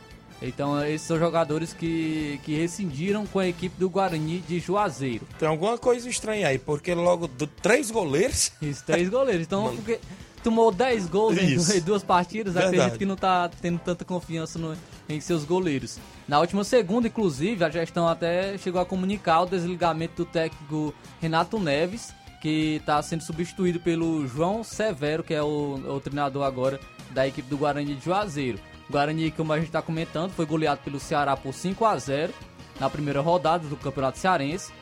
Então, 0.41 0.85
esses 0.85 1.07
são 1.07 1.19
jogadores 1.19 1.73
que, 1.73 2.39
que 2.45 2.55
rescindiram 2.55 3.27
com 3.27 3.39
a 3.39 3.49
equipe 3.49 3.75
do 3.79 3.89
Guarani 3.89 4.39
de 4.47 4.61
Juazeiro. 4.61 5.27
Tem 5.39 5.49
alguma 5.49 5.79
coisa 5.79 6.09
estranha 6.09 6.49
aí, 6.49 6.59
porque 6.59 6.95
logo 6.95 7.27
do, 7.27 7.47
três 7.47 7.91
goleiros. 7.91 8.53
Isso, 8.61 8.85
três 8.85 9.09
goleiros. 9.09 9.47
Então, 9.47 9.75
porque 9.75 9.99
tomou 10.47 10.71
10 10.71 11.09
gols 11.09 11.37
em, 11.37 11.55
em, 11.55 11.81
duas 11.81 12.05
partidas, 12.05 12.55
Verdade. 12.55 12.77
acredito 12.77 12.99
que 13.01 13.05
não 13.05 13.17
está 13.17 13.49
tendo 13.61 13.81
tanta 13.81 14.05
confiança 14.05 14.61
no, 14.61 14.77
em 15.09 15.21
seus 15.21 15.43
goleiros. 15.45 15.99
Na 16.29 16.39
última 16.39 16.63
segunda, 16.63 17.09
inclusive, 17.09 17.65
a 17.65 17.69
gestão 17.69 18.07
até 18.07 18.57
chegou 18.57 18.81
a 18.81 18.87
comunicar 18.87 19.43
o 19.43 19.47
desligamento 19.47 20.15
do 20.23 20.25
técnico 20.25 20.95
Renato 21.21 21.59
Neves, 21.59 22.15
que 22.41 22.77
está 22.77 23.03
sendo 23.03 23.25
substituído 23.25 23.81
pelo 23.81 24.25
João 24.29 24.63
Severo, 24.63 25.25
que 25.25 25.35
é 25.35 25.43
o, 25.43 25.81
o 25.97 26.01
treinador 26.01 26.45
agora 26.45 26.79
da 27.11 27.27
equipe 27.27 27.49
do 27.49 27.59
Guarani 27.59 27.97
de 27.97 28.05
Juazeiro. 28.05 28.61
Guarani, 28.89 29.33
como 29.33 29.53
a 29.53 29.57
gente 29.57 29.67
está 29.67 29.83
comentando, 29.83 30.31
foi 30.31 30.47
goleado 30.47 30.81
pelo 30.85 31.01
Ceará 31.01 31.37
por 31.37 31.53
5 31.53 31.85
a 31.85 31.99
0 31.99 32.33
na 32.79 32.89
primeira 32.89 33.21
rodada 33.21 33.67
do 33.67 33.77
Campeonato 33.77 34.19
Cearense. 34.19 34.73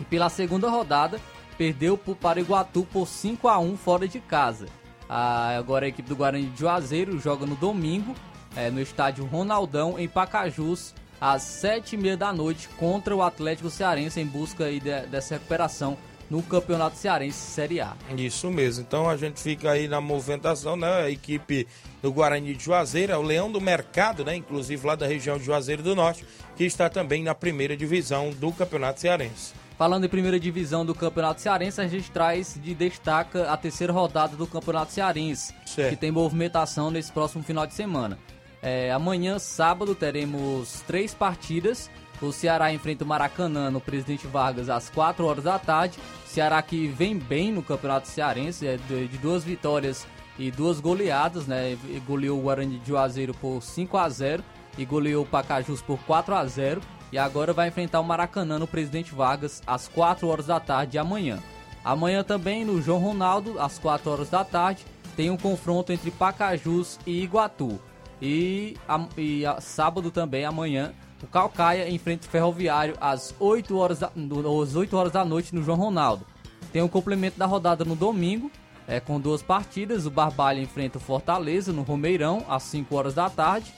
E 0.00 0.04
pela 0.04 0.28
segunda 0.28 0.70
rodada, 0.70 1.18
perdeu 1.58 1.98
para 1.98 2.38
o 2.38 2.42
Iguatu 2.42 2.86
por 2.92 3.08
5 3.08 3.48
a 3.48 3.58
1 3.58 3.76
fora 3.76 4.06
de 4.06 4.20
casa. 4.20 4.66
Ah, 5.14 5.58
agora 5.58 5.84
a 5.84 5.88
equipe 5.90 6.08
do 6.08 6.16
Guarani 6.16 6.46
de 6.46 6.58
Juazeiro 6.58 7.20
joga 7.20 7.44
no 7.44 7.54
domingo, 7.54 8.14
é, 8.56 8.70
no 8.70 8.80
estádio 8.80 9.26
Ronaldão, 9.26 9.98
em 9.98 10.08
Pacajus, 10.08 10.94
às 11.20 11.42
sete 11.42 11.96
e 11.96 11.98
meia 11.98 12.16
da 12.16 12.32
noite 12.32 12.66
contra 12.78 13.14
o 13.14 13.22
Atlético 13.22 13.68
Cearense 13.68 14.18
em 14.18 14.24
busca 14.24 14.64
aí 14.64 14.80
de, 14.80 15.02
dessa 15.08 15.34
recuperação 15.34 15.98
no 16.30 16.42
Campeonato 16.42 16.96
Cearense 16.96 17.36
Série 17.36 17.78
A. 17.82 17.94
Isso 18.16 18.50
mesmo. 18.50 18.84
Então 18.88 19.06
a 19.06 19.14
gente 19.18 19.38
fica 19.38 19.72
aí 19.72 19.86
na 19.86 20.00
movimentação, 20.00 20.76
né? 20.76 21.02
A 21.02 21.10
equipe 21.10 21.68
do 22.00 22.10
Guarani 22.10 22.54
de 22.54 22.64
Juazeiro, 22.64 23.12
é 23.12 23.16
o 23.18 23.20
Leão 23.20 23.52
do 23.52 23.60
Mercado, 23.60 24.24
né? 24.24 24.34
Inclusive 24.34 24.86
lá 24.86 24.94
da 24.94 25.06
região 25.06 25.36
de 25.36 25.44
Juazeiro 25.44 25.82
do 25.82 25.94
Norte, 25.94 26.24
que 26.56 26.64
está 26.64 26.88
também 26.88 27.22
na 27.22 27.34
primeira 27.34 27.76
divisão 27.76 28.30
do 28.30 28.50
Campeonato 28.50 28.98
Cearense. 28.98 29.52
Falando 29.82 30.04
em 30.04 30.08
primeira 30.08 30.38
divisão 30.38 30.86
do 30.86 30.94
Campeonato 30.94 31.40
Cearense, 31.40 31.80
a 31.80 31.88
gente 31.88 32.08
traz 32.08 32.56
de 32.62 32.72
destaca 32.72 33.50
a 33.50 33.56
terceira 33.56 33.92
rodada 33.92 34.36
do 34.36 34.46
Campeonato 34.46 34.92
Cearense, 34.92 35.52
Certo. 35.66 35.90
que 35.90 35.96
tem 35.96 36.12
movimentação 36.12 36.88
nesse 36.88 37.10
próximo 37.10 37.42
final 37.42 37.66
de 37.66 37.74
semana. 37.74 38.16
É, 38.62 38.92
amanhã, 38.92 39.40
sábado, 39.40 39.92
teremos 39.96 40.84
três 40.86 41.14
partidas. 41.14 41.90
O 42.20 42.30
Ceará 42.30 42.72
enfrenta 42.72 43.02
o 43.02 43.08
Maracanã 43.08 43.72
no 43.72 43.80
Presidente 43.80 44.24
Vargas 44.24 44.70
às 44.70 44.88
4 44.88 45.26
horas 45.26 45.42
da 45.42 45.58
tarde. 45.58 45.98
Ceará 46.26 46.62
que 46.62 46.86
vem 46.86 47.18
bem 47.18 47.50
no 47.50 47.60
Campeonato 47.60 48.06
Cearense, 48.06 48.64
é 48.64 48.76
de, 48.76 49.08
duas 49.18 49.42
vitórias 49.42 50.06
e 50.38 50.52
duas 50.52 50.78
goleadas, 50.78 51.48
né? 51.48 51.76
Goleou 52.06 52.38
o 52.38 52.42
Guarani 52.42 52.78
de 52.78 52.86
Juazeiro 52.86 53.34
por 53.34 53.60
5 53.60 53.98
a 53.98 54.08
0 54.08 54.44
e 54.78 54.84
goleou 54.84 55.24
o 55.24 55.26
Pacajus 55.26 55.82
por 55.82 55.98
4 56.04 56.36
a 56.36 56.46
0 56.46 56.80
e 57.12 57.18
agora 57.18 57.52
vai 57.52 57.68
enfrentar 57.68 58.00
o 58.00 58.04
Maracanã 58.04 58.58
no 58.58 58.66
Presidente 58.66 59.14
Vargas 59.14 59.62
às 59.66 59.86
4 59.86 60.26
horas 60.26 60.46
da 60.46 60.58
tarde 60.58 60.92
de 60.92 60.98
amanhã. 60.98 61.38
Amanhã 61.84 62.24
também 62.24 62.64
no 62.64 62.80
João 62.80 62.98
Ronaldo, 63.00 63.60
às 63.60 63.78
4 63.78 64.10
horas 64.10 64.30
da 64.30 64.44
tarde, 64.44 64.84
tem 65.16 65.30
um 65.30 65.36
confronto 65.36 65.92
entre 65.92 66.10
Pacajus 66.10 66.98
e 67.06 67.22
Iguatu. 67.22 67.78
E, 68.20 68.76
a- 68.88 69.06
e 69.18 69.44
a- 69.44 69.60
sábado 69.60 70.10
também, 70.10 70.44
amanhã, 70.44 70.92
o 71.22 71.26
Calcaia 71.26 71.90
enfrenta 71.90 72.26
o 72.26 72.30
Ferroviário 72.30 72.96
às 73.00 73.34
8 73.38 73.76
horas 73.76 73.98
da, 73.98 74.10
no- 74.14 74.62
às 74.62 74.74
8 74.74 74.96
horas 74.96 75.12
da 75.12 75.24
noite 75.24 75.54
no 75.54 75.62
João 75.62 75.76
Ronaldo. 75.78 76.24
Tem 76.72 76.80
um 76.82 76.88
complemento 76.88 77.38
da 77.38 77.46
rodada 77.46 77.84
no 77.84 77.94
domingo, 77.96 78.50
é, 78.86 78.98
com 79.00 79.20
duas 79.20 79.42
partidas. 79.42 80.06
O 80.06 80.10
Barbalha 80.10 80.60
enfrenta 80.60 80.98
o 80.98 81.00
Fortaleza 81.00 81.72
no 81.72 81.82
Romeirão 81.82 82.44
às 82.48 82.62
5 82.62 82.96
horas 82.96 83.14
da 83.14 83.28
tarde. 83.28 83.72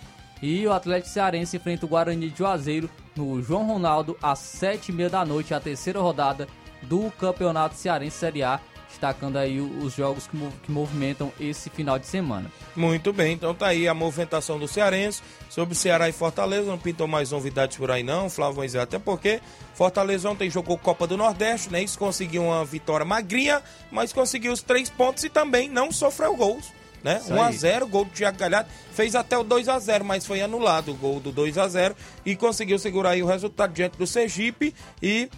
E 0.46 0.66
o 0.66 0.72
Atlético 0.74 1.08
Cearense 1.08 1.56
enfrenta 1.56 1.86
o 1.86 1.88
Guarani 1.88 2.28
de 2.28 2.36
Juazeiro 2.36 2.90
no 3.16 3.40
João 3.40 3.66
Ronaldo 3.66 4.14
às 4.22 4.40
7h30 4.40 5.08
da 5.08 5.24
noite, 5.24 5.54
a 5.54 5.58
terceira 5.58 5.98
rodada 6.00 6.46
do 6.82 7.10
Campeonato 7.12 7.76
Cearense 7.76 8.18
Série 8.18 8.42
A, 8.42 8.60
destacando 8.86 9.38
aí 9.38 9.58
os 9.58 9.94
jogos 9.94 10.26
que, 10.26 10.36
que 10.62 10.70
movimentam 10.70 11.32
esse 11.40 11.70
final 11.70 11.98
de 11.98 12.06
semana. 12.06 12.52
Muito 12.76 13.10
bem, 13.10 13.32
então 13.32 13.54
tá 13.54 13.68
aí 13.68 13.88
a 13.88 13.94
movimentação 13.94 14.58
do 14.58 14.68
Cearense 14.68 15.22
sobre 15.48 15.74
Ceará 15.74 16.10
e 16.10 16.12
Fortaleza. 16.12 16.70
Não 16.70 16.78
pintou 16.78 17.08
mais 17.08 17.30
novidades 17.30 17.78
por 17.78 17.90
aí, 17.90 18.02
não, 18.02 18.28
Flávio 18.28 18.56
Moisés. 18.56 18.84
Até 18.84 18.98
porque 18.98 19.40
Fortaleza 19.72 20.28
ontem 20.28 20.50
jogou 20.50 20.76
Copa 20.76 21.06
do 21.06 21.16
Nordeste, 21.16 21.72
né? 21.72 21.82
Isso 21.82 21.98
conseguiu 21.98 22.42
uma 22.42 22.66
vitória 22.66 23.06
magrinha, 23.06 23.62
mas 23.90 24.12
conseguiu 24.12 24.52
os 24.52 24.60
três 24.60 24.90
pontos 24.90 25.24
e 25.24 25.30
também 25.30 25.70
não 25.70 25.90
sofreu 25.90 26.36
gols. 26.36 26.70
Né? 27.04 27.20
Isso 27.22 27.34
1 27.34 27.42
a 27.42 27.46
aí. 27.48 27.56
0 27.56 27.86
gol 27.86 28.06
do 28.06 28.10
Thiago 28.10 28.38
Galhardo, 28.38 28.70
fez 28.92 29.14
até 29.14 29.36
o 29.36 29.44
2 29.44 29.68
a 29.68 29.78
0 29.78 30.02
mas 30.06 30.26
foi 30.26 30.40
anulado 30.40 30.90
o 30.90 30.94
gol 30.94 31.20
do 31.20 31.30
2 31.30 31.58
a 31.58 31.68
0 31.68 31.94
e 32.24 32.34
conseguiu 32.34 32.78
segurar 32.78 33.10
aí 33.10 33.22
o 33.22 33.26
resultado 33.26 33.74
diante 33.74 33.98
do 33.98 34.06
Sergipe 34.06 34.74
e 35.02 35.28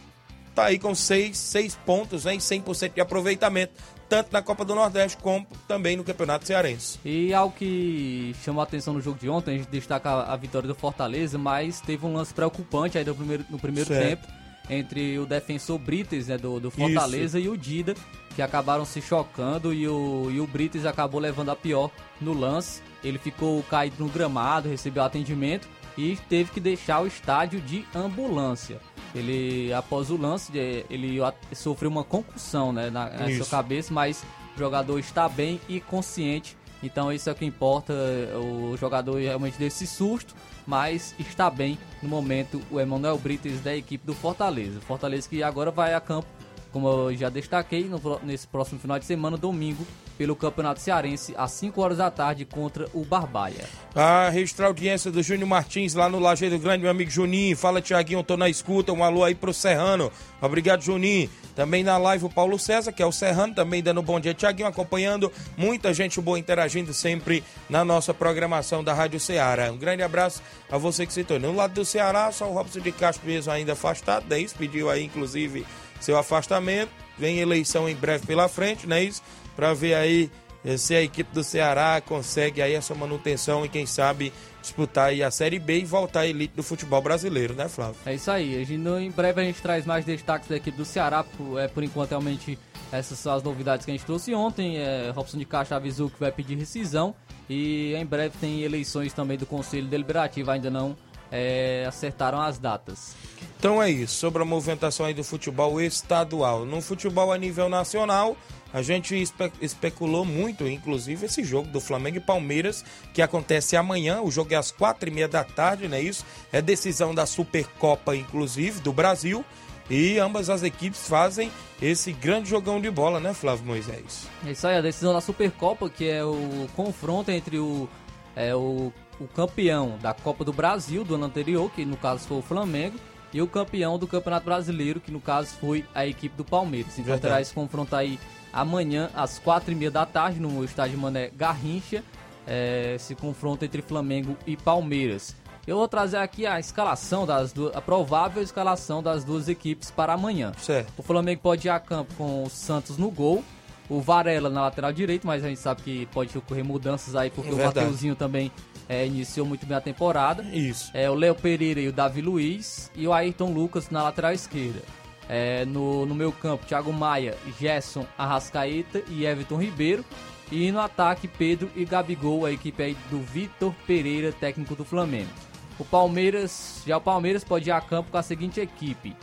tá 0.54 0.66
aí 0.66 0.78
com 0.78 0.94
seis, 0.94 1.36
seis 1.36 1.74
pontos 1.84 2.24
né, 2.24 2.36
e 2.36 2.38
100% 2.38 2.94
de 2.94 3.00
aproveitamento, 3.00 3.74
tanto 4.08 4.32
na 4.32 4.40
Copa 4.40 4.64
do 4.64 4.74
Nordeste 4.76 5.18
como 5.18 5.44
também 5.66 5.96
no 5.96 6.04
Campeonato 6.04 6.46
Cearense. 6.46 6.98
E 7.04 7.34
algo 7.34 7.54
que 7.54 8.34
chamou 8.44 8.60
a 8.60 8.64
atenção 8.64 8.94
no 8.94 9.00
jogo 9.02 9.18
de 9.18 9.28
ontem, 9.28 9.56
a 9.56 9.58
gente 9.58 9.68
destaca 9.68 10.08
a 10.08 10.32
a 10.32 10.36
vitória 10.36 10.68
do 10.68 10.74
Fortaleza, 10.74 11.36
mas 11.36 11.80
teve 11.80 12.06
um 12.06 12.14
lance 12.14 12.32
preocupante 12.32 12.96
aí 12.96 13.04
no 13.04 13.14
primeiro, 13.14 13.44
no 13.50 13.58
primeiro 13.58 13.88
Certo. 13.88 14.08
tempo 14.08 14.45
entre 14.68 15.18
o 15.18 15.26
defensor 15.26 15.78
Brites, 15.78 16.28
né, 16.28 16.36
do, 16.36 16.58
do 16.58 16.70
Fortaleza, 16.70 17.38
e 17.38 17.48
o 17.48 17.56
Dida, 17.56 17.94
que 18.34 18.42
acabaram 18.42 18.84
se 18.84 19.00
chocando 19.00 19.72
e 19.72 19.88
o, 19.88 20.28
e 20.30 20.40
o 20.40 20.46
Brites 20.46 20.84
acabou 20.84 21.20
levando 21.20 21.50
a 21.50 21.56
pior 21.56 21.90
no 22.20 22.32
lance. 22.32 22.82
Ele 23.02 23.18
ficou 23.18 23.62
caído 23.64 23.96
no 23.98 24.10
gramado, 24.10 24.68
recebeu 24.68 25.02
atendimento 25.02 25.68
e 25.96 26.16
teve 26.28 26.50
que 26.50 26.60
deixar 26.60 27.00
o 27.00 27.06
estádio 27.06 27.60
de 27.60 27.84
ambulância. 27.94 28.78
Ele, 29.14 29.72
após 29.72 30.10
o 30.10 30.16
lance, 30.16 30.52
eh, 30.58 30.84
ele 30.90 31.18
sofreu 31.54 31.90
uma 31.90 32.04
concussão 32.04 32.72
né, 32.72 32.90
na, 32.90 33.08
na 33.08 33.30
Isso. 33.30 33.44
sua 33.44 33.58
cabeça, 33.58 33.94
mas 33.94 34.22
o 34.54 34.58
jogador 34.58 34.98
está 34.98 35.28
bem 35.28 35.60
e 35.68 35.80
consciente. 35.80 36.56
Então 36.82 37.10
isso 37.12 37.28
é 37.28 37.32
o 37.32 37.34
que 37.34 37.44
importa. 37.44 37.94
O 38.36 38.76
jogador 38.76 39.18
realmente 39.18 39.58
desse 39.58 39.86
susto, 39.86 40.34
mas 40.66 41.14
está 41.18 41.48
bem 41.48 41.78
no 42.02 42.08
momento 42.08 42.60
o 42.70 42.80
Emanuel 42.80 43.18
Brites 43.18 43.60
da 43.60 43.74
equipe 43.76 44.04
do 44.06 44.14
Fortaleza. 44.14 44.80
Fortaleza 44.80 45.28
que 45.28 45.42
agora 45.42 45.70
vai 45.70 45.94
a 45.94 46.00
campo, 46.00 46.26
como 46.72 46.88
eu 46.88 47.16
já 47.16 47.28
destaquei, 47.28 47.84
no 47.84 48.00
nesse 48.22 48.46
próximo 48.46 48.80
final 48.80 48.98
de 48.98 49.04
semana, 49.04 49.36
domingo, 49.36 49.86
pelo 50.16 50.34
Campeonato 50.34 50.80
Cearense, 50.80 51.34
às 51.36 51.52
5 51.52 51.80
horas 51.80 51.98
da 51.98 52.10
tarde, 52.10 52.44
contra 52.44 52.88
o 52.94 53.04
Barbalha. 53.04 53.64
A 53.94 54.28
registrar 54.28 54.66
audiência 54.66 55.10
do 55.10 55.22
Júnior 55.22 55.48
Martins 55.48 55.94
lá 55.94 56.08
no 56.08 56.18
Lajeiro 56.18 56.58
Grande, 56.58 56.82
meu 56.82 56.90
amigo 56.90 57.10
Juninho. 57.10 57.56
Fala, 57.56 57.80
Tiaguinho, 57.80 58.22
tô 58.22 58.36
na 58.36 58.48
escuta. 58.48 58.92
Um 58.92 59.04
alô 59.04 59.24
aí 59.24 59.34
pro 59.34 59.52
Serrano. 59.52 60.10
Obrigado, 60.40 60.82
Juninho. 60.82 61.30
Também 61.54 61.82
na 61.82 61.96
live 61.96 62.26
o 62.26 62.30
Paulo 62.30 62.58
César, 62.58 62.92
que 62.92 63.02
é 63.02 63.06
o 63.06 63.12
Serrano, 63.12 63.54
também 63.54 63.82
dando 63.82 64.00
um 64.00 64.04
bom 64.04 64.20
dia. 64.20 64.34
Tiaguinho 64.34 64.68
acompanhando. 64.68 65.32
Muita 65.56 65.94
gente 65.94 66.20
boa 66.20 66.38
interagindo 66.38 66.92
sempre 66.92 67.42
na 67.68 67.84
nossa 67.84 68.12
programação 68.12 68.84
da 68.84 68.92
Rádio 68.92 69.18
Ceará. 69.18 69.72
Um 69.72 69.78
grande 69.78 70.02
abraço 70.02 70.42
a 70.70 70.76
você 70.76 71.06
que 71.06 71.12
se 71.12 71.24
tornou. 71.24 71.52
No 71.52 71.56
lado 71.56 71.72
do 71.72 71.84
Ceará, 71.84 72.30
só 72.30 72.50
o 72.50 72.52
Robson 72.52 72.80
de 72.80 72.92
Castro 72.92 73.26
mesmo 73.26 73.52
ainda 73.52 73.72
afastado. 73.72 74.30
É 74.32 74.38
isso, 74.38 74.54
pediu 74.56 74.90
aí, 74.90 75.04
inclusive, 75.04 75.66
seu 76.00 76.18
afastamento. 76.18 76.90
Vem 77.18 77.38
eleição 77.38 77.88
em 77.88 77.94
breve 77.94 78.26
pela 78.26 78.46
frente, 78.46 78.86
não 78.86 78.96
é 78.96 79.04
isso? 79.04 79.22
Pra 79.56 79.74
ver 79.74 79.94
aí 79.94 80.30
eh, 80.64 80.76
se 80.76 80.94
a 80.94 81.02
equipe 81.02 81.32
do 81.32 81.42
Ceará 81.42 82.00
consegue 82.00 82.60
aí 82.60 82.74
essa 82.74 82.94
manutenção 82.94 83.64
e 83.64 83.68
quem 83.68 83.86
sabe 83.86 84.32
disputar 84.60 85.08
aí 85.08 85.22
a 85.22 85.30
Série 85.30 85.58
B 85.58 85.78
e 85.78 85.84
voltar 85.84 86.20
à 86.20 86.26
elite 86.26 86.54
do 86.54 86.62
futebol 86.62 87.00
brasileiro, 87.00 87.54
né, 87.54 87.68
Flávio? 87.68 87.96
É 88.04 88.14
isso 88.14 88.30
aí. 88.30 88.60
A 88.60 88.64
gente, 88.64 88.88
em 88.88 89.10
breve 89.10 89.40
a 89.40 89.44
gente 89.44 89.62
traz 89.62 89.86
mais 89.86 90.04
destaques 90.04 90.48
da 90.48 90.56
equipe 90.56 90.76
do 90.76 90.84
Ceará. 90.84 91.22
Por, 91.22 91.58
é, 91.58 91.68
por 91.68 91.82
enquanto, 91.82 92.10
realmente, 92.10 92.58
essas 92.90 93.18
são 93.18 93.32
as 93.32 93.42
novidades 93.42 93.84
que 93.84 93.92
a 93.92 93.94
gente 93.94 94.04
trouxe 94.04 94.34
ontem. 94.34 94.76
É, 94.78 95.10
Robson 95.14 95.38
de 95.38 95.44
Castro 95.44 95.76
avisou 95.76 96.10
que 96.10 96.18
vai 96.18 96.32
pedir 96.32 96.56
rescisão. 96.56 97.14
E 97.48 97.94
em 97.94 98.04
breve 98.04 98.36
tem 98.40 98.62
eleições 98.62 99.12
também 99.12 99.38
do 99.38 99.46
Conselho 99.46 99.86
Deliberativo. 99.86 100.50
Ainda 100.50 100.68
não 100.68 100.96
é, 101.30 101.84
acertaram 101.88 102.40
as 102.40 102.58
datas. 102.58 103.14
Então 103.58 103.82
é 103.82 103.90
isso, 103.90 104.14
sobre 104.14 104.42
a 104.42 104.44
movimentação 104.44 105.06
aí 105.06 105.14
do 105.14 105.24
futebol 105.24 105.80
estadual. 105.80 106.64
No 106.64 106.80
futebol 106.80 107.32
a 107.32 107.38
nível 107.38 107.68
nacional, 107.68 108.36
a 108.72 108.82
gente 108.82 109.20
espe- 109.20 109.52
especulou 109.60 110.24
muito, 110.24 110.68
inclusive, 110.68 111.26
esse 111.26 111.42
jogo 111.42 111.68
do 111.68 111.80
Flamengo 111.80 112.18
e 112.18 112.20
Palmeiras, 112.20 112.84
que 113.14 113.22
acontece 113.22 113.76
amanhã. 113.76 114.20
O 114.20 114.30
jogo 114.30 114.52
é 114.52 114.56
às 114.56 114.70
quatro 114.70 115.08
e 115.08 115.12
meia 115.12 115.26
da 115.28 115.42
tarde, 115.42 115.88
não 115.88 115.96
é 115.96 116.02
isso? 116.02 116.24
É 116.52 116.60
decisão 116.60 117.14
da 117.14 117.24
Supercopa, 117.24 118.14
inclusive, 118.14 118.80
do 118.80 118.92
Brasil. 118.92 119.44
E 119.88 120.18
ambas 120.18 120.50
as 120.50 120.62
equipes 120.64 121.08
fazem 121.08 121.50
esse 121.80 122.10
grande 122.12 122.50
jogão 122.50 122.80
de 122.80 122.90
bola, 122.90 123.20
né, 123.20 123.32
Flávio 123.32 123.64
Moisés? 123.64 124.26
É 124.44 124.50
isso 124.50 124.66
aí, 124.66 124.76
a 124.76 124.80
decisão 124.80 125.12
da 125.12 125.20
Supercopa, 125.20 125.88
que 125.88 126.08
é 126.08 126.24
o 126.24 126.66
confronto 126.74 127.30
entre 127.30 127.58
o, 127.58 127.88
é, 128.34 128.52
o, 128.54 128.92
o 129.20 129.26
campeão 129.26 129.98
da 130.00 130.12
Copa 130.12 130.44
do 130.44 130.52
Brasil 130.52 131.04
do 131.04 131.14
ano 131.14 131.24
anterior, 131.24 131.70
que 131.70 131.84
no 131.84 131.96
caso 131.96 132.26
foi 132.26 132.38
o 132.38 132.42
Flamengo, 132.42 132.96
e 133.32 133.42
o 133.42 133.46
campeão 133.46 133.98
do 133.98 134.06
Campeonato 134.06 134.46
Brasileiro, 134.46 135.00
que 135.00 135.10
no 135.10 135.20
caso 135.20 135.54
foi 135.60 135.84
a 135.94 136.06
equipe 136.06 136.36
do 136.36 136.44
Palmeiras. 136.44 136.98
Então 136.98 137.18
terá 137.18 137.40
esse 137.40 137.52
confronto 137.52 137.94
aí 137.94 138.18
amanhã, 138.52 139.10
às 139.14 139.38
quatro 139.38 139.72
e 139.72 139.74
meia 139.74 139.90
da 139.90 140.06
tarde, 140.06 140.40
no 140.40 140.64
estádio 140.64 140.98
Mané 140.98 141.30
Garrincha, 141.36 142.02
é, 142.46 142.94
esse 142.94 143.14
confronto 143.14 143.64
entre 143.64 143.82
Flamengo 143.82 144.36
e 144.46 144.56
Palmeiras. 144.56 145.36
Eu 145.66 145.76
vou 145.78 145.88
trazer 145.88 146.18
aqui 146.18 146.46
a 146.46 146.60
escalação 146.60 147.26
das 147.26 147.52
duas, 147.52 147.74
a 147.74 147.80
provável 147.80 148.42
escalação 148.42 149.02
das 149.02 149.24
duas 149.24 149.48
equipes 149.48 149.90
para 149.90 150.12
amanhã. 150.12 150.52
Certo. 150.58 150.92
O 150.96 151.02
Flamengo 151.02 151.42
pode 151.42 151.66
ir 151.66 151.70
a 151.70 151.80
campo 151.80 152.14
com 152.14 152.44
o 152.44 152.48
Santos 152.48 152.96
no 152.96 153.10
gol, 153.10 153.42
o 153.88 154.00
Varela 154.00 154.48
na 154.48 154.62
lateral 154.62 154.92
direita, 154.92 155.26
mas 155.26 155.44
a 155.44 155.48
gente 155.48 155.60
sabe 155.60 155.82
que 155.82 156.06
pode 156.06 156.36
ocorrer 156.38 156.64
mudanças 156.64 157.16
aí 157.16 157.30
porque 157.30 157.50
É 157.50 157.52
o. 157.52 157.56
Mateuzinho 157.56 158.14
também 158.14 158.52
é, 158.88 159.06
iniciou 159.06 159.46
muito 159.46 159.66
bem 159.66 159.76
a 159.76 159.80
temporada. 159.80 160.42
Isso. 160.44 160.90
É, 160.94 161.10
o 161.10 161.14
Léo 161.14 161.34
Pereira 161.34 161.80
e 161.80 161.88
o 161.88 161.92
Davi 161.92 162.20
Luiz 162.20 162.90
e 162.94 163.06
o 163.06 163.12
Ayrton 163.12 163.52
Lucas 163.52 163.90
na 163.90 164.02
lateral 164.02 164.32
esquerda. 164.32 164.80
É, 165.28 165.64
no, 165.64 166.06
no 166.06 166.14
meu 166.14 166.30
campo, 166.30 166.66
Thiago 166.66 166.92
Maia, 166.92 167.36
Gerson, 167.58 168.06
Arrascaeta 168.16 169.02
e 169.08 169.24
Everton 169.26 169.60
Ribeiro. 169.60 170.04
E 170.50 170.70
no 170.70 170.78
ataque, 170.78 171.26
Pedro 171.26 171.68
e 171.74 171.84
Gabigol, 171.84 172.46
a 172.46 172.52
equipe 172.52 172.80
aí 172.80 172.96
do 173.10 173.18
Vitor 173.18 173.74
Pereira, 173.84 174.32
técnico 174.32 174.76
do 174.76 174.84
Flamengo. 174.84 175.30
O 175.78 175.84
Palmeiras, 175.84 176.82
já 176.86 176.96
o 176.96 177.00
Palmeiras 177.00 177.42
pode 177.42 177.68
ir 177.68 177.72
a 177.72 177.80
campo 177.80 178.12
com 178.12 178.16
a 178.16 178.22
seguinte 178.22 178.60
equipe: 178.60 179.16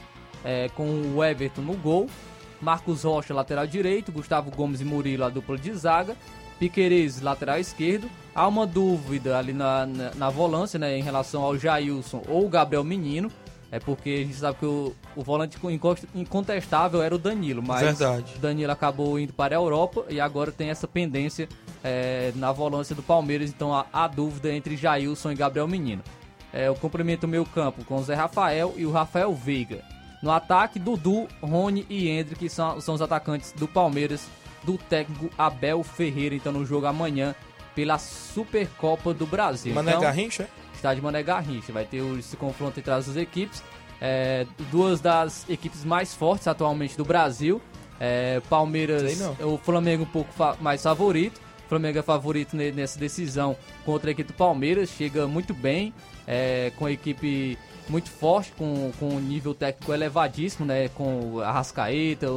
é, 0.44 0.68
com 0.76 1.14
o 1.16 1.24
Everton 1.24 1.62
no 1.62 1.76
gol, 1.78 2.10
Marcos 2.62 3.04
Rocha, 3.04 3.34
lateral 3.34 3.66
direito, 3.66 4.12
Gustavo 4.12 4.52
Gomes 4.52 4.82
e 4.82 4.86
Murilo, 4.86 5.24
a 5.24 5.30
dupla 5.30 5.58
de 5.58 5.74
zaga, 5.74 6.18
Piqueires, 6.60 7.22
lateral 7.22 7.58
esquerdo. 7.58 8.10
Há 8.36 8.48
uma 8.48 8.66
dúvida 8.66 9.38
ali 9.38 9.54
na, 9.54 9.86
na, 9.86 10.12
na 10.16 10.30
volância, 10.30 10.80
né, 10.80 10.98
em 10.98 11.04
relação 11.04 11.44
ao 11.44 11.58
Jailson 11.58 12.24
ou 12.28 12.46
o 12.46 12.50
Gabriel 12.50 12.84
Menino. 12.84 13.32
É 13.72 13.80
porque 13.80 14.10
a 14.10 14.18
gente 14.18 14.36
sabe 14.36 14.60
que 14.60 14.66
o, 14.68 14.96
o 15.16 15.24
volante 15.24 15.58
incontestável 16.14 17.02
era 17.02 17.16
o 17.16 17.18
Danilo, 17.18 17.64
mas 17.66 17.82
Verdade. 17.82 18.34
o 18.36 18.40
Danilo 18.40 18.72
acabou 18.72 19.20
indo 19.20 19.34
para 19.34 19.56
a 19.56 19.58
Europa 19.58 20.06
e 20.10 20.22
agora 20.22 20.52
tem 20.52 20.70
essa 20.70 20.88
pendência 20.88 21.50
é, 21.84 22.32
na 22.36 22.52
volância 22.52 22.96
do 22.96 23.02
Palmeiras, 23.02 23.50
então 23.50 23.74
há, 23.74 23.88
há 23.92 24.08
dúvida 24.08 24.54
entre 24.54 24.78
Jailson 24.78 25.32
e 25.32 25.36
Gabriel 25.36 25.68
Menino. 25.68 26.04
É, 26.54 26.68
eu 26.68 26.76
cumprimento 26.76 27.24
o 27.24 27.28
meu 27.28 27.44
campo 27.48 27.84
com 27.84 27.96
o 27.98 28.04
Zé 28.04 28.14
Rafael 28.14 28.76
e 28.78 28.86
o 28.86 28.92
Rafael 28.92 29.34
Veiga. 29.34 29.82
No 30.22 30.30
ataque, 30.30 30.78
Dudu, 30.78 31.28
Rony 31.42 31.84
e 31.90 32.08
Hendrick 32.08 32.48
são, 32.50 32.80
são 32.80 32.94
os 32.94 33.02
atacantes 33.02 33.54
do 33.54 33.68
Palmeiras, 33.68 34.28
do 34.64 34.78
técnico 34.78 35.32
Abel 35.36 35.84
Ferreira, 35.84 36.36
então 36.36 36.54
no 36.54 36.64
jogo 36.64 36.86
amanhã 36.86 37.34
pela 37.76 37.98
Supercopa 37.98 39.14
do 39.14 39.26
Brasil. 39.26 39.74
Mané 39.74 39.92
então, 39.92 40.02
Garrincha? 40.04 40.48
estádio 40.74 41.04
Mané 41.04 41.24
Garrincha. 41.24 41.72
Vai 41.72 41.86
ter 41.86 42.04
esse 42.20 42.36
confronto 42.38 42.80
entre 42.80 42.92
as 42.92 43.06
duas 43.06 43.18
equipes. 43.18 43.64
É, 44.02 44.46
duas 44.70 45.00
das 45.00 45.48
equipes 45.50 45.84
mais 45.86 46.14
fortes 46.14 46.48
atualmente 46.48 46.98
do 46.98 47.06
Brasil. 47.06 47.62
É, 48.00 48.42
Palmeiras, 48.50 49.04
o 49.42 49.58
Flamengo 49.58 50.04
um 50.04 50.08
pouco 50.08 50.32
fa- 50.34 50.58
mais 50.60 50.82
favorito. 50.84 51.40
O 51.66 51.70
Flamengo 51.70 52.00
é 52.00 52.02
favorito 52.02 52.56
ne- 52.56 52.72
nessa 52.72 53.00
decisão 53.00 53.56
contra 53.86 54.10
a 54.10 54.12
equipe 54.12 54.32
do 54.34 54.36
Palmeiras. 54.36 54.90
Chega 54.90 55.26
muito 55.28 55.54
bem, 55.54 55.94
é, 56.28 56.72
com 56.78 56.86
a 56.86 56.92
equipe 56.92 57.58
muito 57.88 58.10
forte, 58.10 58.52
com, 58.58 58.92
com 59.00 59.10
um 59.16 59.20
nível 59.20 59.54
técnico 59.54 59.94
elevadíssimo, 59.94 60.66
né? 60.66 60.90
Com 60.90 61.40
a 61.40 61.52
Rascaeta. 61.52 62.28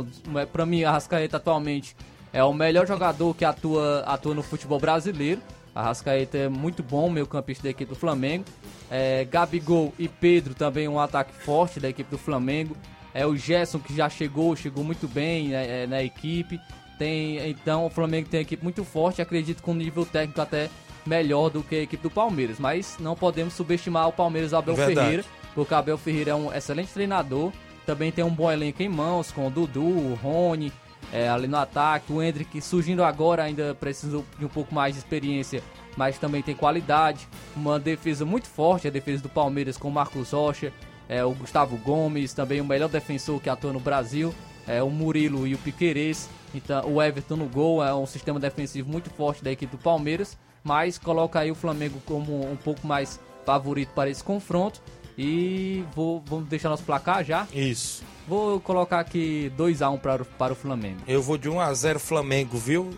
Para 0.52 0.64
mim, 0.64 0.84
a 0.84 0.92
Rascaeta 0.92 1.36
atualmente 1.38 1.96
é 2.36 2.44
o 2.44 2.52
melhor 2.52 2.86
jogador 2.86 3.34
que 3.34 3.46
atua, 3.46 4.00
atua 4.00 4.34
no 4.34 4.42
futebol 4.42 4.78
brasileiro. 4.78 5.40
A 5.74 5.84
Rascaeta 5.84 6.36
é 6.36 6.48
muito 6.50 6.82
bom, 6.82 7.08
meio 7.08 7.26
campista 7.26 7.62
da 7.62 7.70
equipe 7.70 7.88
do 7.88 7.98
Flamengo. 7.98 8.44
É, 8.90 9.24
Gabigol 9.24 9.94
e 9.98 10.06
Pedro 10.06 10.54
também 10.54 10.86
um 10.86 11.00
ataque 11.00 11.32
forte 11.32 11.80
da 11.80 11.88
equipe 11.88 12.10
do 12.10 12.18
Flamengo. 12.18 12.76
É 13.14 13.26
o 13.26 13.34
Gerson 13.34 13.78
que 13.78 13.96
já 13.96 14.10
chegou, 14.10 14.54
chegou 14.54 14.84
muito 14.84 15.08
bem 15.08 15.48
né, 15.48 15.84
é, 15.84 15.86
na 15.86 16.02
equipe. 16.02 16.60
Tem, 16.98 17.38
então 17.48 17.86
o 17.86 17.90
Flamengo 17.90 18.28
tem 18.28 18.40
uma 18.40 18.42
equipe 18.42 18.62
muito 18.62 18.84
forte, 18.84 19.22
acredito 19.22 19.62
com 19.62 19.70
um 19.70 19.74
nível 19.74 20.04
técnico 20.04 20.38
até 20.42 20.68
melhor 21.06 21.48
do 21.48 21.62
que 21.62 21.74
a 21.74 21.82
equipe 21.84 22.02
do 22.02 22.10
Palmeiras. 22.10 22.58
Mas 22.58 22.98
não 23.00 23.16
podemos 23.16 23.54
subestimar 23.54 24.08
o 24.08 24.12
Palmeiras 24.12 24.52
Abel 24.52 24.74
Verdade. 24.74 25.00
Ferreira, 25.00 25.24
porque 25.54 25.72
o 25.72 25.76
Abel 25.76 25.96
Ferreira 25.96 26.32
é 26.32 26.34
um 26.34 26.52
excelente 26.52 26.92
treinador. 26.92 27.50
Também 27.86 28.12
tem 28.12 28.22
um 28.22 28.30
bom 28.30 28.52
elenco 28.52 28.82
em 28.82 28.90
mãos, 28.90 29.32
com 29.32 29.46
o 29.46 29.50
Dudu, 29.50 29.80
o 29.80 30.18
Rony, 30.22 30.70
é, 31.12 31.28
ali 31.28 31.46
no 31.46 31.56
ataque. 31.56 32.12
O 32.12 32.22
Hendrick 32.22 32.60
surgindo 32.60 33.04
agora 33.04 33.42
ainda 33.42 33.74
precisa 33.74 34.22
de 34.38 34.44
um 34.44 34.48
pouco 34.48 34.74
mais 34.74 34.94
de 34.94 35.00
experiência, 35.00 35.62
mas 35.96 36.18
também 36.18 36.42
tem 36.42 36.54
qualidade. 36.54 37.28
Uma 37.54 37.78
defesa 37.78 38.24
muito 38.24 38.48
forte, 38.48 38.88
a 38.88 38.90
defesa 38.90 39.22
do 39.22 39.28
Palmeiras 39.28 39.76
com 39.76 39.88
o 39.88 39.92
Marcos 39.92 40.30
Rocha, 40.30 40.72
é, 41.08 41.24
o 41.24 41.32
Gustavo 41.32 41.76
Gomes, 41.78 42.32
também 42.32 42.60
o 42.60 42.64
melhor 42.64 42.88
defensor 42.88 43.40
que 43.40 43.48
atua 43.48 43.72
no 43.72 43.80
Brasil, 43.80 44.34
é, 44.66 44.82
o 44.82 44.90
Murilo 44.90 45.46
e 45.46 45.54
o 45.54 45.58
Piquerez. 45.58 46.28
Então, 46.54 46.90
o 46.90 47.02
Everton 47.02 47.36
no 47.36 47.46
gol 47.46 47.84
é 47.84 47.94
um 47.94 48.06
sistema 48.06 48.40
defensivo 48.40 48.90
muito 48.90 49.10
forte 49.10 49.44
da 49.44 49.52
equipe 49.52 49.76
do 49.76 49.82
Palmeiras, 49.82 50.38
mas 50.64 50.98
coloca 50.98 51.38
aí 51.38 51.50
o 51.50 51.54
Flamengo 51.54 52.00
como 52.06 52.50
um 52.50 52.56
pouco 52.56 52.86
mais 52.86 53.20
favorito 53.44 53.90
para 53.94 54.10
esse 54.10 54.24
confronto. 54.24 54.82
E 55.18 55.84
vou, 55.94 56.22
vamos 56.26 56.48
deixar 56.48 56.68
nosso 56.68 56.82
placar 56.82 57.24
já? 57.24 57.46
Isso. 57.52 58.04
Vou 58.28 58.60
colocar 58.60 59.00
aqui 59.00 59.52
2x1 59.56 59.98
para, 60.00 60.24
para 60.24 60.52
o 60.52 60.56
Flamengo. 60.56 61.00
Eu 61.06 61.22
vou 61.22 61.38
de 61.38 61.48
1x0 61.48 61.98
Flamengo, 61.98 62.58
viu? 62.58 62.90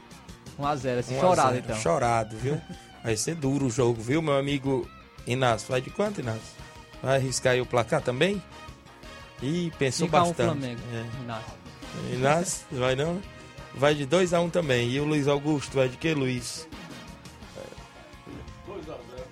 1x0, 0.59 0.99
assim, 0.99 1.15
1 1.15 1.19
a 1.19 1.21
chorado 1.21 1.53
0. 1.53 1.65
então. 1.65 1.77
Chorado, 1.77 2.37
viu? 2.37 2.61
Vai 3.05 3.17
ser 3.17 3.35
duro 3.37 3.67
o 3.67 3.71
jogo, 3.71 4.01
viu, 4.03 4.21
meu 4.21 4.37
amigo 4.37 4.89
Inácio? 5.27 5.69
Vai 5.71 5.81
de 5.81 5.91
quanto, 5.91 6.21
Inácio? 6.21 6.59
Vai 7.03 7.17
arriscar 7.17 7.53
aí 7.53 7.61
o 7.61 7.67
placar 7.67 8.03
também? 8.03 8.43
Ih, 9.43 9.73
pensou 9.79 10.09
5x1 10.09 10.11
bastante. 10.11 10.37
Flamengo. 10.37 10.81
É. 10.93 11.23
Inácio. 11.23 11.53
Inácio, 12.13 12.67
vai 12.73 12.97
não? 12.97 13.21
Vai 13.75 13.95
de 13.95 14.07
2x1 14.07 14.51
também. 14.51 14.91
E 14.91 15.01
o 15.01 15.05
Luiz 15.05 15.29
Augusto 15.29 15.75
vai 15.75 15.89
de 15.89 15.97
que, 15.97 16.13
Luiz? 16.13 16.68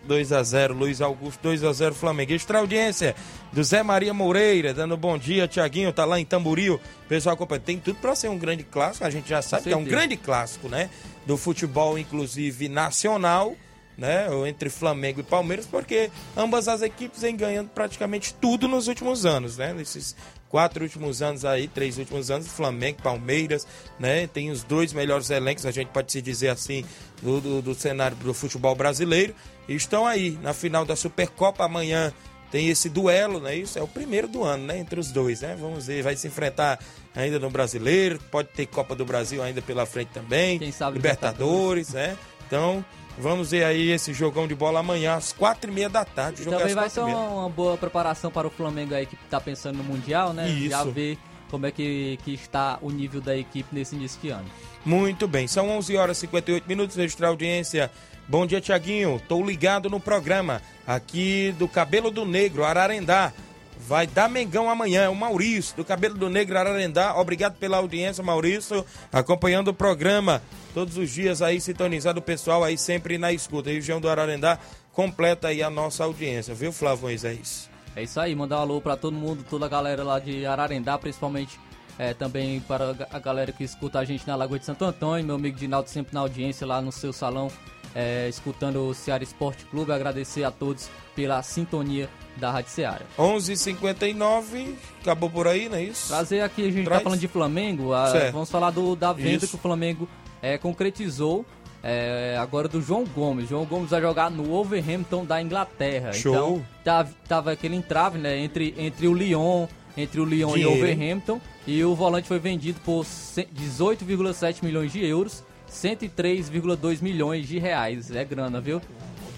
2x0, 0.07 0.73
Luiz 0.73 1.01
Augusto, 1.01 1.49
2x0 1.49 1.93
Flamengo. 1.93 2.33
Extra 2.33 2.59
audiência 2.59 3.15
do 3.53 3.63
Zé 3.63 3.83
Maria 3.83 4.15
Moreira, 4.15 4.73
dando 4.73 4.97
bom 4.97 5.19
dia, 5.19 5.49
Tiaguinho, 5.49 5.93
tá 5.93 6.05
lá 6.05 6.19
em 6.19 6.25
Tamboril. 6.25 6.81
Pessoal, 7.09 7.35
acompanha. 7.35 7.61
tem 7.61 7.79
tudo 7.79 7.99
pra 8.01 8.15
ser 8.15 8.29
um 8.29 8.39
grande 8.39 8.63
clássico, 8.65 9.05
a 9.05 9.11
gente 9.11 9.29
já 9.29 9.43
sabe 9.43 9.65
que 9.65 9.73
é 9.73 9.77
um 9.77 9.85
grande 9.85 10.17
clássico, 10.17 10.69
né? 10.69 10.91
Do 11.27 11.37
futebol, 11.37 11.99
inclusive 11.99 12.69
nacional, 12.69 13.57
né? 13.97 14.27
Entre 14.47 14.71
Flamengo 14.71 15.21
e 15.21 15.23
Palmeiras, 15.23 15.67
porque 15.67 16.11
ambas 16.37 16.69
as 16.69 16.83
equipes 16.83 17.21
vêm 17.21 17.37
ganhando 17.37 17.71
praticamente 17.71 18.35
tudo 18.35 18.69
nos 18.69 18.89
últimos 18.89 19.25
anos, 19.25 19.57
né? 19.57 19.73
Nesses 19.73 20.15
quatro 20.49 20.85
últimos 20.85 21.23
anos 21.23 21.45
aí, 21.45 21.67
três 21.67 21.99
últimos 21.99 22.31
anos, 22.31 22.47
Flamengo, 22.49 23.03
Palmeiras, 23.03 23.67
né? 23.99 24.27
Tem 24.27 24.51
os 24.51 24.63
dois 24.63 24.93
melhores 24.93 25.31
elencos, 25.31 25.67
a 25.67 25.71
gente 25.71 25.89
pode 25.89 26.13
se 26.13 26.23
dizer 26.23 26.49
assim, 26.49 26.85
do, 27.23 27.41
do, 27.41 27.63
do 27.63 27.75
cenário 27.75 28.17
do 28.17 28.35
futebol 28.35 28.75
brasileiro. 28.75 29.35
Estão 29.69 30.07
aí 30.07 30.39
na 30.43 30.53
final 30.53 30.85
da 30.85 30.95
Supercopa 30.97 31.65
amanhã. 31.65 32.13
Tem 32.51 32.69
esse 32.69 32.89
duelo, 32.89 33.41
né? 33.41 33.57
Isso 33.57 33.79
é 33.79 33.83
o 33.83 33.89
primeiro 33.89 34.29
do 34.29 34.45
ano, 34.45 34.67
né? 34.67 34.79
Entre 34.79 35.01
os 35.01 35.11
dois, 35.11 35.41
né? 35.41 35.57
Vamos 35.59 35.87
ver, 35.87 36.03
vai 36.03 36.17
se 36.17 36.29
enfrentar 36.29 36.79
ainda 37.15 37.39
no 37.41 37.51
Brasileiro, 37.51 38.21
pode 38.31 38.49
ter 38.49 38.67
Copa 38.67 38.95
do 38.95 39.05
Brasil 39.05 39.43
ainda 39.43 39.61
pela 39.61 39.85
frente 39.85 40.09
também. 40.09 40.59
Quem 40.59 40.71
sabe 40.71 40.97
Libertadores, 40.97 41.93
né? 41.93 42.17
Então, 42.47 42.85
vamos 43.19 43.51
ver 43.51 43.65
aí 43.65 43.91
esse 43.91 44.13
jogão 44.15 44.47
de 44.47 44.55
bola 44.55 44.79
amanhã 44.79 45.15
às 45.15 45.33
quatro 45.33 45.71
e 45.71 45.75
meia 45.75 45.89
da 45.89 46.05
tarde. 46.05 46.43
É 46.43 46.45
Também 46.45 46.75
vai 46.75 46.89
ser 46.89 47.01
uma, 47.01 47.19
uma 47.19 47.49
boa 47.49 47.77
preparação 47.77 48.31
para 48.31 48.47
o 48.47 48.51
Flamengo 48.51 48.95
aí 48.95 49.07
que 49.07 49.17
tá 49.29 49.41
pensando 49.41 49.79
no 49.79 49.85
Mundial, 49.85 50.33
né? 50.33 50.49
Isso. 50.49 50.71
Já 50.71 50.85
ver 50.85 51.19
como 51.51 51.67
é 51.67 51.71
que, 51.71 52.19
que 52.25 52.35
está 52.35 52.79
o 52.81 52.91
nível 52.91 53.21
da 53.21 53.37
equipe 53.37 53.69
nesse 53.73 53.97
início 53.97 54.21
de 54.21 54.31
ano. 54.31 54.47
Muito 54.85 55.27
bem, 55.27 55.49
são 55.49 55.69
11 55.71 55.97
horas 55.97 56.17
e 56.19 56.21
58 56.21 56.69
minutos, 56.69 56.97
registrar 56.97 57.29
a 57.29 57.31
audiência. 57.31 57.91
Bom 58.29 58.45
dia, 58.45 58.61
Tiaguinho. 58.61 59.23
Tô 59.29 59.41
ligado 59.41 59.89
no 59.89 60.01
programa 60.01 60.61
aqui 60.85 61.55
do 61.57 61.69
Cabelo 61.69 62.11
do 62.11 62.25
Negro, 62.25 62.65
Ararendá. 62.65 63.33
Vai 63.79 64.05
dar 64.05 64.29
Mengão 64.29 64.69
amanhã, 64.69 65.03
é 65.05 65.09
o 65.09 65.15
Maurício, 65.15 65.77
do 65.77 65.85
Cabelo 65.85 66.17
do 66.17 66.29
Negro, 66.29 66.59
Ararendá. 66.59 67.15
Obrigado 67.17 67.57
pela 67.57 67.77
audiência, 67.77 68.25
Maurício, 68.25 68.85
acompanhando 69.13 69.69
o 69.69 69.75
programa 69.75 70.43
todos 70.75 70.97
os 70.97 71.09
dias 71.09 71.41
aí, 71.41 71.61
sintonizado 71.61 72.19
o 72.19 72.23
pessoal 72.23 72.65
aí 72.65 72.77
sempre 72.77 73.17
na 73.17 73.33
escuta. 73.33 73.71
Região 73.71 74.01
do 74.01 74.09
Ararendá 74.09 74.59
completa 74.93 75.49
aí 75.49 75.63
a 75.63 75.71
nossa 75.71 76.03
audiência, 76.03 76.53
viu, 76.53 76.73
Flávio 76.73 77.03
Moisés? 77.03 77.71
É 77.95 78.03
isso 78.03 78.19
aí, 78.19 78.35
mandar 78.35 78.59
um 78.59 78.63
alô 78.63 78.81
para 78.81 78.97
todo 78.97 79.15
mundo, 79.15 79.45
toda 79.49 79.67
a 79.67 79.69
galera 79.69 80.03
lá 80.03 80.19
de 80.19 80.45
Ararendá, 80.45 80.99
principalmente 80.99 81.61
é, 81.99 82.13
também 82.13 82.61
para 82.61 82.95
a 83.11 83.19
galera 83.19 83.53
que 83.53 83.63
escuta 83.63 84.01
a 84.01 84.05
gente 84.05 84.27
na 84.27 84.35
Lagoa 84.35 84.59
de 84.59 84.65
Santo 84.65 84.85
Antônio, 84.85 85.25
meu 85.25 85.37
amigo 85.37 85.57
Dinaldo 85.57 85.89
sempre 85.89 86.13
na 86.13 86.21
audiência 86.21 86.67
lá 86.67 86.81
no 86.81 86.91
seu 86.91 87.13
salão, 87.13 87.51
é, 87.99 88.29
escutando 88.29 88.87
o 88.87 88.95
Ceará 88.95 89.25
Esporte 89.25 89.65
Clube. 89.65 89.91
Agradecer 89.91 90.45
a 90.45 90.51
todos 90.51 90.91
pela 91.15 91.43
sintonia 91.43 92.11
da 92.37 92.51
Rádio 92.51 92.71
Ceará. 92.71 93.01
11:59 93.19 94.75
acabou 95.01 95.31
por 95.31 95.49
aí, 95.49 95.69
não 95.69 95.77
é 95.79 95.85
isso? 95.85 96.09
Trazer 96.09 96.41
aqui, 96.41 96.69
a 96.69 96.71
gente 96.71 96.85
Traz. 96.85 97.01
tá 97.01 97.05
falando 97.05 97.21
de 97.21 97.29
Flamengo, 97.29 97.93
a- 97.93 98.31
vamos 98.31 98.51
falar 98.51 98.71
do, 98.71 98.95
da 98.95 99.13
venda 99.13 99.45
Isso. 99.45 99.49
que 99.49 99.55
o 99.55 99.59
Flamengo 99.59 100.09
é, 100.43 100.59
concretizou. 100.59 101.45
é, 101.83 102.37
agora 102.39 102.67
do 102.69 102.83
João 102.83 103.05
Gomes. 103.05 103.49
João 103.49 103.65
Gomes 103.65 103.91
vai 103.91 104.01
jogar 104.01 104.29
no 104.31 104.43
Wolverhampton 104.45 105.25
da 105.25 105.41
Inglaterra. 105.41 106.13
Show. 106.13 106.33
Então, 106.35 106.67
tava, 106.83 107.11
tava 107.29 107.53
aquele 107.53 107.77
entrave, 107.77 108.19
né? 108.19 108.37
Entre, 108.39 108.75
entre 108.77 109.07
o 109.07 109.15
Lyon, 109.15 109.69
entre 109.97 110.21
o 110.21 110.25
Lyon 110.25 110.49
Dinheiro, 110.55 110.71
e 110.71 110.75
o? 110.75 110.79
Wolverhampton. 110.79 111.41
E 111.67 111.85
o 111.85 111.95
volante 111.95 112.27
foi 112.27 112.41
vendido 112.41 112.81
por 112.85 113.05
ce- 113.05 113.47
18,7 113.55 114.65
milhões 114.65 114.91
de 114.93 115.05
euros, 115.07 115.45
103,2 115.71 117.01
milhões 117.03 117.47
de 117.47 117.59
reais. 117.59 118.11
É 118.11 118.25
grana, 118.25 118.61
viu? 118.61 118.81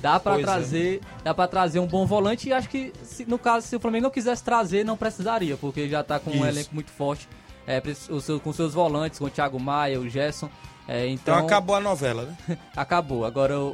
Dá 0.01 0.21
pra 0.21 0.33
Pois 0.35 0.43
é. 0.45 0.47
trazer, 0.47 1.01
dá 1.25 1.35
para 1.35 1.49
trazer 1.49 1.81
um 1.81 1.87
bom 1.87 2.07
volante 2.07 2.49
e 2.49 2.53
acho 2.53 2.69
que 2.69 2.93
se- 3.03 3.25
no 3.27 3.37
caso 3.39 3.67
se 3.67 3.75
o 3.75 3.81
Flamengo 3.81 4.05
não 4.05 4.11
quisesse 4.11 4.45
trazer, 4.45 4.85
não 4.85 4.97
precisaria, 4.97 5.57
porque 5.57 5.89
já 5.89 6.05
tá 6.05 6.21
com 6.21 6.31
um 6.31 6.35
Isso. 6.37 6.47
elenco 6.47 6.71
muito 6.73 6.91
forte, 6.93 7.29
é, 7.67 7.83
seu- 8.21 8.39
com 8.39 8.53
seus 8.53 8.75
volantes, 8.75 9.19
com 9.19 9.25
o 9.25 9.31
Thiago 9.31 9.59
Maia, 9.59 9.99
o 9.99 10.09
Gerson. 10.09 10.49
é, 10.87 11.07
Então 11.09 11.35
então, 11.35 11.47
acabou 11.47 11.75
a 11.75 11.81
novela, 11.81 12.23
né? 12.47 12.57
acabou. 12.77 13.25
Agora 13.25 13.59
o, 13.59 13.73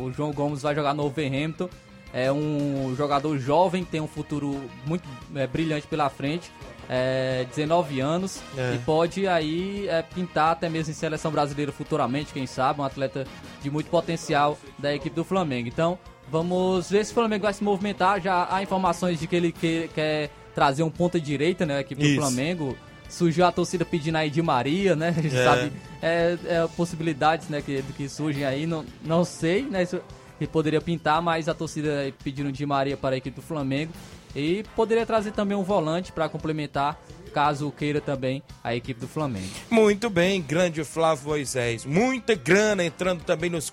o- 0.00 0.02
o 0.06 0.12
João 0.12 0.32
Gomes 0.32 0.62
vai 0.62 0.74
jogar 0.74 0.92
no 0.94 1.02
Wolverhampton. 1.04 1.68
É 2.12 2.32
um 2.32 2.94
jogador 2.96 3.38
jovem, 3.38 3.84
tem 3.84 4.00
um 4.00 4.06
futuro 4.08 4.60
muito 4.86 5.06
é, 5.34 5.46
brilhante 5.46 5.86
pela 5.86 6.08
frente. 6.10 6.50
É, 6.88 7.44
19 7.50 8.00
anos 8.00 8.40
É. 8.56 8.74
e 8.74 8.78
pode 8.78 9.26
aí 9.26 9.88
é, 9.88 10.02
pintar 10.02 10.52
até 10.52 10.68
mesmo 10.68 10.90
em 10.92 10.94
seleção 10.94 11.30
brasileira 11.32 11.72
futuramente, 11.72 12.32
quem 12.32 12.46
sabe, 12.46 12.80
um 12.80 12.84
atleta 12.84 13.26
de 13.62 13.70
muito 13.70 13.90
potencial 13.90 14.56
da 14.78 14.94
equipe 14.94 15.14
do 15.16 15.24
Flamengo. 15.24 15.66
Então, 15.68 15.98
vamos 16.30 16.88
ver 16.90 17.04
se 17.04 17.10
o 17.12 17.14
Flamengo 17.14 17.42
vai 17.44 17.52
se 17.52 17.64
movimentar. 17.64 18.20
Já 18.20 18.46
há 18.50 18.62
informações 18.62 19.18
de 19.18 19.26
que 19.26 19.34
ele 19.36 19.52
que- 19.52 19.90
quer 19.94 20.30
trazer 20.54 20.82
um 20.82 20.90
ponta 20.90 21.20
direita, 21.20 21.66
né, 21.66 21.78
a 21.78 21.80
equipe 21.80 22.02
Isso. 22.04 22.14
do 22.14 22.20
Flamengo. 22.20 22.76
surgiu 23.08 23.46
a 23.46 23.52
torcida 23.52 23.84
pedindo 23.84 24.16
aí 24.16 24.28
de 24.28 24.42
Maria, 24.42 24.96
né? 24.96 25.10
A 25.10 25.12
gente 25.22 25.36
É. 25.36 25.44
sabe, 25.44 25.72
é, 26.02 26.36
é, 26.44 26.68
possibilidades, 26.76 27.48
né, 27.48 27.62
que, 27.62 27.80
que 27.96 28.08
surgem 28.08 28.44
aí, 28.44 28.66
não, 28.66 28.84
não 29.04 29.24
sei, 29.24 29.62
né, 29.62 29.84
isso 29.84 30.00
que 30.40 30.46
poderia 30.48 30.80
pintar, 30.80 31.22
mas 31.22 31.48
a 31.48 31.54
torcida 31.54 32.12
pedindo 32.24 32.50
de 32.50 32.66
Maria 32.66 32.96
para 32.96 33.14
a 33.14 33.18
equipe 33.18 33.36
do 33.36 33.42
Flamengo 33.46 33.92
e 34.36 34.62
poderia 34.76 35.06
trazer 35.06 35.32
também 35.32 35.56
um 35.56 35.62
volante 35.62 36.12
para 36.12 36.28
complementar, 36.28 37.00
caso 37.32 37.70
queira 37.70 38.00
também 38.00 38.42
a 38.62 38.74
equipe 38.74 39.00
do 39.00 39.08
Flamengo. 39.08 39.48
Muito 39.70 40.10
bem, 40.10 40.42
grande 40.42 40.84
Flávio 40.84 41.28
Moisés. 41.28 41.84
Muita 41.86 42.34
grana 42.34 42.84
entrando 42.84 43.24
também 43.24 43.48
nos, 43.48 43.72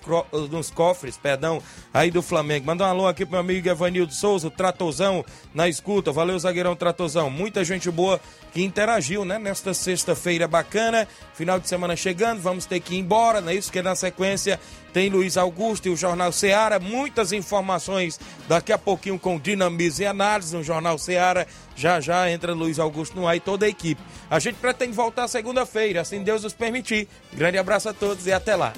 nos 0.50 0.70
cofres, 0.70 1.18
perdão, 1.18 1.62
aí 1.92 2.10
do 2.10 2.22
Flamengo. 2.22 2.66
Manda 2.66 2.84
um 2.84 2.88
alô 2.88 3.06
aqui 3.06 3.24
pro 3.24 3.32
meu 3.32 3.40
amigo 3.40 3.68
Evanildo 3.68 4.12
Souza, 4.12 4.48
o 4.48 4.50
Tratozão 4.50 5.24
na 5.54 5.68
escuta. 5.68 6.12
Valeu, 6.12 6.38
zagueirão 6.38 6.74
Tratozão. 6.74 7.28
Muita 7.28 7.62
gente 7.62 7.90
boa 7.90 8.20
que 8.52 8.62
interagiu, 8.62 9.24
né? 9.24 9.38
Nesta 9.38 9.74
sexta-feira 9.74 10.48
bacana, 10.48 11.06
final 11.34 11.60
de 11.60 11.68
semana 11.68 11.94
chegando, 11.94 12.40
vamos 12.40 12.64
ter 12.64 12.80
que 12.80 12.94
ir 12.94 12.98
embora, 12.98 13.40
não 13.40 13.50
é 13.50 13.54
isso? 13.54 13.72
Que 13.72 13.82
na 13.82 13.94
sequência 13.94 14.58
tem 14.94 15.10
Luiz 15.10 15.36
Augusto 15.36 15.88
e 15.88 15.90
o 15.90 15.96
Jornal 15.96 16.30
Seara. 16.30 16.78
Muitas 16.78 17.32
informações 17.32 18.18
daqui 18.48 18.72
a 18.72 18.78
pouquinho 18.78 19.18
com 19.18 19.40
dinamismo 19.40 20.04
e 20.04 20.06
análise 20.06 20.56
no 20.56 20.62
Jornal 20.62 20.96
Seara. 20.96 21.48
Já 21.74 22.00
já 22.00 22.30
entra 22.30 22.54
Luiz 22.54 22.78
Augusto 22.78 23.16
no 23.16 23.26
ar 23.26 23.36
e 23.36 23.40
toda 23.40 23.66
a 23.66 23.68
equipe. 23.68 24.00
A 24.30 24.38
gente 24.38 24.54
pretende 24.54 24.92
voltar 24.92 25.26
segunda-feira, 25.26 26.00
assim 26.00 26.22
Deus 26.22 26.44
nos 26.44 26.54
permitir. 26.54 27.08
Grande 27.32 27.58
abraço 27.58 27.88
a 27.88 27.92
todos 27.92 28.24
e 28.28 28.32
até 28.32 28.54
lá. 28.54 28.72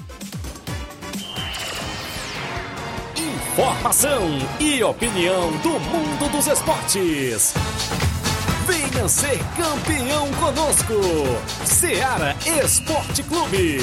Informação 3.15 4.23
e 4.59 4.83
opinião 4.83 5.51
do 5.57 5.79
mundo 5.79 6.31
dos 6.31 6.47
esportes. 6.47 7.53
Venha 8.65 9.07
ser 9.07 9.39
campeão 9.55 10.31
conosco. 10.33 10.93
Seara 11.63 12.35
Esporte 12.63 13.21
Clube. 13.21 13.77